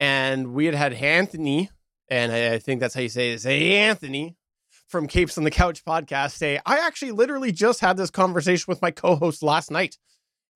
And 0.00 0.54
we 0.54 0.66
had 0.66 0.74
had 0.74 0.94
Anthony, 0.94 1.70
and 2.09 2.32
I 2.32 2.59
think 2.59 2.80
that's 2.80 2.94
how 2.94 3.00
you 3.00 3.09
say 3.09 3.32
it, 3.32 3.40
say 3.40 3.76
Anthony 3.76 4.36
from 4.88 5.06
Capes 5.06 5.36
on 5.36 5.44
the 5.44 5.50
Couch 5.50 5.84
podcast 5.84 6.30
say, 6.32 6.59
I 6.64 6.78
actually 6.78 7.12
literally 7.12 7.52
just 7.52 7.80
had 7.80 7.98
this 7.98 8.11
conversation 8.11 8.64
with 8.68 8.80
my 8.80 8.90
co-host 8.90 9.42
last 9.42 9.70
night 9.70 9.98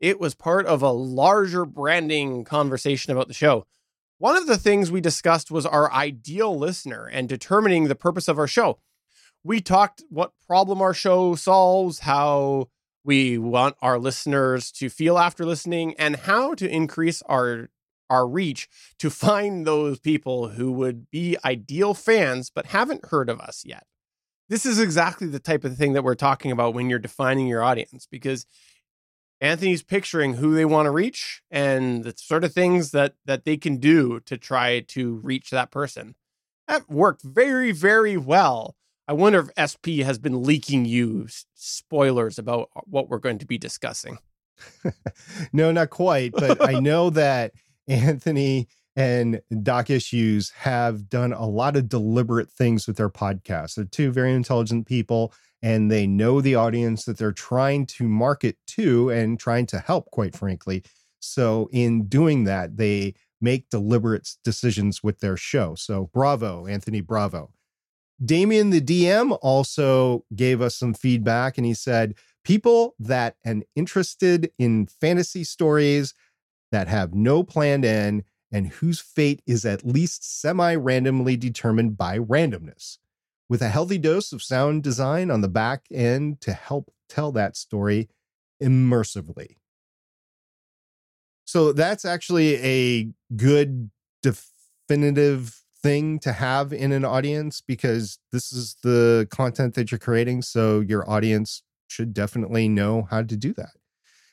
it 0.02 0.18
was 0.18 0.34
part 0.34 0.66
of 0.66 0.82
a 0.82 0.90
larger 0.90 1.64
branding 1.64 2.44
conversation 2.44 3.12
about 3.12 3.28
the 3.28 3.34
show. 3.34 3.64
One 4.22 4.36
of 4.36 4.46
the 4.46 4.56
things 4.56 4.92
we 4.92 5.00
discussed 5.00 5.50
was 5.50 5.66
our 5.66 5.92
ideal 5.92 6.56
listener 6.56 7.10
and 7.12 7.28
determining 7.28 7.88
the 7.88 7.96
purpose 7.96 8.28
of 8.28 8.38
our 8.38 8.46
show. 8.46 8.78
We 9.42 9.60
talked 9.60 10.04
what 10.10 10.30
problem 10.46 10.80
our 10.80 10.94
show 10.94 11.34
solves, 11.34 11.98
how 11.98 12.68
we 13.02 13.36
want 13.36 13.74
our 13.82 13.98
listeners 13.98 14.70
to 14.74 14.88
feel 14.90 15.18
after 15.18 15.44
listening, 15.44 15.96
and 15.98 16.14
how 16.14 16.54
to 16.54 16.68
increase 16.72 17.20
our 17.22 17.70
our 18.08 18.28
reach 18.28 18.68
to 19.00 19.10
find 19.10 19.66
those 19.66 19.98
people 19.98 20.50
who 20.50 20.70
would 20.70 21.10
be 21.10 21.36
ideal 21.44 21.92
fans 21.92 22.48
but 22.48 22.66
haven't 22.66 23.06
heard 23.06 23.28
of 23.28 23.40
us 23.40 23.64
yet. 23.66 23.86
This 24.48 24.64
is 24.64 24.78
exactly 24.78 25.26
the 25.26 25.40
type 25.40 25.64
of 25.64 25.76
thing 25.76 25.94
that 25.94 26.04
we're 26.04 26.14
talking 26.14 26.52
about 26.52 26.74
when 26.74 26.88
you're 26.88 27.00
defining 27.00 27.48
your 27.48 27.64
audience 27.64 28.06
because 28.08 28.46
Anthony's 29.42 29.82
picturing 29.82 30.34
who 30.34 30.54
they 30.54 30.64
want 30.64 30.86
to 30.86 30.92
reach 30.92 31.42
and 31.50 32.04
the 32.04 32.14
sort 32.16 32.44
of 32.44 32.54
things 32.54 32.92
that 32.92 33.14
that 33.24 33.44
they 33.44 33.56
can 33.56 33.78
do 33.78 34.20
to 34.20 34.38
try 34.38 34.80
to 34.80 35.16
reach 35.16 35.50
that 35.50 35.72
person. 35.72 36.14
That 36.68 36.88
worked 36.88 37.22
very 37.22 37.72
very 37.72 38.16
well. 38.16 38.76
I 39.08 39.14
wonder 39.14 39.40
if 39.40 39.70
SP 39.70 40.06
has 40.06 40.20
been 40.20 40.44
leaking 40.44 40.84
you 40.84 41.26
spoilers 41.54 42.38
about 42.38 42.70
uh, 42.76 42.82
what 42.84 43.08
we're 43.08 43.18
going 43.18 43.38
to 43.38 43.46
be 43.46 43.58
discussing. 43.58 44.18
no, 45.52 45.72
not 45.72 45.90
quite, 45.90 46.30
but 46.32 46.66
I 46.66 46.78
know 46.78 47.10
that 47.10 47.52
Anthony 47.88 48.68
and 48.94 49.40
Doc 49.62 49.90
Issues 49.90 50.50
have 50.50 51.08
done 51.08 51.32
a 51.32 51.46
lot 51.46 51.76
of 51.76 51.88
deliberate 51.88 52.48
things 52.48 52.86
with 52.86 52.96
their 52.96 53.10
podcast. 53.10 53.74
They're 53.74 53.86
two 53.86 54.12
very 54.12 54.32
intelligent 54.32 54.86
people 54.86 55.32
and 55.62 55.90
they 55.90 56.06
know 56.06 56.40
the 56.40 56.54
audience 56.54 57.04
that 57.04 57.18
they're 57.18 57.32
trying 57.32 57.86
to 57.86 58.08
market 58.08 58.56
to 58.66 59.10
and 59.10 59.38
trying 59.38 59.66
to 59.66 59.78
help, 59.78 60.10
quite 60.10 60.34
frankly. 60.34 60.82
So, 61.20 61.68
in 61.72 62.06
doing 62.06 62.44
that, 62.44 62.76
they 62.76 63.14
make 63.40 63.70
deliberate 63.70 64.28
decisions 64.44 65.02
with 65.02 65.20
their 65.20 65.36
show. 65.36 65.74
So, 65.74 66.10
bravo, 66.12 66.66
Anthony, 66.66 67.00
bravo. 67.00 67.52
Damien, 68.24 68.70
the 68.70 68.80
DM, 68.80 69.36
also 69.42 70.24
gave 70.34 70.60
us 70.60 70.76
some 70.76 70.94
feedback 70.94 71.58
and 71.58 71.66
he 71.66 71.74
said, 71.74 72.14
People 72.44 72.96
that 72.98 73.36
are 73.46 73.62
interested 73.76 74.50
in 74.58 74.86
fantasy 74.86 75.44
stories 75.44 76.12
that 76.72 76.88
have 76.88 77.14
no 77.14 77.44
planned 77.44 77.84
end 77.84 78.24
and 78.50 78.68
whose 78.68 79.00
fate 79.00 79.42
is 79.46 79.64
at 79.64 79.86
least 79.86 80.40
semi 80.40 80.74
randomly 80.74 81.36
determined 81.36 81.96
by 81.96 82.18
randomness, 82.18 82.98
with 83.52 83.60
a 83.60 83.68
healthy 83.68 83.98
dose 83.98 84.32
of 84.32 84.42
sound 84.42 84.82
design 84.82 85.30
on 85.30 85.42
the 85.42 85.48
back 85.48 85.84
end 85.92 86.40
to 86.40 86.54
help 86.54 86.90
tell 87.06 87.30
that 87.30 87.54
story 87.54 88.08
immersively. 88.62 89.56
So 91.44 91.74
that's 91.74 92.06
actually 92.06 92.54
a 92.64 93.10
good 93.36 93.90
definitive 94.22 95.60
thing 95.82 96.18
to 96.20 96.32
have 96.32 96.72
in 96.72 96.92
an 96.92 97.04
audience 97.04 97.60
because 97.60 98.18
this 98.32 98.54
is 98.54 98.76
the 98.82 99.28
content 99.30 99.74
that 99.74 99.92
you're 99.92 99.98
creating. 99.98 100.40
So 100.40 100.80
your 100.80 101.06
audience 101.10 101.62
should 101.88 102.14
definitely 102.14 102.70
know 102.70 103.06
how 103.10 103.22
to 103.22 103.36
do 103.36 103.52
that. 103.52 103.72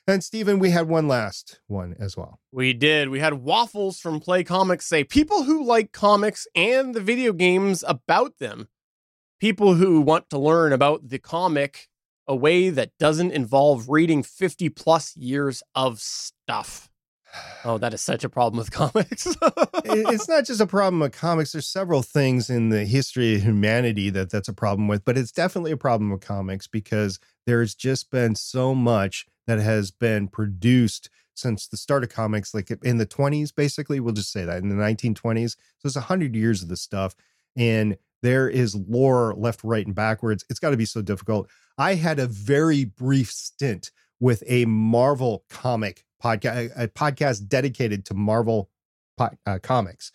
And 0.06 0.24
Stephen, 0.24 0.58
we 0.58 0.70
had 0.70 0.88
one 0.88 1.08
last 1.08 1.60
one 1.66 1.94
as 2.00 2.16
well. 2.16 2.40
We 2.52 2.72
did. 2.72 3.10
We 3.10 3.20
had 3.20 3.34
Waffles 3.34 4.00
from 4.00 4.18
Play 4.18 4.44
Comics 4.44 4.86
say 4.86 5.04
people 5.04 5.42
who 5.42 5.62
like 5.62 5.92
comics 5.92 6.46
and 6.54 6.94
the 6.94 7.02
video 7.02 7.34
games 7.34 7.84
about 7.86 8.38
them, 8.38 8.68
people 9.40 9.74
who 9.74 10.00
want 10.00 10.30
to 10.30 10.38
learn 10.38 10.72
about 10.72 11.08
the 11.08 11.18
comic 11.18 11.88
a 12.28 12.36
way 12.36 12.70
that 12.70 12.96
doesn't 12.98 13.32
involve 13.32 13.88
reading 13.88 14.22
50 14.22 14.68
plus 14.68 15.16
years 15.16 15.62
of 15.74 15.98
stuff. 15.98 16.88
Oh, 17.64 17.78
that 17.78 17.94
is 17.94 18.00
such 18.00 18.22
a 18.22 18.28
problem 18.28 18.58
with 18.58 18.70
comics. 18.72 19.26
it's 19.84 20.28
not 20.28 20.44
just 20.44 20.60
a 20.60 20.66
problem 20.66 21.00
with 21.00 21.12
comics. 21.12 21.52
There's 21.52 21.66
several 21.66 22.02
things 22.02 22.50
in 22.50 22.68
the 22.68 22.84
history 22.84 23.34
of 23.34 23.42
humanity 23.42 24.10
that 24.10 24.30
that's 24.30 24.48
a 24.48 24.52
problem 24.52 24.88
with, 24.88 25.04
but 25.04 25.16
it's 25.16 25.32
definitely 25.32 25.72
a 25.72 25.76
problem 25.76 26.10
with 26.10 26.20
comics 26.20 26.66
because 26.66 27.18
there's 27.46 27.74
just 27.74 28.10
been 28.10 28.34
so 28.34 28.74
much 28.74 29.26
that 29.46 29.58
has 29.58 29.90
been 29.90 30.28
produced 30.28 31.08
since 31.34 31.66
the 31.66 31.76
start 31.76 32.04
of 32.04 32.10
comics, 32.10 32.52
like 32.52 32.70
in 32.82 32.98
the 32.98 33.06
20s, 33.06 33.54
basically. 33.54 33.98
We'll 33.98 34.14
just 34.14 34.32
say 34.32 34.44
that 34.44 34.62
in 34.62 34.68
the 34.68 34.74
1920s. 34.76 35.56
So 35.78 35.86
it's 35.86 35.96
100 35.96 36.36
years 36.36 36.62
of 36.62 36.68
this 36.68 36.82
stuff. 36.82 37.14
And 37.56 37.96
there 38.22 38.48
is 38.48 38.74
lore 38.74 39.34
left, 39.36 39.62
right, 39.64 39.86
and 39.86 39.94
backwards. 39.94 40.44
It's 40.50 40.60
got 40.60 40.70
to 40.70 40.76
be 40.76 40.84
so 40.84 41.02
difficult. 41.02 41.48
I 41.78 41.94
had 41.94 42.18
a 42.18 42.26
very 42.26 42.84
brief 42.84 43.30
stint 43.30 43.90
with 44.20 44.42
a 44.46 44.64
Marvel 44.66 45.44
comic 45.48 46.04
podcast, 46.22 46.72
a 46.76 46.88
podcast 46.88 47.48
dedicated 47.48 48.04
to 48.06 48.14
Marvel 48.14 48.70
po- 49.16 49.30
uh, 49.46 49.58
comics. 49.62 50.12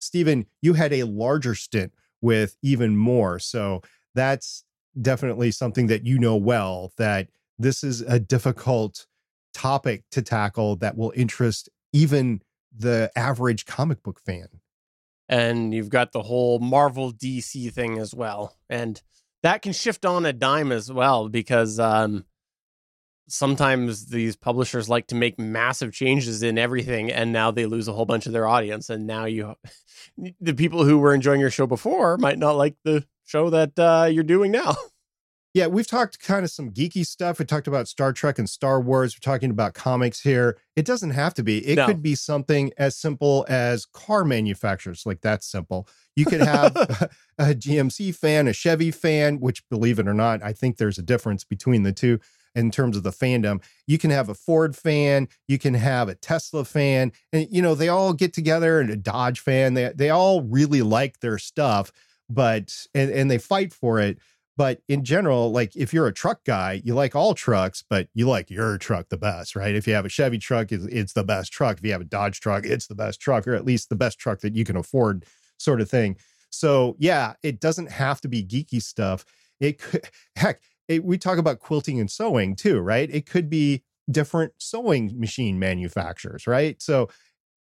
Stephen, 0.00 0.46
you 0.60 0.74
had 0.74 0.92
a 0.92 1.04
larger 1.04 1.54
stint 1.54 1.92
with 2.20 2.56
even 2.62 2.96
more. 2.96 3.38
So 3.38 3.82
that's 4.14 4.64
definitely 5.00 5.50
something 5.50 5.86
that 5.88 6.06
you 6.06 6.18
know 6.18 6.36
well 6.36 6.92
that 6.96 7.28
this 7.58 7.84
is 7.84 8.00
a 8.02 8.18
difficult 8.18 9.06
topic 9.54 10.04
to 10.10 10.22
tackle 10.22 10.76
that 10.76 10.96
will 10.96 11.12
interest 11.14 11.68
even 11.92 12.40
the 12.76 13.10
average 13.16 13.66
comic 13.66 14.02
book 14.02 14.20
fan. 14.24 14.48
And 15.32 15.72
you've 15.72 15.88
got 15.88 16.12
the 16.12 16.22
whole 16.22 16.58
Marvel 16.58 17.10
DC 17.10 17.72
thing 17.72 17.98
as 17.98 18.14
well. 18.14 18.54
And 18.68 19.00
that 19.42 19.62
can 19.62 19.72
shift 19.72 20.04
on 20.04 20.26
a 20.26 20.32
dime 20.32 20.70
as 20.70 20.92
well 20.92 21.30
because 21.30 21.80
um, 21.80 22.26
sometimes 23.28 24.06
these 24.06 24.36
publishers 24.36 24.90
like 24.90 25.06
to 25.06 25.14
make 25.14 25.38
massive 25.38 25.92
changes 25.92 26.42
in 26.42 26.58
everything 26.58 27.10
and 27.10 27.32
now 27.32 27.50
they 27.50 27.64
lose 27.64 27.88
a 27.88 27.92
whole 27.94 28.04
bunch 28.04 28.26
of 28.26 28.32
their 28.32 28.46
audience 28.46 28.90
and 28.90 29.06
now 29.06 29.24
you 29.24 29.54
the 30.40 30.52
people 30.52 30.84
who 30.84 30.98
were 30.98 31.14
enjoying 31.14 31.40
your 31.40 31.50
show 31.50 31.66
before 31.66 32.18
might 32.18 32.38
not 32.38 32.56
like 32.56 32.76
the 32.84 33.04
show 33.24 33.48
that 33.48 33.78
uh, 33.78 34.06
you're 34.10 34.22
doing 34.22 34.52
now 34.52 34.76
Yeah, 35.54 35.66
we've 35.66 35.86
talked 35.86 36.18
kind 36.18 36.44
of 36.44 36.50
some 36.50 36.70
geeky 36.70 37.06
stuff. 37.06 37.38
We 37.38 37.44
talked 37.44 37.66
about 37.66 37.86
Star 37.86 38.14
Trek 38.14 38.38
and 38.38 38.48
Star 38.48 38.80
Wars. 38.80 39.14
We're 39.14 39.32
talking 39.32 39.50
about 39.50 39.74
comics 39.74 40.20
here. 40.20 40.56
It 40.76 40.86
doesn't 40.86 41.10
have 41.10 41.34
to 41.34 41.42
be. 41.42 41.58
It 41.66 41.76
no. 41.76 41.86
could 41.86 42.02
be 42.02 42.14
something 42.14 42.72
as 42.78 42.96
simple 42.96 43.44
as 43.50 43.84
car 43.84 44.24
manufacturers. 44.24 45.04
Like 45.04 45.20
that's 45.20 45.46
simple. 45.46 45.86
You 46.16 46.24
could 46.24 46.40
have 46.40 46.74
a 47.38 47.54
GMC 47.54 48.14
fan, 48.14 48.48
a 48.48 48.54
Chevy 48.54 48.90
fan, 48.90 49.40
which 49.40 49.68
believe 49.68 49.98
it 49.98 50.08
or 50.08 50.14
not, 50.14 50.42
I 50.42 50.54
think 50.54 50.78
there's 50.78 50.98
a 50.98 51.02
difference 51.02 51.44
between 51.44 51.82
the 51.82 51.92
two 51.92 52.18
in 52.54 52.70
terms 52.70 52.96
of 52.96 53.02
the 53.02 53.10
fandom. 53.10 53.62
You 53.86 53.98
can 53.98 54.10
have 54.10 54.30
a 54.30 54.34
Ford 54.34 54.74
fan, 54.74 55.28
you 55.48 55.58
can 55.58 55.74
have 55.74 56.08
a 56.08 56.14
Tesla 56.14 56.64
fan, 56.64 57.12
and 57.30 57.46
you 57.50 57.60
know, 57.60 57.74
they 57.74 57.88
all 57.90 58.14
get 58.14 58.32
together 58.32 58.80
and 58.80 58.88
a 58.88 58.96
Dodge 58.96 59.40
fan. 59.40 59.74
They 59.74 59.92
they 59.94 60.08
all 60.08 60.40
really 60.40 60.80
like 60.80 61.20
their 61.20 61.36
stuff, 61.36 61.92
but 62.30 62.86
and, 62.94 63.10
and 63.10 63.30
they 63.30 63.38
fight 63.38 63.74
for 63.74 63.98
it 64.00 64.18
but 64.56 64.82
in 64.88 65.04
general, 65.04 65.50
like 65.50 65.74
if 65.74 65.94
you're 65.94 66.06
a 66.06 66.12
truck 66.12 66.44
guy, 66.44 66.82
you 66.84 66.94
like 66.94 67.16
all 67.16 67.34
trucks, 67.34 67.82
but 67.88 68.08
you 68.14 68.28
like 68.28 68.50
your 68.50 68.76
truck 68.76 69.08
the 69.08 69.16
best, 69.16 69.56
right? 69.56 69.74
If 69.74 69.86
you 69.86 69.94
have 69.94 70.04
a 70.04 70.10
Chevy 70.10 70.38
truck, 70.38 70.70
it's 70.70 71.14
the 71.14 71.24
best 71.24 71.52
truck. 71.52 71.78
If 71.78 71.84
you 71.84 71.92
have 71.92 72.02
a 72.02 72.04
Dodge 72.04 72.40
truck, 72.40 72.66
it's 72.66 72.86
the 72.86 72.94
best 72.94 73.20
truck, 73.20 73.48
or 73.48 73.54
at 73.54 73.64
least 73.64 73.88
the 73.88 73.96
best 73.96 74.18
truck 74.18 74.40
that 74.40 74.54
you 74.54 74.64
can 74.64 74.76
afford, 74.76 75.24
sort 75.58 75.80
of 75.80 75.88
thing. 75.88 76.16
So 76.50 76.96
yeah, 76.98 77.34
it 77.42 77.60
doesn't 77.60 77.90
have 77.90 78.20
to 78.20 78.28
be 78.28 78.44
geeky 78.44 78.82
stuff. 78.82 79.24
It 79.58 79.78
could, 79.78 80.08
heck, 80.36 80.60
it, 80.86 81.02
we 81.02 81.16
talk 81.16 81.38
about 81.38 81.60
quilting 81.60 81.98
and 81.98 82.10
sewing 82.10 82.54
too, 82.54 82.80
right? 82.80 83.08
It 83.10 83.24
could 83.24 83.48
be 83.48 83.82
different 84.10 84.52
sewing 84.58 85.18
machine 85.18 85.58
manufacturers, 85.58 86.46
right? 86.46 86.80
So 86.82 87.08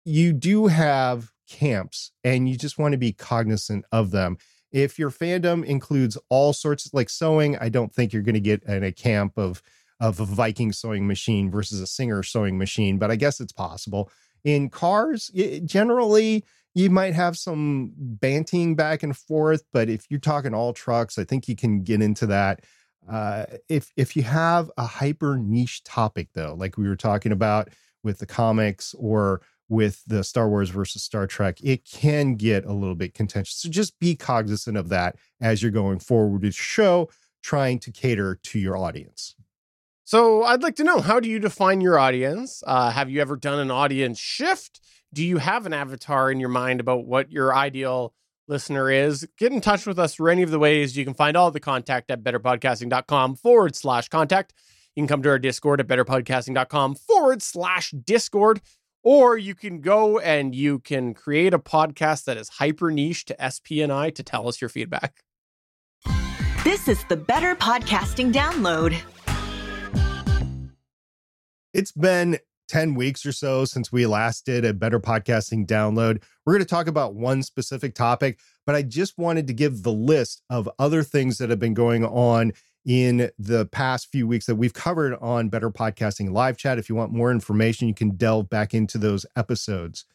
you 0.06 0.32
do 0.32 0.68
have 0.68 1.32
camps 1.50 2.12
and 2.24 2.48
you 2.48 2.56
just 2.56 2.78
want 2.78 2.94
to 2.94 2.98
be 2.98 3.12
cognizant 3.12 3.84
of 3.92 4.12
them 4.12 4.38
if 4.72 5.00
your 5.00 5.10
fandom 5.10 5.64
includes 5.66 6.18
all 6.30 6.54
sorts 6.54 6.86
of 6.86 6.94
like 6.94 7.10
sewing, 7.10 7.58
I 7.58 7.70
don't 7.70 7.94
think 7.94 8.14
you're 8.14 8.22
going 8.22 8.36
to 8.36 8.40
get 8.40 8.64
in 8.64 8.84
a 8.84 8.92
camp 8.92 9.38
of 9.38 9.62
of 10.00 10.20
a 10.20 10.26
Viking 10.26 10.72
sewing 10.72 11.08
machine 11.08 11.52
versus 11.52 11.82
a 11.82 11.88
Singer 11.88 12.24
sewing 12.24 12.58
machine, 12.58 12.98
but 12.98 13.12
I 13.12 13.18
guess 13.18 13.42
it's 13.42 13.52
possible. 13.52 14.10
In 14.46 14.70
cars, 14.70 15.30
generally, 15.66 16.46
you 16.74 16.90
might 16.90 17.14
have 17.14 17.38
some 17.38 17.92
banting 17.98 18.76
back 18.76 19.04
and 19.04 19.18
forth, 19.18 19.64
but 19.74 19.90
if 19.90 20.06
you're 20.10 20.20
talking 20.20 20.54
all 20.54 20.72
trucks, 20.72 21.18
I 21.18 21.26
think 21.26 21.50
you 21.50 21.56
can 21.56 21.84
get 21.84 22.02
into 22.02 22.26
that. 22.28 22.64
Uh, 23.10 23.46
if 23.68 23.92
if 23.98 24.16
you 24.16 24.24
have 24.24 24.70
a 24.78 24.86
hyper 24.86 25.38
niche 25.38 25.84
topic 25.84 26.30
though, 26.34 26.56
like 26.58 26.78
we 26.78 26.88
were 26.88 26.96
talking 26.96 27.32
about 27.32 27.70
with 28.04 28.20
the 28.20 28.26
comics 28.26 28.96
or 28.98 29.42
with 29.70 30.04
the 30.06 30.24
Star 30.24 30.50
Wars 30.50 30.70
versus 30.72 31.04
Star 31.04 31.28
Trek, 31.28 31.60
it 31.64 31.86
can 31.86 32.36
get 32.36 32.66
a 32.66 32.74
little 32.74 32.96
bit 32.96 33.14
contentious. 33.14 33.56
So 33.56 33.70
just 33.70 33.98
be 34.00 34.16
cognizant 34.16 34.76
of 34.76 34.90
that 34.90 35.16
as 35.40 35.62
you're 35.62 35.72
going 35.72 36.00
forward 36.00 36.42
with 36.42 36.56
show, 36.56 37.10
trying 37.42 37.80
to 37.80 37.92
cater 37.92 38.36
to 38.36 38.60
your 38.60 38.76
audience. 38.76 39.36
So 40.04 40.44
I'd 40.44 40.64
like 40.64 40.76
to 40.78 40.84
know 40.84 41.02
how 41.02 41.20
do 41.20 41.30
you 41.30 41.38
define 41.38 41.82
your 41.82 42.00
audience? 42.00 42.64
Uh, 42.66 42.90
have 42.90 43.12
you 43.12 43.22
ever 43.22 43.36
done 43.36 43.60
an 43.60 43.70
audience 43.70 44.18
shift? 44.18 44.82
Do 45.14 45.24
you 45.24 45.38
have 45.38 45.68
an 45.68 45.74
avatar 45.74 46.32
in 46.32 46.40
your 46.40 46.50
mind 46.50 46.80
about 46.80 47.06
what 47.06 47.32
your 47.32 47.56
ideal 47.56 48.16
listener 48.48 48.90
is? 48.90 49.28
Get 49.38 49.52
in 49.52 49.62
touch 49.62 49.86
with 49.86 50.00
us 50.00 50.16
for 50.16 50.30
any 50.30 50.42
of 50.42 50.50
the 50.50 50.58
ways. 50.58 50.98
You 50.98 51.06
can 51.06 51.14
find 51.14 51.38
all 51.38 51.52
the 51.52 51.60
contact 51.60 52.10
at 52.10 52.24
betterpodcasting.com 52.24 53.36
forward 53.36 53.76
slash 53.76 54.10
contact. 54.10 54.54
You 54.96 55.04
can 55.04 55.08
come 55.08 55.22
to 55.22 55.30
our 55.30 55.40
Discord 55.40 55.80
at 55.80 55.88
betterpodcasting.com 55.88 56.96
forward 56.96 57.44
slash 57.44 57.92
Discord, 57.92 58.62
or 59.04 59.38
you 59.38 59.56
can 59.56 59.82
go 59.82 60.20
and 60.20 60.54
you 60.54 60.80
can 60.80 61.14
create 61.14 61.54
a 61.54 61.60
podcast 61.60 62.26
that 62.26 62.38
is 62.38 62.50
hyper 62.50 62.92
niche 62.92 63.26
to 63.26 63.36
SPNI 63.40 64.14
to 64.16 64.24
tell 64.24 64.48
us 64.48 64.62
your 64.62 64.70
feedback. 64.70 65.24
This 66.64 66.88
is 66.88 67.04
the 67.06 67.16
Better 67.16 67.56
Podcasting 67.56 68.34
Download. 68.34 68.98
It's 71.74 71.92
been 71.92 72.40
10 72.68 72.96
weeks 72.96 73.26
or 73.26 73.32
so 73.32 73.66
since 73.66 73.92
we 73.92 74.06
last 74.06 74.46
did 74.46 74.66
a 74.66 74.74
Better 74.74 75.00
Podcasting 75.00 75.66
Download. 75.66 76.22
We're 76.46 76.54
going 76.54 76.66
to 76.66 76.70
talk 76.70 76.88
about 76.88 77.16
one 77.16 77.44
specific 77.44 77.96
topic, 77.96 78.40
but 78.66 78.76
I 78.76 78.84
just 78.84 79.18
wanted 79.18 79.48
to 79.48 79.54
give 79.54 79.84
the 79.84 79.92
list 79.92 80.42
of 80.50 80.70
other 80.78 81.02
things 81.02 81.38
that 81.38 81.50
have 81.50 81.60
been 81.60 81.74
going 81.74 82.06
on 82.06 82.54
in 82.90 83.30
the 83.38 83.68
past 83.68 84.12
few 84.12 84.26
weeks 84.26 84.48
that 84.48 84.56
we've 84.56 84.74
covered 84.74 85.14
on 85.22 85.48
Better 85.48 85.70
Podcasting 85.70 86.32
Live 86.32 86.58
Chat. 86.58 86.80
If 86.80 86.90
you 86.90 86.96
want 86.96 87.14
more 87.14 87.30
information, 87.32 87.88
you 87.88 87.94
can 87.94 88.16
delve 88.16 88.50
back 88.50 88.74
into 88.74 88.98
those 88.98 89.28
episodes. 89.36 90.06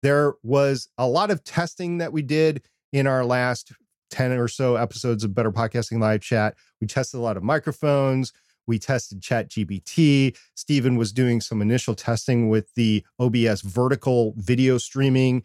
There 0.00 0.34
was 0.44 0.88
a 0.96 1.08
lot 1.08 1.32
of 1.32 1.42
testing 1.42 1.98
that 1.98 2.12
we 2.12 2.22
did 2.22 2.62
in 2.92 3.08
our 3.08 3.24
last 3.24 3.72
10 4.12 4.30
or 4.30 4.46
so 4.46 4.76
episodes 4.76 5.24
of 5.24 5.34
Better 5.34 5.50
Podcasting 5.50 6.00
Live 6.00 6.20
Chat. 6.20 6.54
We 6.80 6.86
tested 6.86 7.18
a 7.18 7.22
lot 7.22 7.36
of 7.36 7.42
microphones. 7.42 8.32
We 8.64 8.78
tested 8.78 9.20
ChatGPT. 9.20 10.38
Stephen 10.54 10.94
was 10.94 11.12
doing 11.12 11.40
some 11.40 11.60
initial 11.60 11.96
testing 11.96 12.48
with 12.48 12.72
the 12.74 13.04
OBS 13.18 13.62
vertical 13.62 14.34
video 14.36 14.78
streaming. 14.78 15.42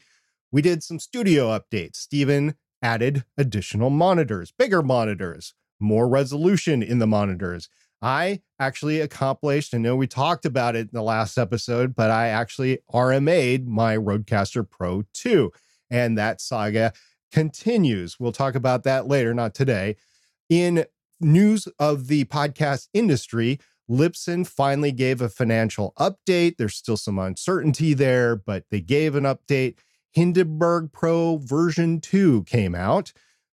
We 0.52 0.62
did 0.62 0.84
some 0.84 1.00
studio 1.00 1.48
updates. 1.48 1.96
Stephen 1.96 2.54
added 2.84 3.26
additional 3.40 3.90
monitors, 3.90 4.52
bigger 4.52 4.84
monitors, 4.84 5.56
more 5.80 6.08
resolution 6.08 6.84
in 6.84 7.00
the 7.00 7.08
monitors. 7.08 7.70
I 8.02 8.42
actually 8.60 9.02
accomplished, 9.02 9.74
I 9.74 9.78
know 9.78 9.96
we 9.96 10.08
talked 10.08 10.46
about 10.46 10.76
it 10.76 10.82
in 10.82 10.90
the 10.94 11.04
last 11.04 11.38
episode, 11.38 11.96
but 11.96 12.10
I 12.10 12.28
actually 12.28 12.80
RMA'd 12.94 13.68
my 13.68 13.98
Rodecaster 13.98 14.68
Pro 14.70 15.04
2. 15.14 15.52
And 15.90 16.18
that 16.18 16.40
saga 16.40 16.94
continues. 17.32 18.20
We'll 18.20 18.32
talk 18.32 18.56
about 18.56 18.84
that 18.84 19.08
later, 19.08 19.34
not 19.34 19.54
today. 19.54 19.98
In 20.50 20.86
news 21.20 21.68
of 21.78 22.08
the 22.08 22.26
podcast 22.26 22.88
industry, 22.94 23.60
Libsyn 23.90 24.48
finally 24.48 24.92
gave 24.92 25.20
a 25.20 25.30
financial 25.30 25.94
update. 26.00 26.58
There's 26.58 26.76
still 26.76 26.98
some 26.98 27.20
uncertainty 27.20 27.94
there, 27.94 28.36
but 28.36 28.66
they 28.70 28.82
gave 28.82 29.16
an 29.16 29.24
update. 29.24 29.78
Hindenburg 30.12 30.92
Pro 30.92 31.38
version 31.38 32.00
2 32.00 32.44
came 32.44 32.76
out. 32.76 33.12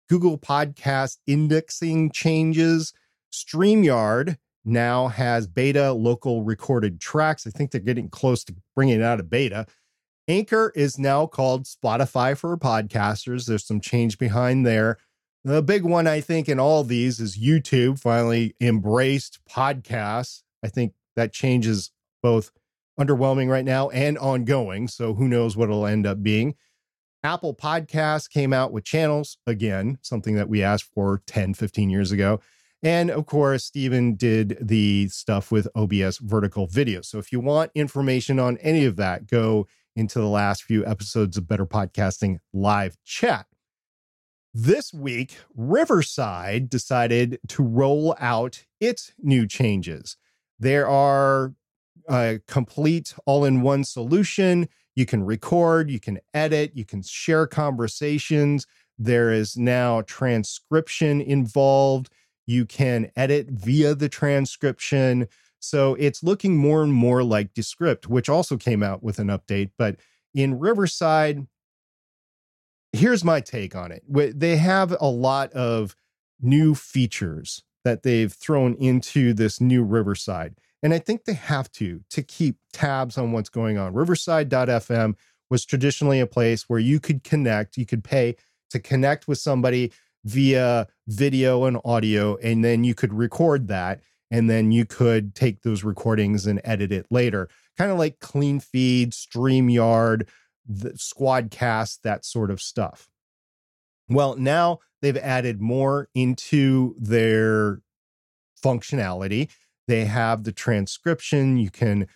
Google 0.08 0.38
Podcast 0.38 1.18
indexing 1.26 2.10
changes. 2.10 2.92
StreamYard 3.32 4.36
now 4.64 5.08
has 5.08 5.46
beta 5.46 5.92
local 5.92 6.42
recorded 6.42 7.00
tracks. 7.00 7.46
I 7.46 7.50
think 7.50 7.70
they're 7.70 7.80
getting 7.80 8.08
close 8.08 8.44
to 8.44 8.54
bringing 8.74 9.00
it 9.00 9.04
out 9.04 9.20
of 9.20 9.30
beta. 9.30 9.66
Anchor 10.28 10.72
is 10.74 10.98
now 10.98 11.26
called 11.26 11.64
Spotify 11.64 12.36
for 12.36 12.56
podcasters. 12.56 13.46
There's 13.46 13.64
some 13.64 13.80
change 13.80 14.18
behind 14.18 14.66
there. 14.66 14.98
The 15.44 15.62
big 15.62 15.84
one, 15.84 16.08
I 16.08 16.20
think, 16.20 16.48
in 16.48 16.58
all 16.58 16.82
these 16.82 17.20
is 17.20 17.38
YouTube 17.38 18.00
finally 18.00 18.56
embraced 18.60 19.38
podcasts. 19.48 20.42
I 20.64 20.68
think 20.68 20.94
that 21.14 21.32
change 21.32 21.68
is 21.68 21.92
both 22.20 22.50
underwhelming 22.98 23.48
right 23.48 23.64
now 23.64 23.88
and 23.90 24.18
ongoing. 24.18 24.88
So 24.88 25.14
who 25.14 25.28
knows 25.28 25.56
what 25.56 25.68
it'll 25.68 25.86
end 25.86 26.06
up 26.06 26.24
being. 26.24 26.56
Apple 27.22 27.54
Podcasts 27.54 28.30
came 28.30 28.52
out 28.52 28.72
with 28.72 28.84
channels 28.84 29.38
again, 29.46 29.98
something 30.02 30.34
that 30.36 30.48
we 30.48 30.62
asked 30.62 30.90
for 30.94 31.22
10, 31.26 31.54
15 31.54 31.90
years 31.90 32.12
ago. 32.12 32.40
And 32.82 33.10
of 33.10 33.26
course, 33.26 33.64
Stephen 33.64 34.14
did 34.14 34.58
the 34.60 35.08
stuff 35.08 35.50
with 35.50 35.66
OBS 35.74 36.18
vertical 36.18 36.66
video. 36.66 37.00
So 37.00 37.18
if 37.18 37.32
you 37.32 37.40
want 37.40 37.72
information 37.74 38.38
on 38.38 38.58
any 38.58 38.84
of 38.84 38.96
that, 38.96 39.26
go 39.26 39.66
into 39.96 40.18
the 40.18 40.28
last 40.28 40.62
few 40.62 40.86
episodes 40.86 41.36
of 41.36 41.48
Better 41.48 41.66
Podcasting 41.66 42.38
live 42.52 42.96
chat. 43.04 43.46
This 44.52 44.92
week, 44.92 45.36
Riverside 45.54 46.70
decided 46.70 47.40
to 47.48 47.62
roll 47.62 48.14
out 48.20 48.64
its 48.80 49.12
new 49.18 49.46
changes. 49.46 50.16
There 50.58 50.88
are 50.88 51.54
a 52.08 52.40
complete 52.46 53.14
all 53.26 53.44
in 53.44 53.62
one 53.62 53.84
solution. 53.84 54.68
You 54.96 55.06
can 55.06 55.22
record, 55.22 55.90
you 55.90 56.00
can 56.00 56.18
edit, 56.34 56.72
you 56.74 56.84
can 56.84 57.02
share 57.02 57.46
conversations. 57.46 58.66
There 58.98 59.30
is 59.30 59.56
now 59.56 60.02
transcription 60.02 61.20
involved. 61.20 62.08
You 62.46 62.64
can 62.64 63.10
edit 63.14 63.48
via 63.50 63.94
the 63.94 64.08
transcription. 64.08 65.28
So 65.58 65.94
it's 65.96 66.22
looking 66.22 66.56
more 66.56 66.82
and 66.82 66.92
more 66.92 67.22
like 67.22 67.54
Descript, 67.54 68.08
which 68.08 68.28
also 68.28 68.56
came 68.56 68.82
out 68.82 69.02
with 69.02 69.18
an 69.18 69.28
update. 69.28 69.70
But 69.76 69.96
in 70.32 70.58
Riverside, 70.58 71.46
here's 72.92 73.24
my 73.24 73.40
take 73.40 73.76
on 73.76 73.92
it. 73.92 74.02
They 74.08 74.56
have 74.56 74.96
a 75.00 75.08
lot 75.10 75.52
of 75.52 75.94
new 76.40 76.74
features 76.74 77.62
that 77.84 78.02
they've 78.02 78.32
thrown 78.32 78.74
into 78.74 79.34
this 79.34 79.60
new 79.60 79.82
Riverside. 79.82 80.54
And 80.82 80.92
I 80.94 80.98
think 80.98 81.24
they 81.24 81.34
have 81.34 81.70
to 81.72 82.02
to 82.10 82.22
keep 82.22 82.56
tabs 82.72 83.18
on 83.18 83.32
what's 83.32 83.48
going 83.48 83.78
on. 83.78 83.94
Riverside.fm 83.94 85.14
was 85.48 85.64
traditionally 85.64 86.20
a 86.20 86.26
place 86.26 86.68
where 86.68 86.78
you 86.78 87.00
could 87.00 87.24
connect, 87.24 87.76
you 87.76 87.86
could 87.86 88.04
pay 88.04 88.36
to 88.70 88.80
connect 88.80 89.28
with 89.28 89.38
somebody 89.38 89.92
via 90.24 90.88
video 91.06 91.64
and 91.64 91.78
audio, 91.84 92.36
and 92.36 92.64
then 92.64 92.84
you 92.84 92.94
could 92.94 93.14
record 93.14 93.68
that. 93.68 94.00
And 94.28 94.50
then 94.50 94.72
you 94.72 94.84
could 94.84 95.36
take 95.36 95.62
those 95.62 95.84
recordings 95.84 96.48
and 96.48 96.60
edit 96.64 96.90
it 96.90 97.06
later, 97.12 97.48
kind 97.78 97.92
of 97.92 97.98
like 97.98 98.18
Cleanfeed, 98.18 99.10
StreamYard, 99.10 100.28
the 100.66 100.90
Squadcast, 100.94 102.00
that 102.02 102.24
sort 102.24 102.50
of 102.50 102.60
stuff. 102.60 103.08
Well, 104.08 104.34
now 104.34 104.80
they've 105.00 105.16
added 105.16 105.60
more 105.60 106.08
into 106.12 106.96
their 106.98 107.82
functionality. 108.60 109.48
They 109.86 110.06
have 110.06 110.44
the 110.44 110.52
transcription. 110.52 111.56
You 111.56 111.70
can 111.70 112.08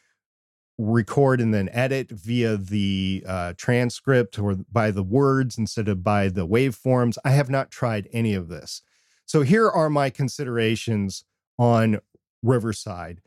record 0.79 1.41
and 1.41 1.53
then 1.53 1.69
edit 1.73 2.11
via 2.11 2.57
the 2.57 3.23
uh, 3.27 3.53
transcript 3.57 4.39
or 4.39 4.57
by 4.73 4.91
the 4.91 5.03
words 5.03 5.59
instead 5.59 5.89
of 5.89 6.03
by 6.03 6.29
the 6.29 6.47
waveforms. 6.47 7.19
I 7.25 7.31
have 7.31 7.51
not 7.51 7.71
tried 7.71 8.09
any 8.13 8.35
of 8.35 8.49
this. 8.49 8.83
So 9.27 9.43
here 9.43 9.69
are 9.69 9.91
my 9.91 10.11
considerations 10.11 11.25
on 11.59 12.01
Riverside. 12.43 13.21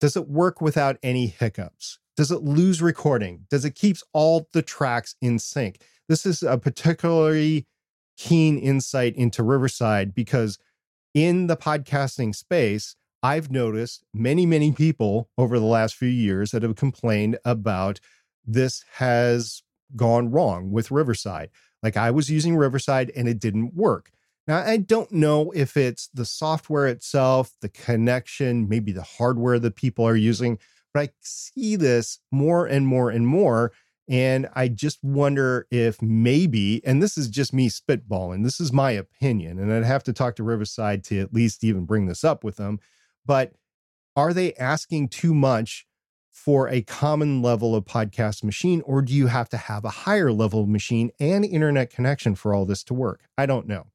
Does 0.00 0.16
it 0.16 0.28
work 0.28 0.60
without 0.60 0.98
any 1.02 1.28
hiccups? 1.28 1.98
Does 2.16 2.30
it 2.30 2.42
lose 2.42 2.82
recording? 2.82 3.46
Does 3.50 3.64
it 3.64 3.74
keeps 3.74 4.02
all 4.12 4.48
the 4.52 4.62
tracks 4.62 5.14
in 5.22 5.38
sync? 5.38 5.80
This 6.08 6.26
is 6.26 6.42
a 6.42 6.58
particularly 6.58 7.66
keen 8.16 8.58
insight 8.58 9.14
into 9.16 9.42
Riverside 9.42 10.14
because 10.14 10.58
in 11.14 11.46
the 11.46 11.56
podcasting 11.56 12.34
space, 12.34 12.96
I've 13.26 13.50
noticed 13.50 14.04
many, 14.14 14.46
many 14.46 14.70
people 14.70 15.28
over 15.36 15.58
the 15.58 15.64
last 15.64 15.96
few 15.96 16.08
years 16.08 16.52
that 16.52 16.62
have 16.62 16.76
complained 16.76 17.36
about 17.44 17.98
this 18.46 18.84
has 18.98 19.64
gone 19.96 20.30
wrong 20.30 20.70
with 20.70 20.92
Riverside. 20.92 21.50
Like 21.82 21.96
I 21.96 22.12
was 22.12 22.30
using 22.30 22.56
Riverside 22.56 23.10
and 23.16 23.28
it 23.28 23.40
didn't 23.40 23.74
work. 23.74 24.12
Now, 24.46 24.58
I 24.58 24.76
don't 24.76 25.10
know 25.10 25.50
if 25.56 25.76
it's 25.76 26.06
the 26.14 26.24
software 26.24 26.86
itself, 26.86 27.50
the 27.60 27.68
connection, 27.68 28.68
maybe 28.68 28.92
the 28.92 29.02
hardware 29.02 29.58
that 29.58 29.74
people 29.74 30.06
are 30.06 30.14
using, 30.14 30.60
but 30.94 31.00
I 31.00 31.08
see 31.20 31.74
this 31.74 32.20
more 32.30 32.64
and 32.64 32.86
more 32.86 33.10
and 33.10 33.26
more. 33.26 33.72
And 34.08 34.48
I 34.54 34.68
just 34.68 35.02
wonder 35.02 35.66
if 35.72 36.00
maybe, 36.00 36.80
and 36.86 37.02
this 37.02 37.18
is 37.18 37.28
just 37.28 37.52
me 37.52 37.68
spitballing, 37.68 38.44
this 38.44 38.60
is 38.60 38.72
my 38.72 38.92
opinion, 38.92 39.58
and 39.58 39.72
I'd 39.72 39.82
have 39.82 40.04
to 40.04 40.12
talk 40.12 40.36
to 40.36 40.44
Riverside 40.44 41.02
to 41.04 41.18
at 41.18 41.34
least 41.34 41.64
even 41.64 41.86
bring 41.86 42.06
this 42.06 42.22
up 42.22 42.44
with 42.44 42.54
them. 42.54 42.78
But 43.26 43.52
are 44.14 44.32
they 44.32 44.54
asking 44.54 45.08
too 45.08 45.34
much 45.34 45.86
for 46.30 46.68
a 46.68 46.82
common 46.82 47.42
level 47.42 47.74
of 47.74 47.84
podcast 47.84 48.44
machine, 48.44 48.82
or 48.82 49.02
do 49.02 49.12
you 49.12 49.26
have 49.26 49.48
to 49.48 49.56
have 49.56 49.84
a 49.84 49.90
higher 49.90 50.32
level 50.32 50.66
machine 50.66 51.10
and 51.18 51.44
internet 51.44 51.90
connection 51.90 52.34
for 52.34 52.54
all 52.54 52.66
this 52.66 52.84
to 52.84 52.94
work? 52.94 53.22
I 53.36 53.46
don't 53.46 53.66
know. 53.66 53.86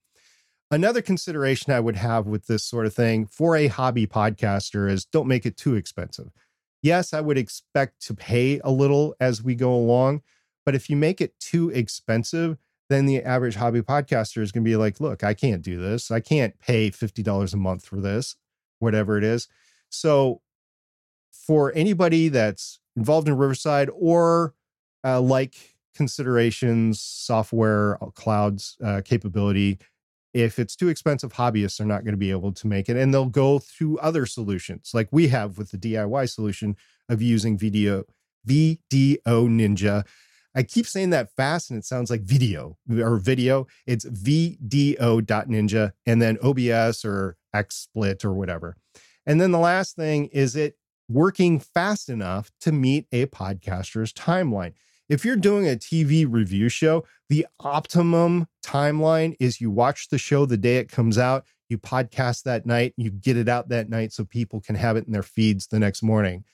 Another 0.69 1.01
consideration 1.01 1.73
I 1.73 1.79
would 1.79 1.97
have 1.97 2.27
with 2.27 2.47
this 2.47 2.63
sort 2.63 2.85
of 2.85 2.93
thing 2.93 3.25
for 3.25 3.55
a 3.55 3.67
hobby 3.67 4.07
podcaster 4.07 4.89
is 4.89 5.05
don't 5.05 5.27
make 5.27 5.45
it 5.45 5.57
too 5.57 5.75
expensive 5.75 6.31
yes, 6.81 7.13
I 7.13 7.21
would 7.21 7.37
expect 7.37 8.05
to 8.07 8.13
pay 8.13 8.59
a 8.63 8.71
little 8.71 9.15
as 9.19 9.43
we 9.43 9.55
go 9.55 9.73
along. 9.73 10.21
But 10.65 10.75
if 10.75 10.89
you 10.89 10.95
make 10.95 11.21
it 11.21 11.39
too 11.39 11.69
expensive, 11.69 12.57
then 12.89 13.05
the 13.05 13.23
average 13.23 13.55
hobby 13.55 13.81
podcaster 13.81 14.41
is 14.41 14.51
going 14.51 14.63
to 14.63 14.69
be 14.69 14.75
like, 14.75 14.99
look, 14.99 15.23
I 15.23 15.33
can't 15.33 15.61
do 15.61 15.79
this. 15.79 16.11
I 16.11 16.19
can't 16.19 16.59
pay 16.59 16.91
$50 16.91 17.53
a 17.53 17.57
month 17.57 17.85
for 17.85 17.99
this, 17.99 18.35
whatever 18.81 19.17
it 19.17 19.23
is. 19.23 19.47
So, 19.89 20.41
for 21.31 21.71
anybody 21.75 22.29
that's 22.29 22.79
involved 22.95 23.27
in 23.27 23.35
Riverside 23.37 23.89
or 23.93 24.53
uh, 25.03 25.19
like 25.21 25.55
considerations, 25.95 27.01
software, 27.01 28.01
uh, 28.03 28.07
clouds 28.11 28.77
uh, 28.83 29.01
capability, 29.03 29.79
If 30.33 30.59
it's 30.59 30.75
too 30.75 30.87
expensive, 30.87 31.33
hobbyists 31.33 31.81
are 31.81 31.85
not 31.85 32.03
going 32.05 32.13
to 32.13 32.17
be 32.17 32.31
able 32.31 32.53
to 32.53 32.67
make 32.67 32.87
it, 32.87 32.95
and 32.95 33.13
they'll 33.13 33.25
go 33.25 33.59
through 33.59 33.97
other 33.99 34.25
solutions, 34.25 34.91
like 34.93 35.09
we 35.11 35.27
have 35.27 35.57
with 35.57 35.71
the 35.71 35.77
DIY 35.77 36.29
solution 36.29 36.75
of 37.09 37.21
using 37.21 37.57
video 37.57 38.05
VDO 38.47 39.21
Ninja. 39.23 40.05
I 40.53 40.63
keep 40.63 40.85
saying 40.85 41.11
that 41.11 41.33
fast 41.35 41.69
and 41.69 41.79
it 41.79 41.85
sounds 41.85 42.09
like 42.09 42.21
video 42.21 42.77
or 42.89 43.17
video. 43.17 43.67
It's 43.87 44.05
VDO.ninja 44.05 45.91
and 46.05 46.21
then 46.21 46.37
OBS 46.43 47.05
or 47.05 47.37
XSplit 47.55 48.23
or 48.25 48.33
whatever. 48.33 48.75
And 49.25 49.39
then 49.39 49.51
the 49.51 49.59
last 49.59 49.95
thing 49.95 50.25
is 50.27 50.55
it 50.55 50.75
working 51.09 51.59
fast 51.59 52.09
enough 52.09 52.51
to 52.61 52.71
meet 52.71 53.07
a 53.11 53.25
podcaster's 53.27 54.13
timeline. 54.13 54.73
If 55.09 55.25
you're 55.25 55.35
doing 55.35 55.67
a 55.67 55.75
TV 55.75 56.25
review 56.27 56.69
show, 56.69 57.03
the 57.29 57.45
optimum 57.59 58.47
timeline 58.63 59.35
is 59.39 59.59
you 59.59 59.69
watch 59.69 60.07
the 60.07 60.17
show 60.17 60.45
the 60.45 60.57
day 60.57 60.77
it 60.77 60.89
comes 60.89 61.17
out, 61.17 61.45
you 61.67 61.77
podcast 61.77 62.43
that 62.43 62.65
night, 62.65 62.93
you 62.95 63.11
get 63.11 63.35
it 63.35 63.49
out 63.49 63.69
that 63.69 63.89
night 63.89 64.13
so 64.13 64.23
people 64.23 64.61
can 64.61 64.75
have 64.75 64.95
it 64.95 65.05
in 65.05 65.11
their 65.11 65.21
feeds 65.21 65.67
the 65.67 65.79
next 65.79 66.01
morning. 66.01 66.45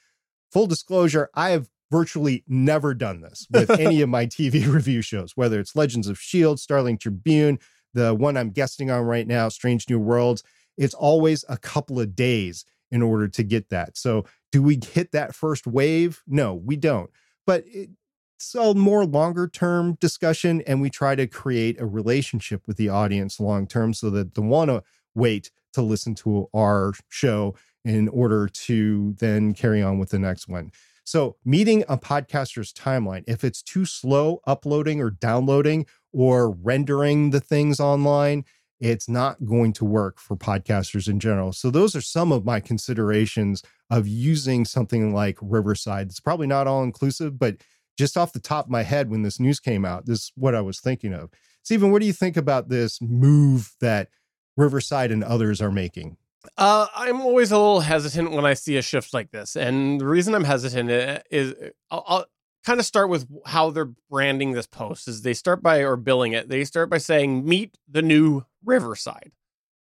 Full 0.51 0.65
disclosure, 0.65 1.29
I 1.35 1.51
have 1.51 1.69
virtually 1.91 2.43
never 2.47 2.93
done 2.93 3.21
this 3.21 3.47
with 3.51 3.69
any 3.79 4.01
of 4.01 4.09
my 4.09 4.25
TV 4.25 4.67
review 4.73 5.01
shows, 5.01 5.33
whether 5.35 5.59
it's 5.59 5.75
Legends 5.75 6.07
of 6.07 6.17
S.H.I.E.L.D., 6.17 6.57
Starling 6.57 6.97
Tribune, 6.97 7.59
the 7.93 8.13
one 8.13 8.37
I'm 8.37 8.49
guesting 8.49 8.89
on 8.89 9.03
right 9.03 9.27
now, 9.27 9.49
Strange 9.49 9.89
New 9.89 9.99
Worlds. 9.99 10.43
It's 10.77 10.93
always 10.93 11.43
a 11.49 11.57
couple 11.57 11.99
of 11.99 12.15
days 12.15 12.65
in 12.91 13.01
order 13.01 13.27
to 13.27 13.43
get 13.43 13.69
that. 13.69 13.97
So, 13.97 14.25
do 14.51 14.61
we 14.61 14.79
hit 14.81 15.11
that 15.11 15.35
first 15.35 15.67
wave? 15.67 16.23
No, 16.25 16.53
we 16.53 16.77
don't. 16.77 17.09
But 17.45 17.65
it's 17.67 18.55
a 18.55 18.73
more 18.73 19.05
longer 19.05 19.47
term 19.47 19.95
discussion 19.95 20.61
and 20.67 20.81
we 20.81 20.89
try 20.89 21.15
to 21.15 21.27
create 21.27 21.79
a 21.81 21.85
relationship 21.85 22.67
with 22.67 22.77
the 22.77 22.89
audience 22.89 23.39
long 23.39 23.67
term 23.67 23.93
so 23.93 24.09
that 24.11 24.35
they 24.35 24.41
want 24.41 24.69
to 24.69 24.83
wait 25.15 25.51
to 25.73 25.81
listen 25.81 26.15
to 26.15 26.47
our 26.55 26.93
show 27.09 27.55
in 27.83 28.07
order 28.09 28.47
to 28.47 29.15
then 29.19 29.53
carry 29.53 29.81
on 29.81 29.97
with 29.97 30.09
the 30.09 30.19
next 30.19 30.47
one. 30.47 30.71
So, 31.03 31.37
meeting 31.45 31.85
a 31.87 31.97
podcaster's 31.97 32.73
timeline, 32.73 33.23
if 33.27 33.43
it's 33.45 33.61
too 33.61 33.85
slow 33.85 34.41
uploading 34.45 35.01
or 35.01 35.09
downloading 35.09 35.85
or 36.11 36.51
rendering 36.51 37.29
the 37.29 37.39
things 37.39 37.79
online, 37.79 38.43
it's 38.79 39.09
not 39.09 39.45
going 39.45 39.73
to 39.73 39.85
work 39.85 40.19
for 40.19 40.35
podcasters 40.35 41.07
in 41.07 41.19
general. 41.19 41.53
So, 41.53 41.69
those 41.69 41.95
are 41.95 42.01
some 42.01 42.31
of 42.31 42.45
my 42.45 42.59
considerations 42.59 43.63
of 43.89 44.07
using 44.07 44.65
something 44.65 45.13
like 45.13 45.37
Riverside. 45.41 46.07
It's 46.07 46.19
probably 46.19 46.47
not 46.47 46.67
all 46.67 46.83
inclusive, 46.83 47.39
but 47.39 47.57
just 47.97 48.17
off 48.17 48.33
the 48.33 48.39
top 48.39 48.65
of 48.65 48.71
my 48.71 48.83
head 48.83 49.09
when 49.09 49.23
this 49.23 49.39
news 49.39 49.59
came 49.59 49.83
out, 49.83 50.05
this 50.05 50.19
is 50.19 50.31
what 50.35 50.55
I 50.55 50.61
was 50.61 50.79
thinking 50.79 51.13
of. 51.13 51.29
Stephen, 51.63 51.91
what 51.91 51.99
do 51.99 52.05
you 52.05 52.13
think 52.13 52.37
about 52.37 52.69
this 52.69 53.01
move 53.01 53.73
that 53.81 54.09
Riverside 54.55 55.11
and 55.11 55.23
others 55.23 55.61
are 55.61 55.71
making? 55.71 56.17
Uh, 56.57 56.87
I'm 56.95 57.21
always 57.21 57.51
a 57.51 57.57
little 57.57 57.81
hesitant 57.81 58.31
when 58.31 58.45
I 58.45 58.53
see 58.53 58.77
a 58.77 58.81
shift 58.81 59.13
like 59.13 59.31
this, 59.31 59.55
and 59.55 59.99
the 59.99 60.07
reason 60.07 60.33
I'm 60.33 60.45
hesitant 60.45 60.89
uh, 60.89 61.19
is 61.29 61.53
uh, 61.53 61.69
I'll, 61.91 62.03
I'll 62.07 62.25
kind 62.65 62.79
of 62.79 62.85
start 62.85 63.09
with 63.09 63.27
how 63.45 63.69
they're 63.71 63.91
branding 64.09 64.53
this 64.53 64.67
post. 64.67 65.07
Is 65.07 65.23
they 65.23 65.33
start 65.33 65.61
by 65.61 65.79
or 65.79 65.97
billing 65.97 66.31
it. 66.31 66.47
They 66.47 66.63
start 66.63 66.89
by 66.89 66.99
saying 66.99 67.45
"Meet 67.45 67.77
the 67.89 68.01
new 68.01 68.45
Riverside." 68.67 69.31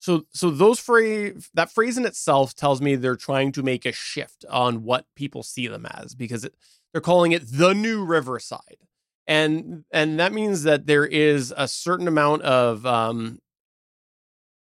So, 0.01 0.27
so 0.33 0.51
those 0.51 0.79
phrase 0.79 1.51
that 1.55 1.73
phrase 1.73 1.99
in 1.99 2.07
itself 2.07 2.55
tells 2.55 2.81
me 2.81 2.95
they're 2.95 3.17
trying 3.17 3.53
to 3.53 3.63
make 3.63 3.85
a 3.85 3.93
shift 3.93 4.45
on 4.49 4.85
what 4.85 5.07
people 5.17 5.43
see 5.43 5.67
them 5.67 5.87
as 5.87 6.15
because 6.15 6.45
it, 6.45 6.55
they're 6.93 7.01
calling 7.01 7.33
it 7.33 7.43
the 7.51 7.75
new 7.75 8.05
Riverside, 8.05 8.87
and 9.27 9.85
and 9.91 10.21
that 10.21 10.33
means 10.33 10.63
that 10.63 10.87
there 10.87 11.05
is 11.05 11.53
a 11.57 11.67
certain 11.67 12.07
amount 12.07 12.43
of 12.43 12.87
um, 12.87 13.41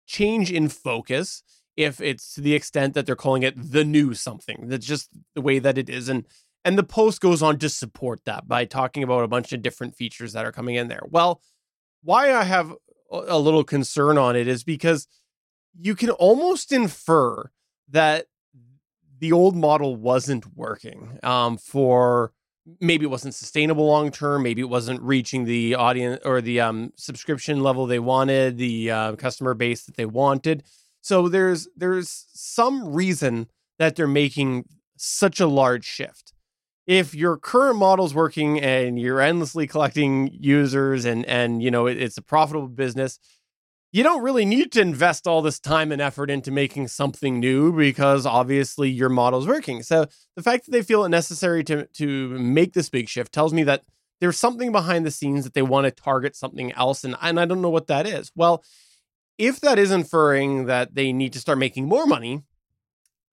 change 0.07 0.51
in 0.51 0.69
focus 0.69 1.43
if 1.77 2.01
it's 2.01 2.35
to 2.35 2.41
the 2.41 2.55
extent 2.55 2.95
that 2.95 3.07
they're 3.07 3.17
calling 3.17 3.45
it 3.45 3.55
the 3.57 3.85
new 3.85 4.15
something. 4.15 4.67
That's 4.69 4.87
just 4.87 5.09
the 5.35 5.41
way 5.41 5.61
that 5.61 5.79
it 5.79 5.89
is, 5.89 6.09
and 6.09 6.27
and 6.65 6.77
the 6.77 6.83
post 6.83 7.21
goes 7.21 7.43
on 7.43 7.59
to 7.59 7.69
support 7.69 8.25
that 8.25 8.49
by 8.49 8.65
talking 8.65 9.05
about 9.05 9.25
a 9.25 9.29
bunch 9.29 9.53
of 9.53 9.63
different 9.63 9.95
features 9.95 10.33
that 10.33 10.45
are 10.45 10.53
coming 10.53 10.75
in 10.75 10.89
there. 10.89 11.03
Well, 11.09 11.41
why 12.03 12.33
I 12.33 12.43
have 12.43 12.75
a 13.13 13.39
little 13.39 13.65
concern 13.65 14.19
on 14.19 14.37
it 14.37 14.49
is 14.49 14.65
because 14.65 15.07
you 15.79 15.95
can 15.95 16.11
almost 16.11 16.73
infer 16.73 17.51
that 17.89 18.27
the 19.19 19.33
old 19.33 19.55
model 19.55 19.95
wasn't 19.97 20.57
working 20.57 21.19
um, 21.23 21.57
for 21.57 22.33
maybe 22.81 23.05
it 23.05 23.09
wasn't 23.09 23.35
sustainable 23.35 23.87
long 23.87 24.11
term 24.11 24.43
maybe 24.43 24.61
it 24.61 24.69
wasn't 24.69 25.01
reaching 25.03 25.45
the 25.45 25.75
audience 25.75 26.21
or 26.25 26.41
the 26.41 26.61
um, 26.61 26.93
subscription 26.97 27.63
level 27.63 27.87
they 27.87 27.99
wanted 27.99 28.57
the 28.57 28.91
uh, 28.91 29.17
customer 29.17 29.55
base 29.55 29.85
that 29.85 29.97
they 29.97 30.07
wanted. 30.07 30.65
So 31.01 31.29
there's 31.29 31.69
there's 31.77 32.27
some 32.33 32.93
reason 32.93 33.49
that 33.79 33.97
they're 33.97 34.07
making 34.07 34.65
such 34.97 35.41
a 35.41 35.47
large 35.47 35.85
shift 35.85 36.32
if 36.87 37.15
your 37.15 37.37
current 37.37 37.77
model's 37.77 38.15
working 38.15 38.61
and 38.61 38.99
you're 38.99 39.21
endlessly 39.21 39.67
collecting 39.67 40.31
users 40.33 41.05
and 41.05 41.25
and 41.27 41.63
you 41.63 41.71
know 41.71 41.87
it, 41.87 42.01
it's 42.01 42.19
a 42.19 42.23
profitable 42.23 42.69
business 42.69 43.19
you 43.93 44.03
don't 44.03 44.23
really 44.23 44.47
need 44.47 44.73
to 44.73 44.81
invest 44.81 45.27
all 45.27 45.43
this 45.43 45.61
time 45.61 45.93
and 45.93 46.01
effort 46.01 46.31
into 46.31 46.51
making 46.51 46.89
something 46.89 47.39
new 47.39 47.73
because 47.73 48.25
obviously 48.25 48.89
your 48.89 49.11
model's 49.11 49.47
working. 49.47 49.83
So 49.83 50.07
the 50.35 50.43
fact 50.43 50.65
that 50.65 50.71
they 50.71 50.81
feel 50.81 51.05
it 51.05 51.11
necessary 51.11 51.63
to 51.65 51.87
to 51.87 52.29
make 52.31 52.73
this 52.73 52.89
big 52.89 53.09
shift 53.09 53.33
tells 53.33 53.53
me 53.53 53.63
that 53.65 53.83
there's 54.21 54.39
something 54.39 54.73
behind 54.73 55.05
the 55.05 55.11
scenes 55.11 55.45
that 55.45 55.53
they 55.53 55.63
want 55.63 55.85
to 55.85 55.91
target 55.91 56.35
something 56.35 56.73
else 56.73 57.05
and, 57.05 57.17
and 57.21 57.39
I 57.39 57.45
don't 57.45 57.61
know 57.61 57.71
what 57.71 57.89
that 57.89 58.07
is. 58.07 58.33
Well, 58.35 58.65
if 59.37 59.61
that 59.61 59.79
is 59.79 59.91
inferring 59.91 60.67
that 60.67 60.95
they 60.95 61.13
need 61.13 61.35
to 61.35 61.41
start 61.41 61.59
making 61.59 61.87
more 61.87 62.07
money, 62.07 62.45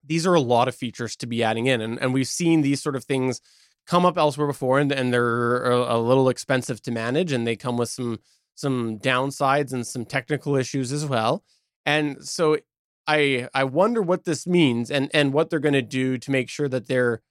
these 0.04 0.26
are 0.26 0.34
a 0.34 0.40
lot 0.40 0.68
of 0.68 0.74
features 0.74 1.16
to 1.16 1.26
be 1.26 1.42
adding 1.42 1.66
in. 1.66 1.80
And, 1.80 2.00
and 2.00 2.14
we've 2.14 2.28
seen 2.28 2.62
these 2.62 2.82
sort 2.82 2.96
of 2.96 3.04
things 3.04 3.40
come 3.86 4.06
up 4.06 4.16
elsewhere 4.16 4.46
before 4.46 4.78
and, 4.78 4.92
and 4.92 5.12
they're 5.12 5.64
a, 5.64 5.96
a 5.96 5.98
little 5.98 6.28
expensive 6.28 6.82
to 6.82 6.90
manage 6.90 7.32
and 7.32 7.46
they 7.46 7.56
come 7.56 7.76
with 7.76 7.88
some 7.88 8.18
some 8.54 8.98
downsides 8.98 9.72
and 9.72 9.86
some 9.86 10.04
technical 10.04 10.54
issues 10.54 10.92
as 10.92 11.06
well. 11.06 11.42
And 11.86 12.22
so 12.22 12.58
I 13.06 13.48
I 13.54 13.64
wonder 13.64 14.02
what 14.02 14.24
this 14.24 14.46
means 14.46 14.90
and 14.90 15.10
and 15.14 15.32
what 15.32 15.50
they're 15.50 15.58
going 15.58 15.72
to 15.72 15.82
do 15.82 16.18
to 16.18 16.30
make 16.30 16.48
sure 16.48 16.68
that 16.68 16.86
they're 16.86 17.22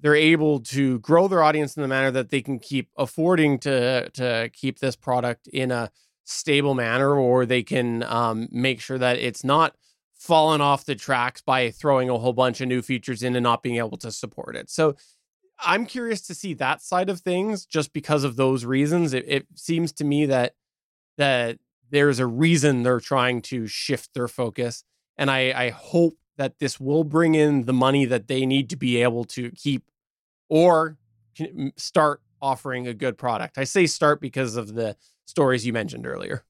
they're 0.00 0.14
able 0.14 0.60
to 0.60 1.00
grow 1.00 1.26
their 1.26 1.42
audience 1.42 1.76
in 1.76 1.82
the 1.82 1.88
manner 1.88 2.12
that 2.12 2.30
they 2.30 2.40
can 2.40 2.58
keep 2.58 2.88
affording 2.96 3.58
to 3.60 4.08
to 4.10 4.50
keep 4.52 4.78
this 4.78 4.96
product 4.96 5.48
in 5.48 5.70
a 5.70 5.90
stable 6.24 6.74
manner 6.74 7.14
or 7.16 7.44
they 7.44 7.62
can 7.62 8.02
um, 8.04 8.48
make 8.50 8.80
sure 8.80 8.98
that 8.98 9.18
it's 9.18 9.42
not 9.42 9.74
falling 10.18 10.60
off 10.60 10.84
the 10.84 10.94
tracks 10.94 11.40
by 11.40 11.70
throwing 11.70 12.10
a 12.10 12.18
whole 12.18 12.32
bunch 12.32 12.60
of 12.60 12.68
new 12.68 12.82
features 12.82 13.22
in 13.22 13.36
and 13.36 13.44
not 13.44 13.62
being 13.62 13.76
able 13.76 13.96
to 13.96 14.10
support 14.10 14.56
it. 14.56 14.68
So 14.68 14.96
I'm 15.60 15.86
curious 15.86 16.22
to 16.26 16.34
see 16.34 16.54
that 16.54 16.82
side 16.82 17.08
of 17.08 17.20
things 17.20 17.64
just 17.64 17.92
because 17.92 18.24
of 18.24 18.36
those 18.36 18.64
reasons. 18.64 19.14
It, 19.14 19.24
it 19.26 19.46
seems 19.54 19.92
to 19.94 20.04
me 20.04 20.26
that 20.26 20.54
that 21.16 21.58
there's 21.90 22.18
a 22.18 22.26
reason 22.26 22.82
they're 22.82 23.00
trying 23.00 23.42
to 23.42 23.66
shift 23.66 24.14
their 24.14 24.28
focus. 24.28 24.84
And 25.16 25.30
I, 25.30 25.52
I 25.54 25.70
hope 25.70 26.16
that 26.36 26.58
this 26.60 26.78
will 26.78 27.02
bring 27.02 27.34
in 27.34 27.64
the 27.64 27.72
money 27.72 28.04
that 28.04 28.28
they 28.28 28.46
need 28.46 28.70
to 28.70 28.76
be 28.76 29.02
able 29.02 29.24
to 29.24 29.50
keep 29.50 29.82
or 30.48 30.96
start 31.76 32.20
offering 32.40 32.86
a 32.86 32.94
good 32.94 33.18
product. 33.18 33.58
I 33.58 33.64
say 33.64 33.86
start 33.86 34.20
because 34.20 34.56
of 34.56 34.74
the 34.74 34.96
stories 35.26 35.66
you 35.66 35.72
mentioned 35.72 36.06
earlier. 36.06 36.44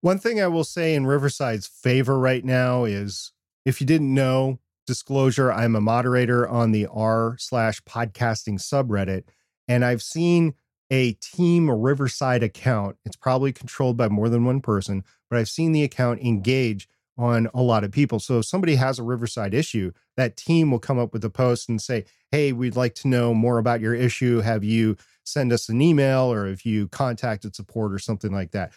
One 0.00 0.18
thing 0.18 0.40
I 0.40 0.46
will 0.46 0.64
say 0.64 0.94
in 0.94 1.06
Riverside's 1.06 1.66
favor 1.66 2.18
right 2.18 2.44
now 2.44 2.84
is 2.84 3.32
if 3.64 3.80
you 3.80 3.86
didn't 3.86 4.12
know, 4.12 4.60
disclosure, 4.86 5.52
I'm 5.52 5.74
a 5.74 5.80
moderator 5.80 6.46
on 6.48 6.70
the 6.70 6.86
r 6.86 7.36
slash 7.38 7.82
podcasting 7.82 8.60
subreddit. 8.60 9.24
And 9.66 9.84
I've 9.84 10.02
seen 10.02 10.54
a 10.90 11.14
team 11.14 11.68
Riverside 11.68 12.42
account. 12.42 12.96
It's 13.04 13.16
probably 13.16 13.52
controlled 13.52 13.96
by 13.96 14.08
more 14.08 14.28
than 14.28 14.44
one 14.44 14.60
person, 14.60 15.02
but 15.28 15.38
I've 15.38 15.48
seen 15.48 15.72
the 15.72 15.82
account 15.82 16.20
engage 16.20 16.88
on 17.18 17.48
a 17.54 17.62
lot 17.62 17.82
of 17.82 17.90
people. 17.90 18.20
So 18.20 18.38
if 18.38 18.46
somebody 18.46 18.76
has 18.76 18.98
a 18.98 19.02
Riverside 19.02 19.54
issue, 19.54 19.90
that 20.16 20.36
team 20.36 20.70
will 20.70 20.78
come 20.78 20.98
up 20.98 21.12
with 21.12 21.24
a 21.24 21.30
post 21.30 21.68
and 21.68 21.80
say, 21.80 22.04
Hey, 22.30 22.52
we'd 22.52 22.76
like 22.76 22.94
to 22.96 23.08
know 23.08 23.34
more 23.34 23.58
about 23.58 23.80
your 23.80 23.94
issue. 23.94 24.40
Have 24.40 24.62
you 24.62 24.96
send 25.24 25.52
us 25.52 25.68
an 25.68 25.80
email 25.80 26.32
or 26.32 26.46
if 26.46 26.64
you 26.66 26.88
contacted 26.88 27.56
support 27.56 27.92
or 27.92 27.98
something 27.98 28.32
like 28.32 28.52
that? 28.52 28.72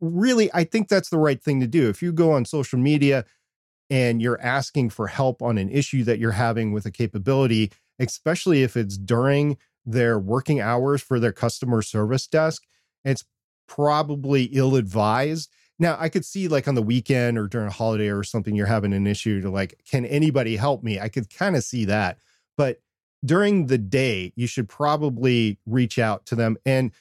Really, 0.00 0.50
I 0.54 0.64
think 0.64 0.88
that's 0.88 1.10
the 1.10 1.18
right 1.18 1.42
thing 1.42 1.60
to 1.60 1.66
do. 1.66 1.88
If 1.88 2.02
you 2.02 2.12
go 2.12 2.32
on 2.32 2.44
social 2.44 2.78
media 2.78 3.24
and 3.90 4.22
you're 4.22 4.40
asking 4.40 4.90
for 4.90 5.06
help 5.08 5.42
on 5.42 5.58
an 5.58 5.70
issue 5.70 6.04
that 6.04 6.18
you're 6.18 6.32
having 6.32 6.72
with 6.72 6.86
a 6.86 6.90
capability, 6.90 7.72
especially 7.98 8.62
if 8.62 8.76
it's 8.76 8.96
during 8.96 9.56
their 9.88 10.18
working 10.18 10.60
hours 10.60 11.00
for 11.00 11.18
their 11.18 11.32
customer 11.32 11.82
service 11.82 12.26
desk. 12.26 12.64
It's 13.04 13.24
probably 13.66 14.44
ill 14.44 14.76
advised. 14.76 15.50
Now, 15.78 15.96
I 15.98 16.08
could 16.08 16.24
see 16.24 16.48
like 16.48 16.68
on 16.68 16.74
the 16.74 16.82
weekend 16.82 17.38
or 17.38 17.46
during 17.46 17.68
a 17.68 17.72
holiday 17.72 18.08
or 18.08 18.22
something, 18.22 18.54
you're 18.54 18.66
having 18.66 18.92
an 18.92 19.06
issue 19.06 19.40
to 19.40 19.50
like, 19.50 19.80
can 19.90 20.04
anybody 20.04 20.56
help 20.56 20.82
me? 20.82 21.00
I 21.00 21.08
could 21.08 21.32
kind 21.32 21.56
of 21.56 21.64
see 21.64 21.84
that. 21.86 22.18
But 22.56 22.80
during 23.24 23.66
the 23.66 23.78
day, 23.78 24.32
you 24.36 24.46
should 24.46 24.68
probably 24.68 25.58
reach 25.66 25.98
out 25.98 26.26
to 26.26 26.34
them. 26.34 26.56
And 26.66 26.92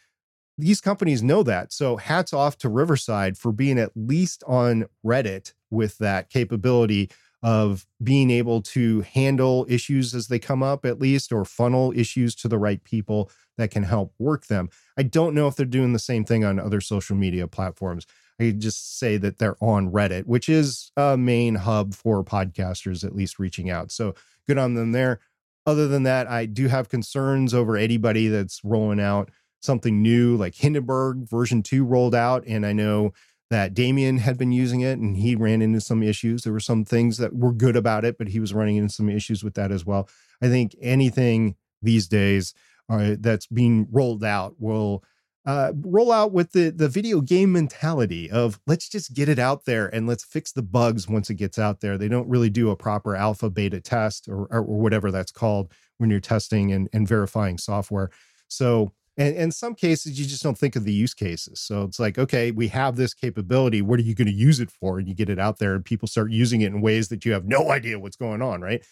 these 0.58 0.82
companies 0.82 1.22
know 1.22 1.44
that. 1.44 1.72
So 1.72 1.98
hats 1.98 2.34
off 2.34 2.58
to 2.60 2.70
Riverside 2.70 3.38
for 3.38 3.52
being 3.52 3.78
at 3.78 3.92
least 3.96 4.44
on 4.48 4.86
Reddit 5.06 5.54
with 5.70 5.98
that 6.00 6.30
capability 6.30 7.10
of 7.44 7.86
being 8.02 8.32
able 8.32 8.62
to 8.64 9.02
handle 9.02 9.66
issues 9.70 10.16
as 10.16 10.28
they 10.28 10.40
come 10.40 10.64
up, 10.64 10.86
at 10.86 11.00
least, 11.00 11.32
or 11.32 11.46
funnel 11.46 11.94
issues 11.96 12.34
to 12.36 12.48
the 12.48 12.58
right 12.58 12.84
people 12.84 13.30
that 13.58 13.70
can 13.70 13.84
help 13.84 14.14
work 14.18 14.48
them. 14.48 14.70
I 14.98 15.04
don't 15.04 15.36
know 15.36 15.48
if 15.48 15.56
they're 15.56 15.66
doing 15.66 15.94
the 15.94 16.00
same 16.00 16.26
thing 16.26 16.44
on 16.44 16.60
other 16.60 16.82
social 16.82 17.16
media 17.16 17.48
platforms. 17.48 18.08
I 18.40 18.52
just 18.52 19.00
say 19.00 19.18
that 19.18 19.38
they're 19.38 19.58
on 19.62 19.92
Reddit, 19.92 20.26
which 20.26 20.50
is 20.50 20.92
a 20.98 21.18
main 21.18 21.56
hub 21.56 21.94
for 21.94 22.24
podcasters, 22.24 23.04
at 23.04 23.16
least 23.16 23.40
reaching 23.40 23.70
out. 23.70 23.92
So 23.92 24.16
good 24.48 24.58
on 24.58 24.74
them 24.74 24.92
there. 24.92 25.20
Other 25.66 25.88
than 25.88 26.04
that, 26.04 26.28
I 26.28 26.46
do 26.46 26.68
have 26.68 26.90
concerns 26.90 27.54
over 27.54 27.78
anybody 27.78 28.28
that's 28.30 28.64
rolling 28.64 29.00
out 29.00 29.30
something 29.62 30.02
new, 30.02 30.36
like 30.36 30.56
Hindenburg 30.56 31.28
version 31.28 31.64
two 31.64 31.84
rolled 31.84 32.16
out. 32.16 32.44
And 32.48 32.66
I 32.66 32.74
know 32.74 33.14
that 33.50 33.74
Damien 33.74 34.18
had 34.18 34.38
been 34.38 34.52
using 34.52 34.82
it 34.82 35.00
and 35.00 35.16
he 35.18 35.36
ran 35.36 35.62
into 35.62 35.82
some 35.82 36.04
issues. 36.04 36.44
There 36.44 36.54
were 36.54 36.60
some 36.60 36.84
things 36.84 37.18
that 37.18 37.36
were 37.36 37.54
good 37.54 37.76
about 37.76 38.06
it, 38.06 38.18
but 38.18 38.28
he 38.28 38.40
was 38.40 38.54
running 38.54 38.76
into 38.76 38.94
some 38.94 39.10
issues 39.10 39.44
with 39.44 39.54
that 39.56 39.72
as 39.72 39.86
well. 39.86 40.10
I 40.42 40.50
think 40.50 40.76
anything 40.82 41.56
these 41.82 42.08
days 42.08 42.54
uh, 42.90 43.16
that's 43.20 43.48
being 43.48 43.88
rolled 43.92 44.24
out 44.24 44.56
will 44.60 45.04
uh, 45.46 45.72
roll 45.80 46.12
out 46.12 46.34
with 46.34 46.52
the 46.52 46.70
the 46.72 46.90
video 46.90 47.22
game 47.22 47.54
mentality 47.54 48.30
of 48.30 48.60
let's 48.68 48.90
just 48.90 49.14
get 49.14 49.30
it 49.30 49.40
out 49.40 49.64
there 49.64 49.88
and 49.88 50.06
let's 50.06 50.26
fix 50.26 50.52
the 50.52 50.62
bugs 50.62 51.08
once 51.08 51.30
it 51.30 51.36
gets 51.36 51.58
out 51.58 51.80
there. 51.80 51.98
They 51.98 52.10
don't 52.10 52.28
really 52.28 52.50
do 52.50 52.70
a 52.70 52.76
proper 52.76 53.16
alpha 53.16 53.50
beta 53.50 53.80
test 53.80 54.28
or, 54.28 54.46
or 54.48 54.62
whatever 54.62 55.10
that's 55.10 55.32
called 55.32 55.72
when 56.00 56.10
you're 56.10 56.20
testing 56.20 56.74
and, 56.74 56.90
and 56.92 57.08
verifying 57.08 57.58
software. 57.58 58.10
So 58.50 58.92
and 59.18 59.36
in 59.36 59.52
some 59.52 59.74
cases, 59.74 60.20
you 60.20 60.26
just 60.26 60.44
don't 60.44 60.58
think 60.58 60.76
of 60.76 60.84
the 60.84 60.94
use 60.94 61.16
cases. 61.16 61.60
So 61.60 61.82
it's 61.84 62.00
like, 62.00 62.20
okay, 62.20 62.52
we 62.52 62.68
have 62.68 62.96
this 62.96 63.16
capability. 63.16 63.82
What 63.82 64.00
are 64.00 64.04
you 64.04 64.14
going 64.14 64.28
to 64.28 64.34
use 64.34 64.60
it 64.60 64.70
for? 64.70 65.00
And 65.00 65.08
you 65.08 65.16
get 65.16 65.30
it 65.30 65.40
out 65.40 65.58
there, 65.58 65.74
and 65.74 65.84
people 65.84 66.08
start 66.08 66.32
using 66.32 66.62
it 66.62 66.68
in 66.68 66.82
ways 66.82 67.08
that 67.10 67.26
you 67.26 67.32
have 67.32 67.46
no 67.46 67.72
idea 67.72 68.00
what's 68.00 68.16
going 68.16 68.42
on, 68.42 68.62
right? 68.62 68.84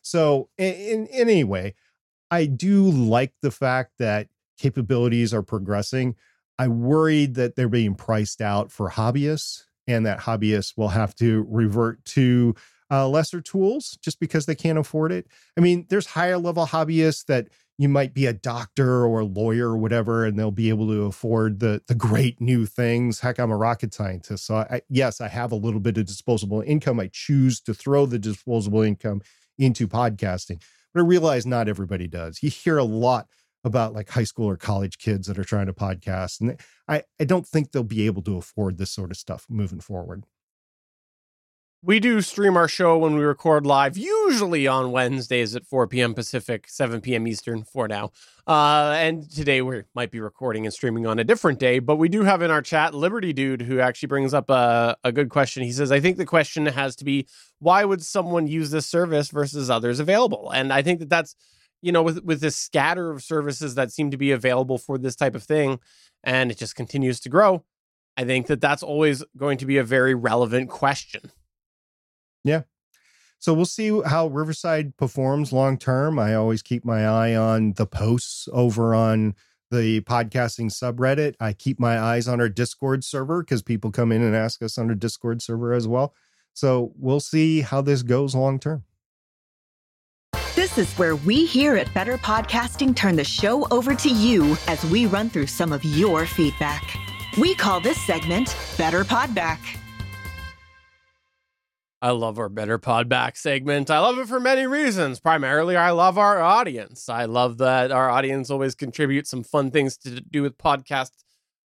So, 0.00 0.48
in, 0.56 1.06
in 1.06 1.08
anyway, 1.08 1.74
I 2.30 2.46
do 2.46 2.84
like 2.84 3.34
the 3.42 3.50
fact 3.50 3.92
that 3.98 4.28
capabilities 4.58 5.34
are 5.34 5.42
progressing. 5.42 6.16
I 6.58 6.68
worried 6.68 7.34
that 7.34 7.56
they're 7.56 7.68
being 7.68 7.94
priced 7.94 8.40
out 8.40 8.70
for 8.70 8.90
hobbyists 8.90 9.64
and 9.86 10.06
that 10.06 10.20
hobbyists 10.20 10.76
will 10.76 10.88
have 10.88 11.14
to 11.16 11.46
revert 11.48 12.04
to 12.06 12.54
uh, 12.90 13.08
lesser 13.08 13.40
tools 13.40 13.98
just 14.02 14.20
because 14.20 14.46
they 14.46 14.54
can't 14.54 14.78
afford 14.78 15.12
it. 15.12 15.26
I 15.56 15.60
mean, 15.60 15.86
there's 15.88 16.06
higher 16.06 16.38
level 16.38 16.66
hobbyists 16.66 17.26
that 17.26 17.48
you 17.76 17.88
might 17.88 18.14
be 18.14 18.26
a 18.26 18.32
doctor 18.32 19.04
or 19.04 19.20
a 19.20 19.24
lawyer 19.24 19.70
or 19.70 19.76
whatever, 19.76 20.24
and 20.24 20.38
they'll 20.38 20.50
be 20.50 20.68
able 20.68 20.86
to 20.88 21.02
afford 21.04 21.60
the 21.60 21.82
the 21.86 21.94
great 21.94 22.40
new 22.40 22.66
things. 22.66 23.20
Heck, 23.20 23.38
I'm 23.38 23.50
a 23.50 23.56
rocket 23.56 23.92
scientist, 23.92 24.46
so 24.46 24.56
I, 24.56 24.82
yes, 24.88 25.20
I 25.20 25.28
have 25.28 25.52
a 25.52 25.56
little 25.56 25.80
bit 25.80 25.98
of 25.98 26.06
disposable 26.06 26.60
income. 26.60 27.00
I 27.00 27.10
choose 27.12 27.60
to 27.62 27.74
throw 27.74 28.06
the 28.06 28.18
disposable 28.18 28.82
income 28.82 29.22
into 29.58 29.88
podcasting, 29.88 30.62
but 30.92 31.00
I 31.00 31.04
realize 31.04 31.46
not 31.46 31.68
everybody 31.68 32.06
does. 32.06 32.42
You 32.42 32.50
hear 32.50 32.78
a 32.78 32.84
lot 32.84 33.26
about 33.64 33.94
like 33.94 34.10
high 34.10 34.24
school 34.24 34.46
or 34.46 34.56
college 34.56 34.98
kids 34.98 35.26
that 35.26 35.38
are 35.38 35.44
trying 35.44 35.66
to 35.66 35.72
podcast. 35.72 36.40
And 36.40 36.60
I, 36.86 37.02
I 37.18 37.24
don't 37.24 37.46
think 37.46 37.72
they'll 37.72 37.82
be 37.82 38.06
able 38.06 38.22
to 38.22 38.36
afford 38.36 38.76
this 38.76 38.90
sort 38.90 39.10
of 39.10 39.16
stuff 39.16 39.46
moving 39.48 39.80
forward. 39.80 40.24
We 41.86 42.00
do 42.00 42.22
stream 42.22 42.56
our 42.56 42.66
show 42.66 42.96
when 42.96 43.14
we 43.14 43.22
record 43.22 43.66
live, 43.66 43.98
usually 43.98 44.66
on 44.66 44.90
Wednesdays 44.90 45.54
at 45.54 45.66
4 45.66 45.86
p.m. 45.86 46.14
Pacific, 46.14 46.66
7 46.66 47.02
p.m. 47.02 47.28
Eastern 47.28 47.62
for 47.62 47.86
now. 47.86 48.10
Uh, 48.46 48.94
and 48.96 49.30
today 49.30 49.60
we 49.60 49.82
might 49.94 50.10
be 50.10 50.18
recording 50.18 50.64
and 50.64 50.72
streaming 50.72 51.06
on 51.06 51.18
a 51.18 51.24
different 51.24 51.58
day, 51.58 51.80
but 51.80 51.96
we 51.96 52.08
do 52.08 52.22
have 52.22 52.40
in 52.40 52.50
our 52.50 52.62
chat 52.62 52.94
Liberty 52.94 53.34
Dude 53.34 53.60
who 53.60 53.80
actually 53.80 54.06
brings 54.06 54.32
up 54.32 54.48
a, 54.48 54.96
a 55.04 55.12
good 55.12 55.28
question. 55.28 55.62
He 55.62 55.72
says, 55.72 55.92
I 55.92 56.00
think 56.00 56.16
the 56.16 56.24
question 56.24 56.64
has 56.64 56.96
to 56.96 57.04
be 57.04 57.26
why 57.58 57.84
would 57.84 58.02
someone 58.02 58.46
use 58.46 58.70
this 58.70 58.86
service 58.86 59.28
versus 59.28 59.68
others 59.68 60.00
available? 60.00 60.50
And 60.52 60.72
I 60.72 60.80
think 60.80 61.00
that 61.00 61.10
that's 61.10 61.36
you 61.82 61.92
know, 61.92 62.02
with 62.02 62.24
with 62.24 62.40
this 62.40 62.56
scatter 62.56 63.10
of 63.10 63.22
services 63.22 63.74
that 63.74 63.92
seem 63.92 64.10
to 64.10 64.16
be 64.16 64.30
available 64.30 64.78
for 64.78 64.96
this 64.96 65.16
type 65.16 65.34
of 65.34 65.42
thing, 65.42 65.80
and 66.22 66.50
it 66.50 66.56
just 66.56 66.76
continues 66.76 67.20
to 67.20 67.28
grow, 67.28 67.62
I 68.16 68.24
think 68.24 68.46
that 68.46 68.62
that's 68.62 68.82
always 68.82 69.22
going 69.36 69.58
to 69.58 69.66
be 69.66 69.76
a 69.76 69.84
very 69.84 70.14
relevant 70.14 70.70
question. 70.70 71.30
Yeah. 72.44 72.62
So 73.38 73.52
we'll 73.52 73.66
see 73.66 74.00
how 74.06 74.28
Riverside 74.28 74.96
performs 74.96 75.52
long 75.52 75.76
term. 75.76 76.18
I 76.18 76.34
always 76.34 76.62
keep 76.62 76.84
my 76.84 77.06
eye 77.06 77.34
on 77.34 77.74
the 77.74 77.86
posts 77.86 78.48
over 78.52 78.94
on 78.94 79.34
the 79.70 80.00
podcasting 80.02 80.70
subreddit. 80.70 81.34
I 81.40 81.52
keep 81.52 81.78
my 81.80 81.98
eyes 81.98 82.28
on 82.28 82.40
our 82.40 82.48
Discord 82.48 83.04
server 83.04 83.42
because 83.42 83.62
people 83.62 83.90
come 83.90 84.12
in 84.12 84.22
and 84.22 84.34
ask 84.34 84.62
us 84.62 84.78
on 84.78 84.88
our 84.88 84.94
Discord 84.94 85.42
server 85.42 85.72
as 85.72 85.88
well. 85.88 86.14
So 86.54 86.92
we'll 86.96 87.20
see 87.20 87.60
how 87.60 87.82
this 87.82 88.02
goes 88.02 88.34
long 88.34 88.58
term. 88.58 88.84
This 90.54 90.78
is 90.78 90.92
where 90.94 91.16
we 91.16 91.44
here 91.46 91.76
at 91.76 91.92
Better 91.92 92.16
Podcasting 92.16 92.94
turn 92.94 93.16
the 93.16 93.24
show 93.24 93.66
over 93.70 93.94
to 93.94 94.08
you 94.08 94.56
as 94.68 94.84
we 94.86 95.06
run 95.06 95.28
through 95.28 95.48
some 95.48 95.72
of 95.72 95.84
your 95.84 96.26
feedback. 96.26 96.96
We 97.36 97.54
call 97.54 97.80
this 97.80 98.00
segment 98.06 98.56
Better 98.78 99.04
Podback. 99.04 99.58
I 102.04 102.10
love 102.10 102.38
our 102.38 102.50
Better 102.50 102.76
Pod 102.76 103.08
Back 103.08 103.34
segment. 103.34 103.90
I 103.90 103.98
love 103.98 104.18
it 104.18 104.28
for 104.28 104.38
many 104.38 104.66
reasons. 104.66 105.20
Primarily, 105.20 105.74
I 105.74 105.92
love 105.92 106.18
our 106.18 106.38
audience. 106.38 107.08
I 107.08 107.24
love 107.24 107.56
that 107.56 107.90
our 107.90 108.10
audience 108.10 108.50
always 108.50 108.74
contributes 108.74 109.30
some 109.30 109.42
fun 109.42 109.70
things 109.70 109.96
to 109.98 110.20
do 110.20 110.42
with 110.42 110.58
podcast 110.58 111.12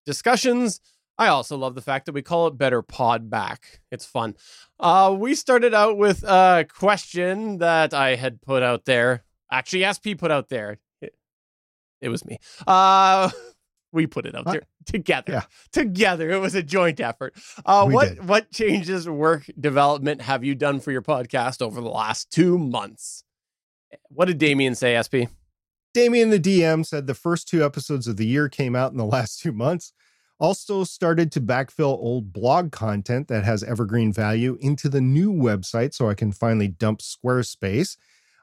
discussions. 0.06 0.80
I 1.18 1.28
also 1.28 1.58
love 1.58 1.74
the 1.74 1.82
fact 1.82 2.06
that 2.06 2.14
we 2.14 2.22
call 2.22 2.46
it 2.46 2.56
Better 2.56 2.80
Pod 2.80 3.28
Back. 3.28 3.82
It's 3.90 4.06
fun. 4.06 4.34
Uh, 4.80 5.14
we 5.18 5.34
started 5.34 5.74
out 5.74 5.98
with 5.98 6.22
a 6.22 6.64
question 6.66 7.58
that 7.58 7.92
I 7.92 8.16
had 8.16 8.40
put 8.40 8.62
out 8.62 8.86
there. 8.86 9.24
Actually, 9.50 9.84
SP 9.84 10.16
put 10.16 10.30
out 10.30 10.48
there. 10.48 10.78
It, 11.02 11.14
it 12.00 12.08
was 12.08 12.24
me. 12.24 12.38
Uh, 12.66 13.28
we 13.92 14.06
put 14.06 14.26
it 14.26 14.34
out 14.34 14.46
there 14.46 14.62
together. 14.86 15.32
Yeah. 15.32 15.42
Together, 15.72 16.30
it 16.30 16.38
was 16.38 16.54
a 16.54 16.62
joint 16.62 17.00
effort. 17.00 17.34
Uh, 17.64 17.86
what 17.86 18.08
did. 18.08 18.28
what 18.28 18.50
changes 18.50 19.08
work 19.08 19.44
development 19.58 20.22
have 20.22 20.44
you 20.44 20.54
done 20.54 20.80
for 20.80 20.92
your 20.92 21.02
podcast 21.02 21.62
over 21.62 21.80
the 21.80 21.90
last 21.90 22.30
two 22.30 22.58
months? 22.58 23.24
What 24.08 24.26
did 24.26 24.38
Damien 24.38 24.74
say, 24.74 25.00
SP? 25.00 25.28
Damien, 25.94 26.30
the 26.30 26.40
DM, 26.40 26.86
said 26.86 27.06
the 27.06 27.14
first 27.14 27.46
two 27.48 27.62
episodes 27.62 28.08
of 28.08 28.16
the 28.16 28.26
year 28.26 28.48
came 28.48 28.74
out 28.74 28.92
in 28.92 28.98
the 28.98 29.04
last 29.04 29.40
two 29.40 29.52
months 29.52 29.92
also 30.42 30.82
started 30.82 31.30
to 31.30 31.40
backfill 31.40 31.96
old 32.00 32.32
blog 32.32 32.72
content 32.72 33.28
that 33.28 33.44
has 33.44 33.62
evergreen 33.62 34.12
value 34.12 34.58
into 34.60 34.88
the 34.88 35.00
new 35.00 35.32
website 35.32 35.94
so 35.94 36.10
I 36.10 36.14
can 36.14 36.32
finally 36.32 36.66
dump 36.66 36.98
Squarespace. 36.98 37.96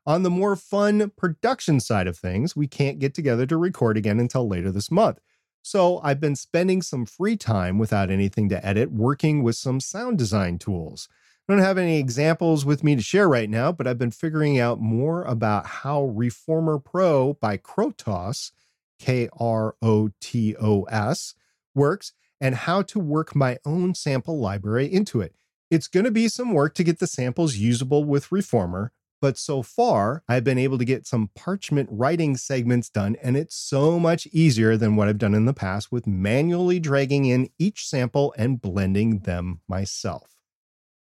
On 0.06 0.24
the 0.24 0.30
more 0.30 0.56
fun 0.56 1.12
production 1.18 1.82
side 1.82 2.08
of 2.08 2.18
things, 2.18 2.56
we 2.56 2.68
can't 2.68 3.00
get 3.00 3.14
together 3.14 3.46
to 3.48 3.58
record 3.58 3.98
again 3.98 4.18
until 4.18 4.48
later 4.48 4.72
this 4.72 4.90
month. 4.90 5.20
So 5.62 6.00
I've 6.04 6.20
been 6.20 6.36
spending 6.36 6.82
some 6.82 7.06
free 7.06 7.38
time 7.38 7.78
without 7.78 8.10
anything 8.10 8.50
to 8.50 8.66
edit 8.66 8.92
working 8.92 9.44
with 9.44 9.56
some 9.56 9.80
sound 9.80 10.18
design 10.18 10.58
tools. 10.58 11.08
I 11.48 11.54
don't 11.54 11.64
have 11.64 11.78
any 11.78 11.98
examples 11.98 12.64
with 12.64 12.84
me 12.84 12.96
to 12.96 13.02
share 13.02 13.28
right 13.28 13.50
now, 13.50 13.72
but 13.72 13.88
I've 13.88 13.98
been 13.98 14.12
figuring 14.12 14.60
out 14.60 14.80
more 14.80 15.24
about 15.24 15.66
how 15.66 16.04
Reformer 16.04 16.78
Pro 16.78 17.34
by 17.34 17.58
Krotos, 17.58 18.52
K 19.00 19.30
R 19.40 19.76
O 19.82 20.12
T 20.22 20.56
O 20.62 20.84
S, 20.84 21.34
works 21.74 22.14
and 22.40 22.54
how 22.56 22.82
to 22.84 23.00
work 23.00 23.36
my 23.36 23.58
own 23.66 23.96
sample 23.96 24.40
library 24.40 24.86
into 24.86 25.22
it. 25.22 25.36
It's 25.72 25.88
going 25.88 26.06
to 26.06 26.12
be 26.12 26.28
some 26.28 26.54
work 26.54 26.74
to 26.76 26.84
get 26.84 27.00
the 27.00 27.08
samples 27.08 27.56
usable 27.56 28.04
with 28.04 28.32
Reformer, 28.32 28.92
but 29.22 29.38
so 29.38 29.62
far 29.62 30.24
I've 30.28 30.44
been 30.44 30.58
able 30.58 30.78
to 30.78 30.86
get 30.86 31.08
some 31.08 31.30
parchment 31.36 31.90
writing 31.92 32.38
segments 32.38 32.90
done, 32.90 33.16
and 33.22 33.38
it's 33.38 33.56
so 33.56 34.00
much 34.00 34.28
easier 34.28 34.78
than 34.78 34.96
what 34.96 35.08
I've 35.08 35.18
done 35.18 35.36
in 35.36 35.46
the 35.46 35.54
past 35.54 35.92
with 35.92 36.08
manually 36.08 36.80
dragging 36.80 37.26
in 37.26 37.50
each 37.58 37.88
sample 37.88 38.34
and 38.38 38.62
blending 38.62 39.20
them 39.20 39.62
myself. 39.68 40.36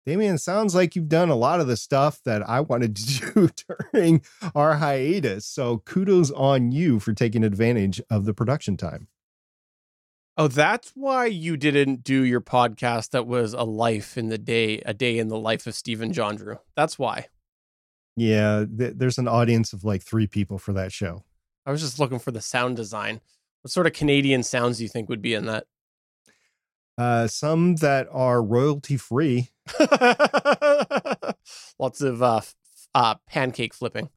Damien, 0.05 0.39
sounds 0.39 0.73
like 0.73 0.95
you've 0.95 1.09
done 1.09 1.29
a 1.29 1.35
lot 1.35 1.59
of 1.59 1.67
the 1.67 1.77
stuff 1.77 2.21
that 2.25 2.47
I 2.49 2.59
wanted 2.61 2.95
to 2.95 3.33
do 3.33 3.49
during 3.93 4.23
our 4.55 4.77
hiatus. 4.77 5.45
So 5.45 5.77
kudos 5.79 6.31
on 6.31 6.71
you 6.71 6.99
for 6.99 7.13
taking 7.13 7.43
advantage 7.43 8.01
of 8.09 8.25
the 8.25 8.33
production 8.33 8.77
time. 8.77 9.07
Oh, 10.37 10.47
that's 10.47 10.91
why 10.95 11.25
you 11.25 11.55
didn't 11.55 12.03
do 12.03 12.23
your 12.23 12.41
podcast 12.41 13.11
that 13.11 13.27
was 13.27 13.53
a 13.53 13.63
life 13.63 14.17
in 14.17 14.29
the 14.29 14.37
day, 14.37 14.79
a 14.85 14.93
day 14.93 15.19
in 15.19 15.27
the 15.27 15.37
life 15.37 15.67
of 15.67 15.75
Stephen 15.75 16.13
John 16.13 16.35
Drew. 16.35 16.57
That's 16.75 16.97
why. 16.97 17.27
Yeah, 18.21 18.65
th- 18.77 18.93
there's 18.97 19.17
an 19.17 19.27
audience 19.27 19.73
of 19.73 19.83
like 19.83 20.03
three 20.03 20.27
people 20.27 20.59
for 20.59 20.73
that 20.73 20.91
show. 20.91 21.23
I 21.65 21.71
was 21.71 21.81
just 21.81 21.97
looking 21.97 22.19
for 22.19 22.29
the 22.29 22.39
sound 22.39 22.75
design. 22.75 23.19
What 23.63 23.71
sort 23.71 23.87
of 23.87 23.93
Canadian 23.93 24.43
sounds 24.43 24.77
do 24.77 24.83
you 24.83 24.89
think 24.89 25.09
would 25.09 25.23
be 25.23 25.33
in 25.33 25.47
that? 25.47 25.65
Uh, 26.99 27.25
some 27.25 27.77
that 27.77 28.07
are 28.11 28.43
royalty 28.43 28.95
free. 28.95 29.49
Lots 31.79 32.01
of 32.01 32.21
uh, 32.21 32.37
f- 32.37 32.53
uh, 32.93 33.15
pancake 33.27 33.73
flipping. 33.73 34.09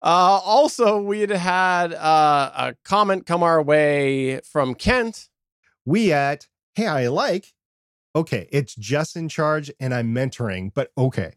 Uh, 0.00 0.38
also, 0.44 1.02
we 1.02 1.22
had 1.22 1.30
had 1.30 1.92
uh, 1.94 2.52
a 2.54 2.76
comment 2.84 3.26
come 3.26 3.42
our 3.42 3.60
way 3.60 4.38
from 4.44 4.76
Kent. 4.76 5.28
We 5.84 6.12
at 6.12 6.46
Hey, 6.76 6.86
I 6.86 7.08
like. 7.08 7.52
Okay, 8.14 8.48
it's 8.52 8.76
just 8.76 9.16
in 9.16 9.28
charge 9.28 9.72
and 9.80 9.92
I'm 9.92 10.14
mentoring, 10.14 10.70
but 10.72 10.92
okay. 10.96 11.32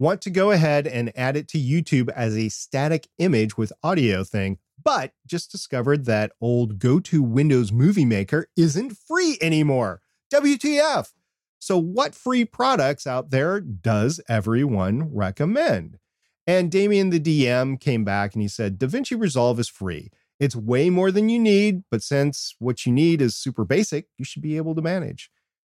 Want 0.00 0.22
to 0.22 0.30
go 0.30 0.50
ahead 0.50 0.86
and 0.86 1.12
add 1.14 1.36
it 1.36 1.46
to 1.48 1.58
YouTube 1.58 2.08
as 2.16 2.34
a 2.34 2.48
static 2.48 3.06
image 3.18 3.58
with 3.58 3.70
audio 3.82 4.24
thing, 4.24 4.56
but 4.82 5.12
just 5.26 5.52
discovered 5.52 6.06
that 6.06 6.32
old 6.40 6.78
go 6.78 7.00
to 7.00 7.22
Windows 7.22 7.70
Movie 7.70 8.06
Maker 8.06 8.46
isn't 8.56 8.96
free 8.96 9.36
anymore. 9.42 10.00
WTF? 10.32 11.10
So, 11.58 11.76
what 11.76 12.14
free 12.14 12.46
products 12.46 13.06
out 13.06 13.28
there 13.28 13.60
does 13.60 14.22
everyone 14.26 15.14
recommend? 15.14 15.98
And 16.46 16.70
Damien, 16.70 17.10
the 17.10 17.20
DM, 17.20 17.78
came 17.78 18.02
back 18.02 18.32
and 18.32 18.40
he 18.40 18.48
said 18.48 18.78
DaVinci 18.78 19.20
Resolve 19.20 19.60
is 19.60 19.68
free. 19.68 20.08
It's 20.38 20.56
way 20.56 20.88
more 20.88 21.10
than 21.10 21.28
you 21.28 21.38
need, 21.38 21.82
but 21.90 22.02
since 22.02 22.54
what 22.58 22.86
you 22.86 22.92
need 22.92 23.20
is 23.20 23.36
super 23.36 23.66
basic, 23.66 24.06
you 24.16 24.24
should 24.24 24.40
be 24.40 24.56
able 24.56 24.74
to 24.76 24.80
manage. 24.80 25.30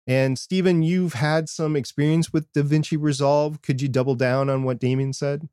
And 0.05 0.37
Stephen, 0.37 0.83
you've 0.83 1.13
had 1.13 1.47
some 1.47 1.75
experience 1.75 2.33
with 2.33 2.51
DaVinci 2.53 2.97
Resolve. 2.99 3.61
Could 3.61 3.81
you 3.81 3.87
double 3.87 4.15
down 4.15 4.49
on 4.49 4.63
what 4.63 4.79
Damien 4.79 5.13
said? 5.13 5.47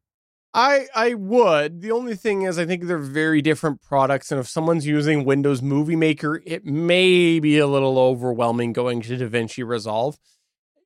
I 0.52 0.88
I 0.94 1.14
would. 1.14 1.80
The 1.80 1.92
only 1.92 2.16
thing 2.16 2.42
is 2.42 2.58
I 2.58 2.66
think 2.66 2.84
they're 2.84 2.98
very 2.98 3.40
different 3.40 3.80
products 3.80 4.32
and 4.32 4.40
if 4.40 4.48
someone's 4.48 4.86
using 4.86 5.24
Windows 5.24 5.62
Movie 5.62 5.94
Maker, 5.94 6.42
it 6.44 6.64
may 6.64 7.38
be 7.38 7.58
a 7.58 7.68
little 7.68 7.98
overwhelming 7.98 8.72
going 8.72 9.00
to 9.02 9.16
DaVinci 9.16 9.64
Resolve. 9.64 10.18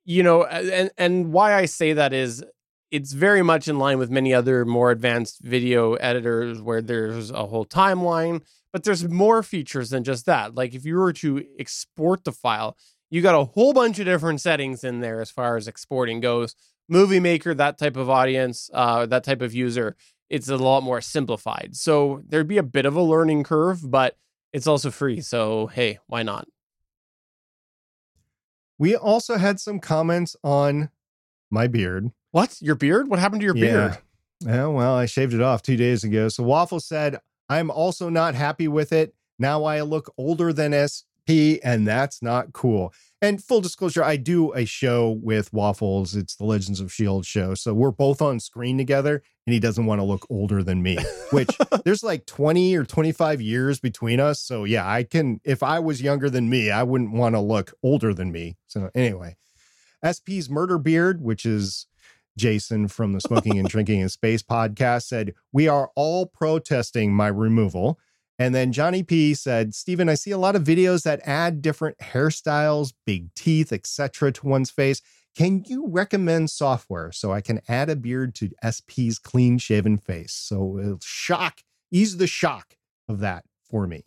You 0.03 0.21
know, 0.21 0.43
and 0.45 0.91
and 0.99 1.33
why 1.33 1.55
I 1.55 1.65
say 1.65 1.93
that 1.93 2.13
is 2.13 2.43
it's 2.91 3.13
very 3.13 3.41
much 3.41 3.67
in 3.67 3.79
line 3.79 3.97
with 3.97 4.11
many 4.11 4.33
other 4.35 4.65
more 4.65 4.91
advanced 4.91 5.41
video 5.41 5.95
editors 5.95 6.61
where 6.61 6.83
there's 6.83 7.31
a 7.31 7.47
whole 7.47 7.65
timeline, 7.65 8.43
but 8.71 8.83
there's 8.83 9.07
more 9.09 9.41
features 9.41 9.89
than 9.89 10.03
just 10.03 10.27
that. 10.27 10.53
Like 10.53 10.75
if 10.75 10.85
you 10.85 10.97
were 10.97 11.13
to 11.13 11.43
export 11.57 12.23
the 12.23 12.31
file, 12.31 12.77
you 13.09 13.21
got 13.21 13.35
a 13.39 13.45
whole 13.45 13.73
bunch 13.73 13.99
of 13.99 14.05
different 14.05 14.41
settings 14.41 14.83
in 14.83 14.99
there 14.99 15.21
as 15.21 15.31
far 15.31 15.57
as 15.57 15.67
exporting 15.67 16.19
goes 16.19 16.55
movie 16.87 17.19
maker, 17.19 17.53
that 17.53 17.77
type 17.77 17.97
of 17.97 18.09
audience, 18.09 18.69
uh, 18.73 19.05
that 19.07 19.23
type 19.23 19.41
of 19.41 19.53
user, 19.53 19.95
it's 20.29 20.49
a 20.49 20.57
lot 20.57 20.83
more 20.83 21.01
simplified. 21.01 21.75
So 21.75 22.21
there'd 22.27 22.47
be 22.47 22.57
a 22.57 22.63
bit 22.63 22.85
of 22.85 22.95
a 22.95 23.01
learning 23.01 23.43
curve, 23.43 23.89
but 23.89 24.17
it's 24.53 24.67
also 24.67 24.91
free. 24.91 25.21
So 25.21 25.67
hey, 25.67 25.99
why 26.07 26.23
not? 26.23 26.47
We 28.77 28.95
also 28.95 29.37
had 29.37 29.59
some 29.59 29.79
comments 29.79 30.35
on 30.43 30.89
my 31.49 31.67
beard. 31.67 32.11
What? 32.31 32.57
Your 32.61 32.75
beard? 32.75 33.07
What 33.07 33.19
happened 33.19 33.41
to 33.41 33.45
your 33.45 33.55
Yeah. 33.55 33.61
beard? 33.89 33.97
Yeah, 34.41 34.67
well, 34.67 34.93
I 34.95 35.05
shaved 35.05 35.33
it 35.33 35.41
off 35.41 35.61
two 35.61 35.77
days 35.77 36.03
ago. 36.03 36.27
So 36.27 36.43
Waffle 36.43 36.81
said, 36.81 37.19
I'm 37.49 37.71
also 37.71 38.09
not 38.09 38.35
happy 38.35 38.67
with 38.67 38.91
it. 38.91 39.15
Now 39.39 39.63
I 39.63 39.81
look 39.81 40.13
older 40.17 40.51
than 40.51 40.73
SP, 41.25 41.59
and 41.63 41.87
that's 41.87 42.21
not 42.21 42.53
cool. 42.53 42.93
And 43.21 43.43
full 43.43 43.61
disclosure, 43.61 44.03
I 44.03 44.17
do 44.17 44.53
a 44.53 44.65
show 44.65 45.19
with 45.21 45.51
Waffles. 45.51 46.15
It's 46.15 46.35
the 46.35 46.45
Legends 46.45 46.79
of 46.79 46.87
S.H.I.E.L.D. 46.87 47.25
show. 47.25 47.55
So 47.55 47.73
we're 47.73 47.91
both 47.91 48.21
on 48.21 48.39
screen 48.39 48.77
together, 48.77 49.23
and 49.47 49.53
he 49.53 49.59
doesn't 49.59 49.85
want 49.85 49.99
to 49.99 50.03
look 50.03 50.27
older 50.29 50.61
than 50.61 50.83
me, 50.83 50.97
which 51.31 51.49
there's 51.85 52.03
like 52.03 52.25
20 52.25 52.75
or 52.75 52.83
25 52.83 53.41
years 53.41 53.79
between 53.79 54.19
us. 54.19 54.39
So 54.41 54.63
yeah, 54.63 54.87
I 54.87 55.03
can, 55.03 55.39
if 55.43 55.63
I 55.63 55.79
was 55.79 56.01
younger 56.01 56.29
than 56.29 56.49
me, 56.49 56.69
I 56.69 56.83
wouldn't 56.83 57.13
want 57.13 57.35
to 57.35 57.39
look 57.39 57.73
older 57.81 58.13
than 58.13 58.31
me. 58.31 58.57
So 58.67 58.91
anyway, 58.93 59.37
SP's 60.09 60.49
Murder 60.49 60.77
Beard, 60.77 61.21
which 61.21 61.45
is 61.45 61.87
Jason 62.37 62.87
from 62.87 63.13
the 63.13 63.21
Smoking 63.21 63.57
and 63.57 63.67
Drinking 63.69 64.01
in 64.01 64.09
Space 64.09 64.43
podcast 64.43 65.03
said, 65.03 65.33
We 65.51 65.67
are 65.67 65.89
all 65.95 66.25
protesting 66.25 67.13
my 67.13 67.27
removal. 67.27 67.99
And 68.37 68.53
then 68.53 68.73
Johnny 68.73 69.01
P 69.01 69.33
said, 69.33 69.73
Stephen, 69.73 70.09
I 70.09 70.15
see 70.15 70.31
a 70.31 70.37
lot 70.37 70.55
of 70.55 70.63
videos 70.63 71.03
that 71.03 71.21
add 71.23 71.61
different 71.61 71.97
hairstyles, 71.99 72.93
big 73.05 73.33
teeth, 73.33 73.71
etc. 73.71 74.31
to 74.33 74.47
one's 74.47 74.71
face. 74.71 75.01
Can 75.35 75.63
you 75.67 75.87
recommend 75.87 76.49
software 76.49 77.11
so 77.11 77.31
I 77.31 77.41
can 77.41 77.61
add 77.67 77.89
a 77.89 77.95
beard 77.95 78.35
to 78.35 78.51
SP's 78.69 79.19
clean 79.19 79.57
shaven 79.57 79.97
face? 79.97 80.33
So 80.33 80.79
it'll 80.79 80.99
shock, 81.03 81.61
ease 81.91 82.17
the 82.17 82.27
shock 82.27 82.75
of 83.07 83.19
that 83.19 83.45
for 83.69 83.87
me. 83.87 84.03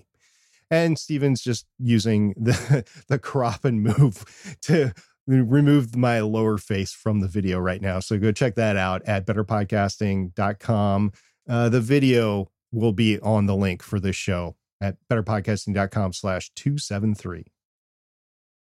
And 0.70 0.98
Steven's 0.98 1.42
just 1.42 1.66
using 1.78 2.34
the, 2.36 2.84
the 3.08 3.18
crop 3.18 3.64
and 3.64 3.82
move 3.82 4.56
to 4.62 4.92
remove 5.26 5.94
my 5.94 6.20
lower 6.20 6.56
face 6.56 6.92
from 6.92 7.20
the 7.20 7.28
video 7.28 7.58
right 7.58 7.82
now. 7.82 8.00
So 8.00 8.18
go 8.18 8.32
check 8.32 8.54
that 8.54 8.76
out 8.76 9.02
at 9.06 9.26
betterpodcasting.com. 9.26 11.12
Uh, 11.48 11.68
the 11.68 11.80
video 11.80 12.50
will 12.72 12.92
be 12.92 13.18
on 13.20 13.46
the 13.46 13.56
link 13.56 13.82
for 13.82 13.98
this 14.00 14.16
show 14.16 14.56
at 14.80 14.96
betterpodcasting.com 15.10 16.12
slash 16.12 16.50
273. 16.54 17.46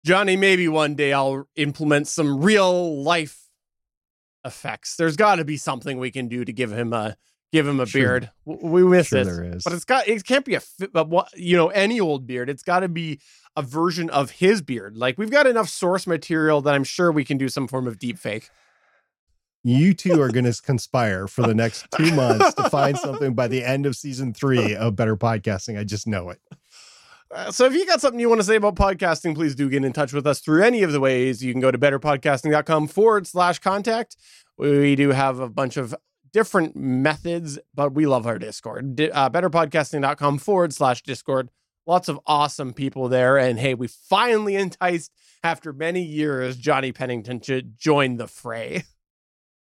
Johnny, 0.05 0.37
maybe 0.37 0.67
one 0.67 0.95
day 0.95 1.11
I'll 1.13 1.47
implement 1.55 2.07
some 2.07 2.41
real 2.41 3.01
life 3.03 3.43
effects. 4.45 4.95
There's 4.95 5.15
got 5.17 5.35
to 5.35 5.45
be 5.45 5.57
something 5.57 5.97
we 5.99 6.11
can 6.11 6.27
do 6.27 6.45
to 6.45 6.53
give 6.53 6.71
him 6.71 6.93
a 6.93 7.17
give 7.51 7.67
him 7.67 7.79
a 7.79 7.85
Sure. 7.85 8.01
beard. 8.01 8.31
We 8.45 8.83
miss 8.83 9.07
Sure 9.07 9.19
it, 9.19 9.25
there 9.25 9.43
is. 9.43 9.63
but 9.63 9.73
it's 9.73 9.83
got 9.85 10.07
it 10.07 10.23
can't 10.25 10.45
be 10.45 10.55
a 10.55 10.61
but 10.93 11.09
what 11.09 11.29
you 11.35 11.57
know 11.57 11.67
any 11.69 11.99
old 11.99 12.25
beard. 12.27 12.49
It's 12.49 12.63
got 12.63 12.81
to 12.81 12.87
be 12.89 13.19
a 13.55 13.61
version 13.61 14.09
of 14.09 14.31
his 14.31 14.61
beard. 14.61 14.95
Like 14.95 15.17
we've 15.17 15.31
got 15.31 15.47
enough 15.47 15.67
source 15.67 16.07
material 16.07 16.61
that 16.61 16.73
I'm 16.73 16.83
sure 16.83 17.11
we 17.11 17.25
can 17.25 17.37
do 17.37 17.49
some 17.49 17.67
form 17.67 17.87
of 17.87 17.99
deep 17.99 18.17
fake. 18.17 18.49
You 19.67 19.93
two 19.93 20.21
are 20.21 20.31
going 20.31 20.45
to 20.45 20.61
conspire 20.61 21.27
for 21.27 21.41
the 21.41 21.53
next 21.53 21.87
two 21.97 22.15
months 22.15 22.53
to 22.53 22.69
find 22.69 22.97
something 22.97 23.33
by 23.33 23.49
the 23.49 23.65
end 23.65 23.85
of 23.85 23.97
season 23.97 24.33
three 24.33 24.73
of 24.73 24.95
Better 24.95 25.17
Podcasting. 25.17 25.77
I 25.77 25.83
just 25.83 26.07
know 26.07 26.29
it. 26.29 26.39
Uh, 27.29 27.51
so 27.51 27.65
if 27.65 27.73
you 27.73 27.85
got 27.85 27.99
something 27.99 28.17
you 28.17 28.29
want 28.29 28.39
to 28.39 28.47
say 28.47 28.55
about 28.55 28.75
podcasting, 28.75 29.35
please 29.35 29.55
do 29.55 29.69
get 29.69 29.83
in 29.83 29.91
touch 29.91 30.13
with 30.13 30.25
us 30.25 30.39
through 30.39 30.63
any 30.63 30.83
of 30.83 30.93
the 30.93 31.01
ways. 31.01 31.43
You 31.43 31.51
can 31.51 31.59
go 31.59 31.69
to 31.69 31.77
betterpodcasting.com 31.77 32.87
forward 32.87 33.27
slash 33.27 33.59
contact. 33.59 34.15
We 34.57 34.95
do 34.95 35.09
have 35.09 35.39
a 35.41 35.49
bunch 35.49 35.75
of 35.75 35.93
different 36.31 36.77
methods, 36.77 37.59
but 37.75 37.93
we 37.93 38.05
love 38.05 38.25
our 38.25 38.39
Discord. 38.39 38.95
Di- 38.95 39.11
uh, 39.11 39.29
betterpodcasting.com 39.29 40.37
forward 40.37 40.71
slash 40.71 41.01
Discord. 41.01 41.49
Lots 41.85 42.07
of 42.07 42.21
awesome 42.25 42.71
people 42.71 43.09
there. 43.09 43.37
And 43.37 43.59
hey, 43.59 43.73
we 43.73 43.87
finally 43.87 44.55
enticed, 44.55 45.11
after 45.43 45.73
many 45.73 46.03
years, 46.03 46.55
Johnny 46.55 46.93
Pennington 46.93 47.41
to 47.41 47.61
join 47.61 48.15
the 48.15 48.27
fray. 48.27 48.85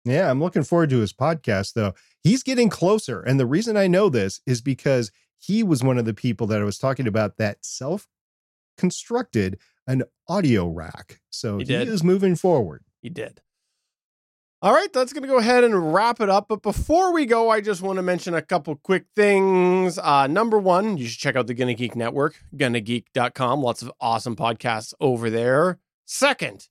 Yeah, 0.05 0.31
I'm 0.31 0.41
looking 0.41 0.65
forward 0.65 0.91
to 0.91 0.99
his 0.99 1.13
podcast, 1.13 1.73
though. 1.75 1.95
He's 2.23 2.43
getting 2.43 2.69
closer. 2.69 3.21
And 3.21 3.41
the 3.41 3.47
reason 3.47 3.77
I 3.77 3.87
know 3.87 4.09
this 4.09 4.41
is 4.47 4.61
because 4.61 5.11
he 5.39 5.63
was 5.63 5.83
one 5.83 5.99
of 5.99 6.05
the 6.05 6.15
people 6.15 6.47
that 6.49 6.61
I 6.61 6.65
was 6.65 6.79
talking 6.79 7.07
about 7.07 7.39
that 7.39 7.65
self 7.65 8.07
constructed 8.77 9.59
an 9.87 10.05
audio 10.29 10.67
rack. 10.67 11.21
So 11.31 11.59
He 11.59 11.65
he, 11.65 11.75
is 11.75 12.03
moving 12.03 12.37
forward. 12.37 12.85
He 13.03 13.09
did. 13.09 13.41
All 14.63 14.73
right, 14.73 14.91
that's 14.95 15.13
going 15.13 15.25
to 15.25 15.29
go 15.29 15.37
ahead 15.37 15.63
and 15.63 15.93
wrap 15.93 16.23
it 16.23 16.31
up. 16.31 16.49
But 16.49 16.63
before 16.63 17.13
we 17.13 17.27
go, 17.27 17.51
I 17.51 17.61
just 17.61 17.83
want 17.83 17.97
to 17.99 18.03
mention 18.03 18.33
a 18.33 18.41
couple 18.41 18.75
quick 18.77 19.05
things. 19.15 19.99
Uh, 19.99 20.27
number 20.27 20.59
one, 20.59 20.97
you 20.97 21.07
should 21.07 21.21
check 21.21 21.37
out 21.37 21.47
the 21.47 21.53
Gonna 21.53 21.75
Geek 21.75 21.95
Network, 21.95 22.43
gonnageek.com. 22.57 23.61
Lots 23.63 23.83
of 23.83 23.93
awesome 24.01 24.37
podcasts 24.37 24.95
over 25.01 25.29
there. 25.29 25.79
Second, 26.07 26.69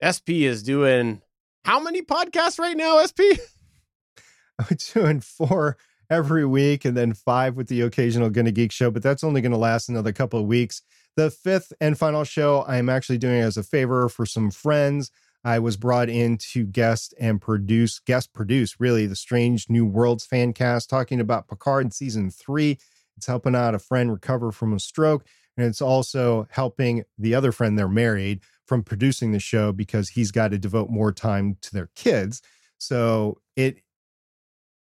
SP 0.00 0.48
is 0.48 0.62
doing 0.62 1.20
how 1.64 1.80
many 1.80 2.02
podcasts 2.02 2.58
right 2.58 2.76
now, 2.76 3.04
SP? 3.04 3.40
I'm 4.58 4.76
doing 4.92 5.20
four 5.20 5.76
every 6.10 6.44
week 6.44 6.84
and 6.84 6.96
then 6.96 7.14
five 7.14 7.56
with 7.56 7.68
the 7.68 7.80
occasional 7.80 8.30
Gonna 8.30 8.52
Geek 8.52 8.70
show, 8.70 8.90
but 8.90 9.02
that's 9.02 9.24
only 9.24 9.40
going 9.40 9.52
to 9.52 9.58
last 9.58 9.88
another 9.88 10.12
couple 10.12 10.38
of 10.38 10.46
weeks. 10.46 10.82
The 11.16 11.30
fifth 11.30 11.72
and 11.80 11.98
final 11.98 12.24
show 12.24 12.62
I 12.62 12.76
am 12.76 12.88
actually 12.88 13.18
doing 13.18 13.40
as 13.40 13.56
a 13.56 13.62
favor 13.62 14.08
for 14.08 14.26
some 14.26 14.50
friends. 14.50 15.10
I 15.44 15.58
was 15.58 15.76
brought 15.76 16.08
in 16.08 16.38
to 16.52 16.64
guest 16.64 17.14
and 17.20 17.40
produce, 17.40 17.98
guest 17.98 18.32
produce, 18.32 18.80
really, 18.80 19.06
the 19.06 19.16
Strange 19.16 19.68
New 19.68 19.84
Worlds 19.84 20.24
fan 20.24 20.52
cast 20.52 20.88
talking 20.88 21.20
about 21.20 21.48
Picard 21.48 21.84
in 21.84 21.90
season 21.90 22.30
three. 22.30 22.78
It's 23.16 23.26
helping 23.26 23.54
out 23.54 23.74
a 23.74 23.78
friend 23.78 24.10
recover 24.10 24.52
from 24.52 24.72
a 24.72 24.80
stroke. 24.80 25.26
And 25.56 25.66
it's 25.66 25.82
also 25.82 26.48
helping 26.50 27.04
the 27.18 27.34
other 27.34 27.52
friend 27.52 27.78
they're 27.78 27.88
married 27.88 28.40
from 28.66 28.82
producing 28.82 29.32
the 29.32 29.38
show 29.38 29.72
because 29.72 30.10
he's 30.10 30.30
got 30.30 30.48
to 30.48 30.58
devote 30.58 30.90
more 30.90 31.12
time 31.12 31.56
to 31.62 31.72
their 31.72 31.90
kids. 31.94 32.40
So 32.78 33.38
it 33.56 33.78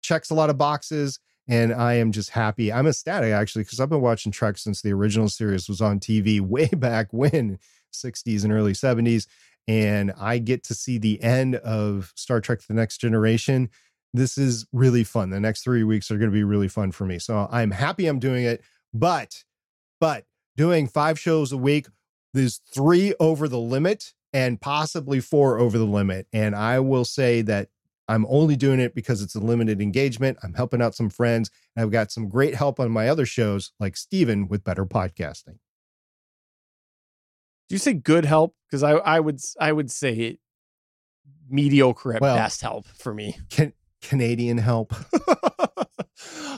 checks 0.01 0.29
a 0.29 0.35
lot 0.35 0.49
of 0.49 0.57
boxes 0.57 1.19
and 1.47 1.73
I 1.73 1.93
am 1.95 2.11
just 2.11 2.29
happy. 2.29 2.71
I'm 2.71 2.87
ecstatic 2.87 3.33
actually 3.33 3.63
because 3.63 3.79
I've 3.79 3.89
been 3.89 4.01
watching 4.01 4.31
Trek 4.31 4.57
since 4.57 4.81
the 4.81 4.93
original 4.93 5.29
series 5.29 5.67
was 5.67 5.81
on 5.81 5.99
TV 5.99 6.39
way 6.55 6.67
back 6.67 7.07
when 7.11 7.59
60s 7.93 8.43
and 8.43 8.53
early 8.53 8.73
70s 8.73 9.27
and 9.67 10.13
I 10.19 10.39
get 10.39 10.63
to 10.65 10.73
see 10.73 10.97
the 10.97 11.21
end 11.21 11.55
of 11.55 12.11
Star 12.15 12.41
Trek 12.41 12.61
the 12.67 12.73
Next 12.73 12.97
Generation. 12.97 13.69
This 14.13 14.37
is 14.37 14.65
really 14.73 15.03
fun. 15.03 15.29
The 15.29 15.39
next 15.39 15.63
3 15.63 15.83
weeks 15.83 16.09
are 16.09 16.17
going 16.17 16.31
to 16.31 16.35
be 16.35 16.43
really 16.43 16.67
fun 16.67 16.91
for 16.91 17.05
me. 17.05 17.19
So 17.19 17.47
I'm 17.51 17.71
happy 17.71 18.07
I'm 18.07 18.19
doing 18.19 18.45
it, 18.45 18.61
but 18.93 19.43
but 19.99 20.25
doing 20.55 20.87
5 20.87 21.19
shows 21.19 21.51
a 21.51 21.57
week 21.57 21.87
there's 22.33 22.61
3 22.73 23.13
over 23.19 23.47
the 23.47 23.59
limit 23.59 24.13
and 24.33 24.61
possibly 24.61 25.19
4 25.19 25.57
over 25.57 25.77
the 25.77 25.85
limit 25.85 26.27
and 26.33 26.55
I 26.55 26.79
will 26.79 27.05
say 27.05 27.41
that 27.43 27.69
I'm 28.09 28.25
only 28.27 28.55
doing 28.55 28.79
it 28.79 28.95
because 28.95 29.21
it's 29.21 29.35
a 29.35 29.39
limited 29.39 29.79
engagement. 29.81 30.39
I'm 30.41 30.55
helping 30.55 30.81
out 30.81 30.95
some 30.95 31.11
friends, 31.11 31.51
and 31.75 31.85
I've 31.85 31.91
got 31.91 32.11
some 32.11 32.27
great 32.27 32.55
help 32.55 32.79
on 32.79 32.89
my 32.89 33.07
other 33.07 33.23
shows, 33.27 33.71
like 33.79 33.95
Steven 33.95 34.47
with 34.47 34.63
Better 34.63 34.83
Podcasting. 34.83 35.59
Do 37.67 37.75
you 37.75 37.77
say 37.77 37.93
good 37.93 38.25
help? 38.25 38.55
Because 38.67 38.81
I, 38.81 38.93
I 38.93 39.19
would 39.19 39.39
I 39.59 39.71
would 39.71 39.91
say 39.91 40.39
mediocre 41.47 42.15
at 42.15 42.21
Well- 42.21 42.35
best 42.35 42.61
help 42.61 42.87
for 42.87 43.13
me. 43.13 43.37
Can, 43.51 43.73
Canadian 44.01 44.57
help. 44.57 44.95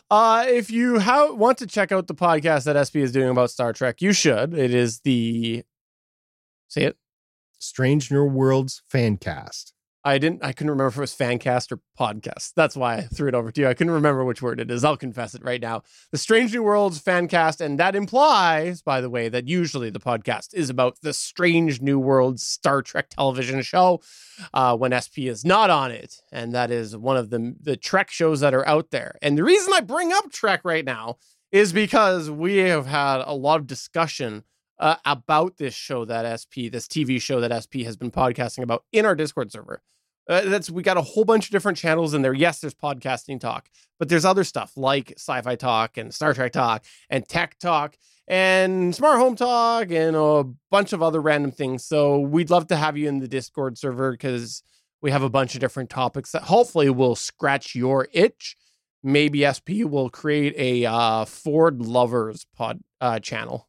uh, 0.10 0.46
if 0.48 0.72
you 0.72 0.96
want 1.36 1.58
to 1.60 1.68
check 1.68 1.92
out 1.92 2.08
the 2.08 2.16
podcast 2.16 2.66
that 2.66 2.82
SP 2.88 2.98
is 2.98 3.12
doing 3.12 3.30
about 3.30 3.52
Star 3.52 3.74
Trek, 3.74 4.02
you 4.02 4.14
should. 4.14 4.54
It 4.54 4.74
is 4.74 5.00
the 5.02 5.64
say 6.68 6.84
it. 6.84 6.98
Strange 7.60 8.12
New 8.12 8.26
Worlds 8.26 8.82
fan 8.90 9.18
cast. 9.18 9.74
I 10.04 10.18
didn't. 10.18 10.44
I 10.44 10.52
couldn't 10.52 10.72
remember 10.72 10.88
if 10.88 10.98
it 10.98 11.02
was 11.02 11.16
fancast 11.16 11.72
or 11.72 11.80
podcast. 12.00 12.54
That's 12.56 12.76
why 12.76 12.96
I 12.96 13.02
threw 13.02 13.28
it 13.28 13.36
over 13.36 13.52
to 13.52 13.62
you. 13.62 13.68
I 13.68 13.76
couldn't 13.76 13.94
remember 13.94 14.26
which 14.26 14.42
word 14.42 14.60
it 14.60 14.72
is. 14.72 14.84
I'll 14.84 14.98
confess 14.98 15.36
it 15.36 15.44
right 15.44 15.62
now. 15.62 15.84
The 16.12 16.18
Strange 16.18 16.54
New 16.54 16.64
Worlds 16.64 17.02
fancast, 17.02 17.62
and 17.62 17.80
that 17.80 17.96
implies, 17.96 18.82
by 18.82 19.00
the 19.00 19.12
way, 19.12 19.30
that 19.30 19.48
usually 19.48 19.92
the 19.92 20.00
podcast 20.00 20.54
is 20.54 20.72
about 20.72 20.98
the 21.04 21.14
Strange 21.14 21.82
New 21.82 22.00
Worlds 22.00 22.42
Star 22.44 22.82
Trek 22.82 23.10
television 23.10 23.62
show 23.62 24.02
uh, 24.56 24.76
when 24.76 24.92
SP 24.98 25.30
is 25.30 25.46
not 25.46 25.70
on 25.70 25.92
it, 25.92 26.16
and 26.32 26.52
that 26.54 26.72
is 26.72 26.98
one 26.98 27.18
of 27.18 27.30
the 27.30 27.56
the 27.62 27.78
Trek 27.78 28.10
shows 28.10 28.40
that 28.40 28.56
are 28.56 28.68
out 28.68 28.90
there. 28.90 29.18
And 29.22 29.38
the 29.38 29.44
reason 29.44 29.72
I 29.74 29.82
bring 29.82 30.12
up 30.12 30.32
Trek 30.32 30.62
right 30.64 30.86
now 30.86 31.18
is 31.52 31.74
because 31.74 32.32
we 32.32 32.58
have 32.58 32.88
had 32.88 33.22
a 33.24 33.36
lot 33.36 33.60
of 33.60 33.68
discussion 33.68 34.46
uh, 34.80 34.96
about 35.06 35.58
this 35.58 35.76
show 35.76 36.06
that 36.06 36.26
SP, 36.42 36.72
this 36.72 36.88
TV 36.88 37.22
show 37.22 37.40
that 37.40 37.54
SP 37.54 37.86
has 37.86 37.96
been 37.96 38.10
podcasting 38.10 38.64
about 38.64 38.84
in 38.92 39.06
our 39.06 39.16
Discord 39.16 39.52
server. 39.52 39.84
Uh, 40.30 40.42
that's 40.42 40.70
we 40.70 40.84
got 40.84 40.98
a 40.98 41.02
whole 41.02 41.26
bunch 41.26 41.46
of 41.46 41.52
different 41.52 41.78
channels 41.78 42.14
in 42.14 42.22
there. 42.22 42.34
Yes, 42.34 42.60
there's 42.60 42.74
podcasting 42.74 43.40
talk, 43.40 43.70
but 44.00 44.10
there's 44.10 44.26
other 44.26 44.44
stuff 44.44 44.74
like 44.76 45.14
sci-fi 45.18 45.56
talk 45.56 45.98
and 45.98 46.14
Star 46.14 46.34
Trek 46.34 46.52
talk 46.52 46.86
and 47.10 47.28
tech 47.28 47.58
talk 47.60 47.98
and 48.28 48.96
smart 48.96 49.18
home 49.18 49.36
talk 49.36 49.92
and 49.92 50.16
a 50.16 50.46
bunch 50.70 50.94
of 50.94 51.02
other 51.02 51.20
random 51.20 51.52
things. 51.52 51.84
So 51.84 52.20
we'd 52.20 52.50
love 52.50 52.68
to 52.68 52.76
have 52.76 52.98
you 52.98 53.08
in 53.08 53.20
the 53.20 53.28
Discord 53.28 53.78
server 53.78 54.12
because 54.12 54.64
we 55.02 55.12
have 55.12 55.24
a 55.24 55.30
bunch 55.30 55.56
of 55.56 55.60
different 55.60 55.90
topics 55.90 56.32
that 56.32 56.44
hopefully 56.44 56.90
will 56.90 57.16
scratch 57.16 57.76
your 57.76 58.08
itch. 58.14 58.56
Maybe 59.04 59.44
SP 59.44 59.84
will 59.84 60.10
create 60.10 60.54
a 60.58 60.86
uh, 60.86 61.26
Ford 61.26 61.82
lovers 61.82 62.46
pod 62.56 62.82
uh, 63.02 63.20
channel. 63.20 63.68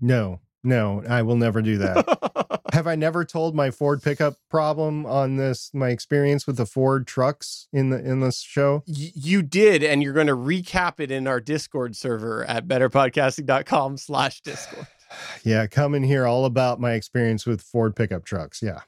No, 0.00 0.40
no, 0.64 1.02
I 1.08 1.22
will 1.22 1.36
never 1.36 1.62
do 1.62 1.78
that. 1.78 2.60
Have 2.74 2.88
I 2.88 2.96
never 2.96 3.24
told 3.24 3.54
my 3.54 3.70
Ford 3.70 4.02
pickup 4.02 4.34
problem 4.50 5.06
on 5.06 5.36
this? 5.36 5.70
My 5.72 5.90
experience 5.90 6.44
with 6.44 6.56
the 6.56 6.66
Ford 6.66 7.06
trucks 7.06 7.68
in 7.72 7.90
the 7.90 8.04
in 8.04 8.18
this 8.18 8.40
show. 8.40 8.82
Y- 8.88 9.12
you 9.14 9.42
did, 9.42 9.84
and 9.84 10.02
you're 10.02 10.12
going 10.12 10.26
to 10.26 10.36
recap 10.36 10.98
it 10.98 11.12
in 11.12 11.28
our 11.28 11.38
Discord 11.38 11.94
server 11.94 12.44
at 12.46 12.66
betterpodcasting.com 12.66 13.96
slash 13.98 14.40
Discord. 14.40 14.88
Yeah, 15.44 15.68
come 15.68 15.94
and 15.94 16.04
hear 16.04 16.26
all 16.26 16.44
about 16.44 16.80
my 16.80 16.94
experience 16.94 17.46
with 17.46 17.60
Ford 17.60 17.94
pickup 17.94 18.24
trucks. 18.24 18.60
Yeah. 18.60 18.80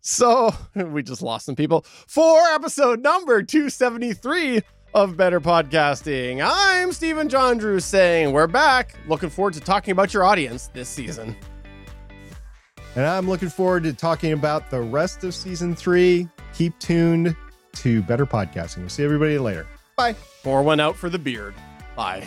So 0.00 0.52
we 0.74 1.04
just 1.04 1.22
lost 1.22 1.46
some 1.46 1.54
people 1.54 1.86
for 2.08 2.40
episode 2.48 3.00
number 3.00 3.44
273 3.44 4.62
of 4.94 5.16
Better 5.16 5.40
Podcasting. 5.40 6.44
I'm 6.44 6.90
Stephen 6.92 7.28
John 7.28 7.58
Drew 7.58 7.78
saying 7.78 8.32
we're 8.32 8.48
back. 8.48 8.96
Looking 9.06 9.30
forward 9.30 9.54
to 9.54 9.60
talking 9.60 9.92
about 9.92 10.12
your 10.12 10.24
audience 10.24 10.66
this 10.74 10.88
season. 10.88 11.36
And 12.96 13.04
I'm 13.04 13.28
looking 13.28 13.50
forward 13.50 13.84
to 13.84 13.92
talking 13.92 14.32
about 14.32 14.70
the 14.70 14.80
rest 14.80 15.22
of 15.22 15.34
season 15.34 15.76
three. 15.76 16.28
Keep 16.54 16.78
tuned 16.78 17.36
to 17.74 18.02
Better 18.02 18.24
Podcasting. 18.24 18.78
We'll 18.78 18.88
see 18.88 19.04
everybody 19.04 19.38
later. 19.38 19.66
Bye. 19.96 20.16
Pour 20.42 20.62
one 20.62 20.80
out 20.80 20.96
for 20.96 21.10
the 21.10 21.18
beard. 21.18 21.54
Bye. 21.94 22.26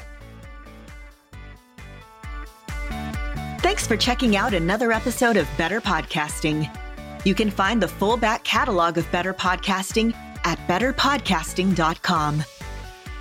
Thanks 3.61 3.87
for 3.87 3.97
checking 3.97 4.35
out 4.35 4.53
another 4.53 4.91
episode 4.91 5.37
of 5.37 5.47
Better 5.57 5.81
Podcasting. 5.81 6.69
You 7.25 7.33
can 7.33 7.49
find 7.49 7.81
the 7.81 7.87
full 7.87 8.15
back 8.15 8.43
catalog 8.43 8.97
of 8.99 9.11
Better 9.11 9.33
Podcasting 9.33 10.15
at 10.45 10.59
betterpodcasting.com. 10.67 12.43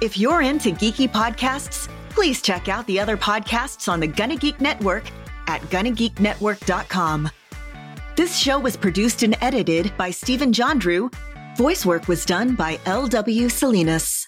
If 0.01 0.19
you're 0.19 0.43
into 0.43 0.71
geeky 0.71 1.11
podcasts, 1.11 1.89
please 2.11 2.43
check 2.43 2.69
out 2.69 2.87
the 2.87 3.01
other 3.01 3.17
podcasts 3.17 3.91
on 3.91 4.01
the 4.01 4.07
Gonna 4.07 4.37
Geek 4.37 4.61
Network 4.61 5.05
at 5.49 5.61
gonnageeknetwork.com. 5.63 7.31
This 8.15 8.37
show 8.37 8.59
was 8.59 8.77
produced 8.77 9.23
and 9.23 9.37
edited 9.41 9.97
by 9.97 10.11
Stephen 10.11 10.53
John 10.53 10.79
Drew. 10.79 11.11
Voice 11.57 11.85
work 11.85 12.07
was 12.07 12.25
done 12.25 12.55
by 12.55 12.79
L.W. 12.87 13.49
Salinas. 13.49 14.27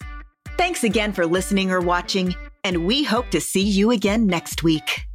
Thanks 0.56 0.82
again 0.84 1.12
for 1.12 1.26
listening 1.26 1.70
or 1.70 1.80
watching, 1.80 2.34
and 2.64 2.86
we 2.86 3.04
hope 3.04 3.30
to 3.30 3.40
see 3.40 3.62
you 3.62 3.90
again 3.90 4.26
next 4.26 4.62
week. 4.62 5.09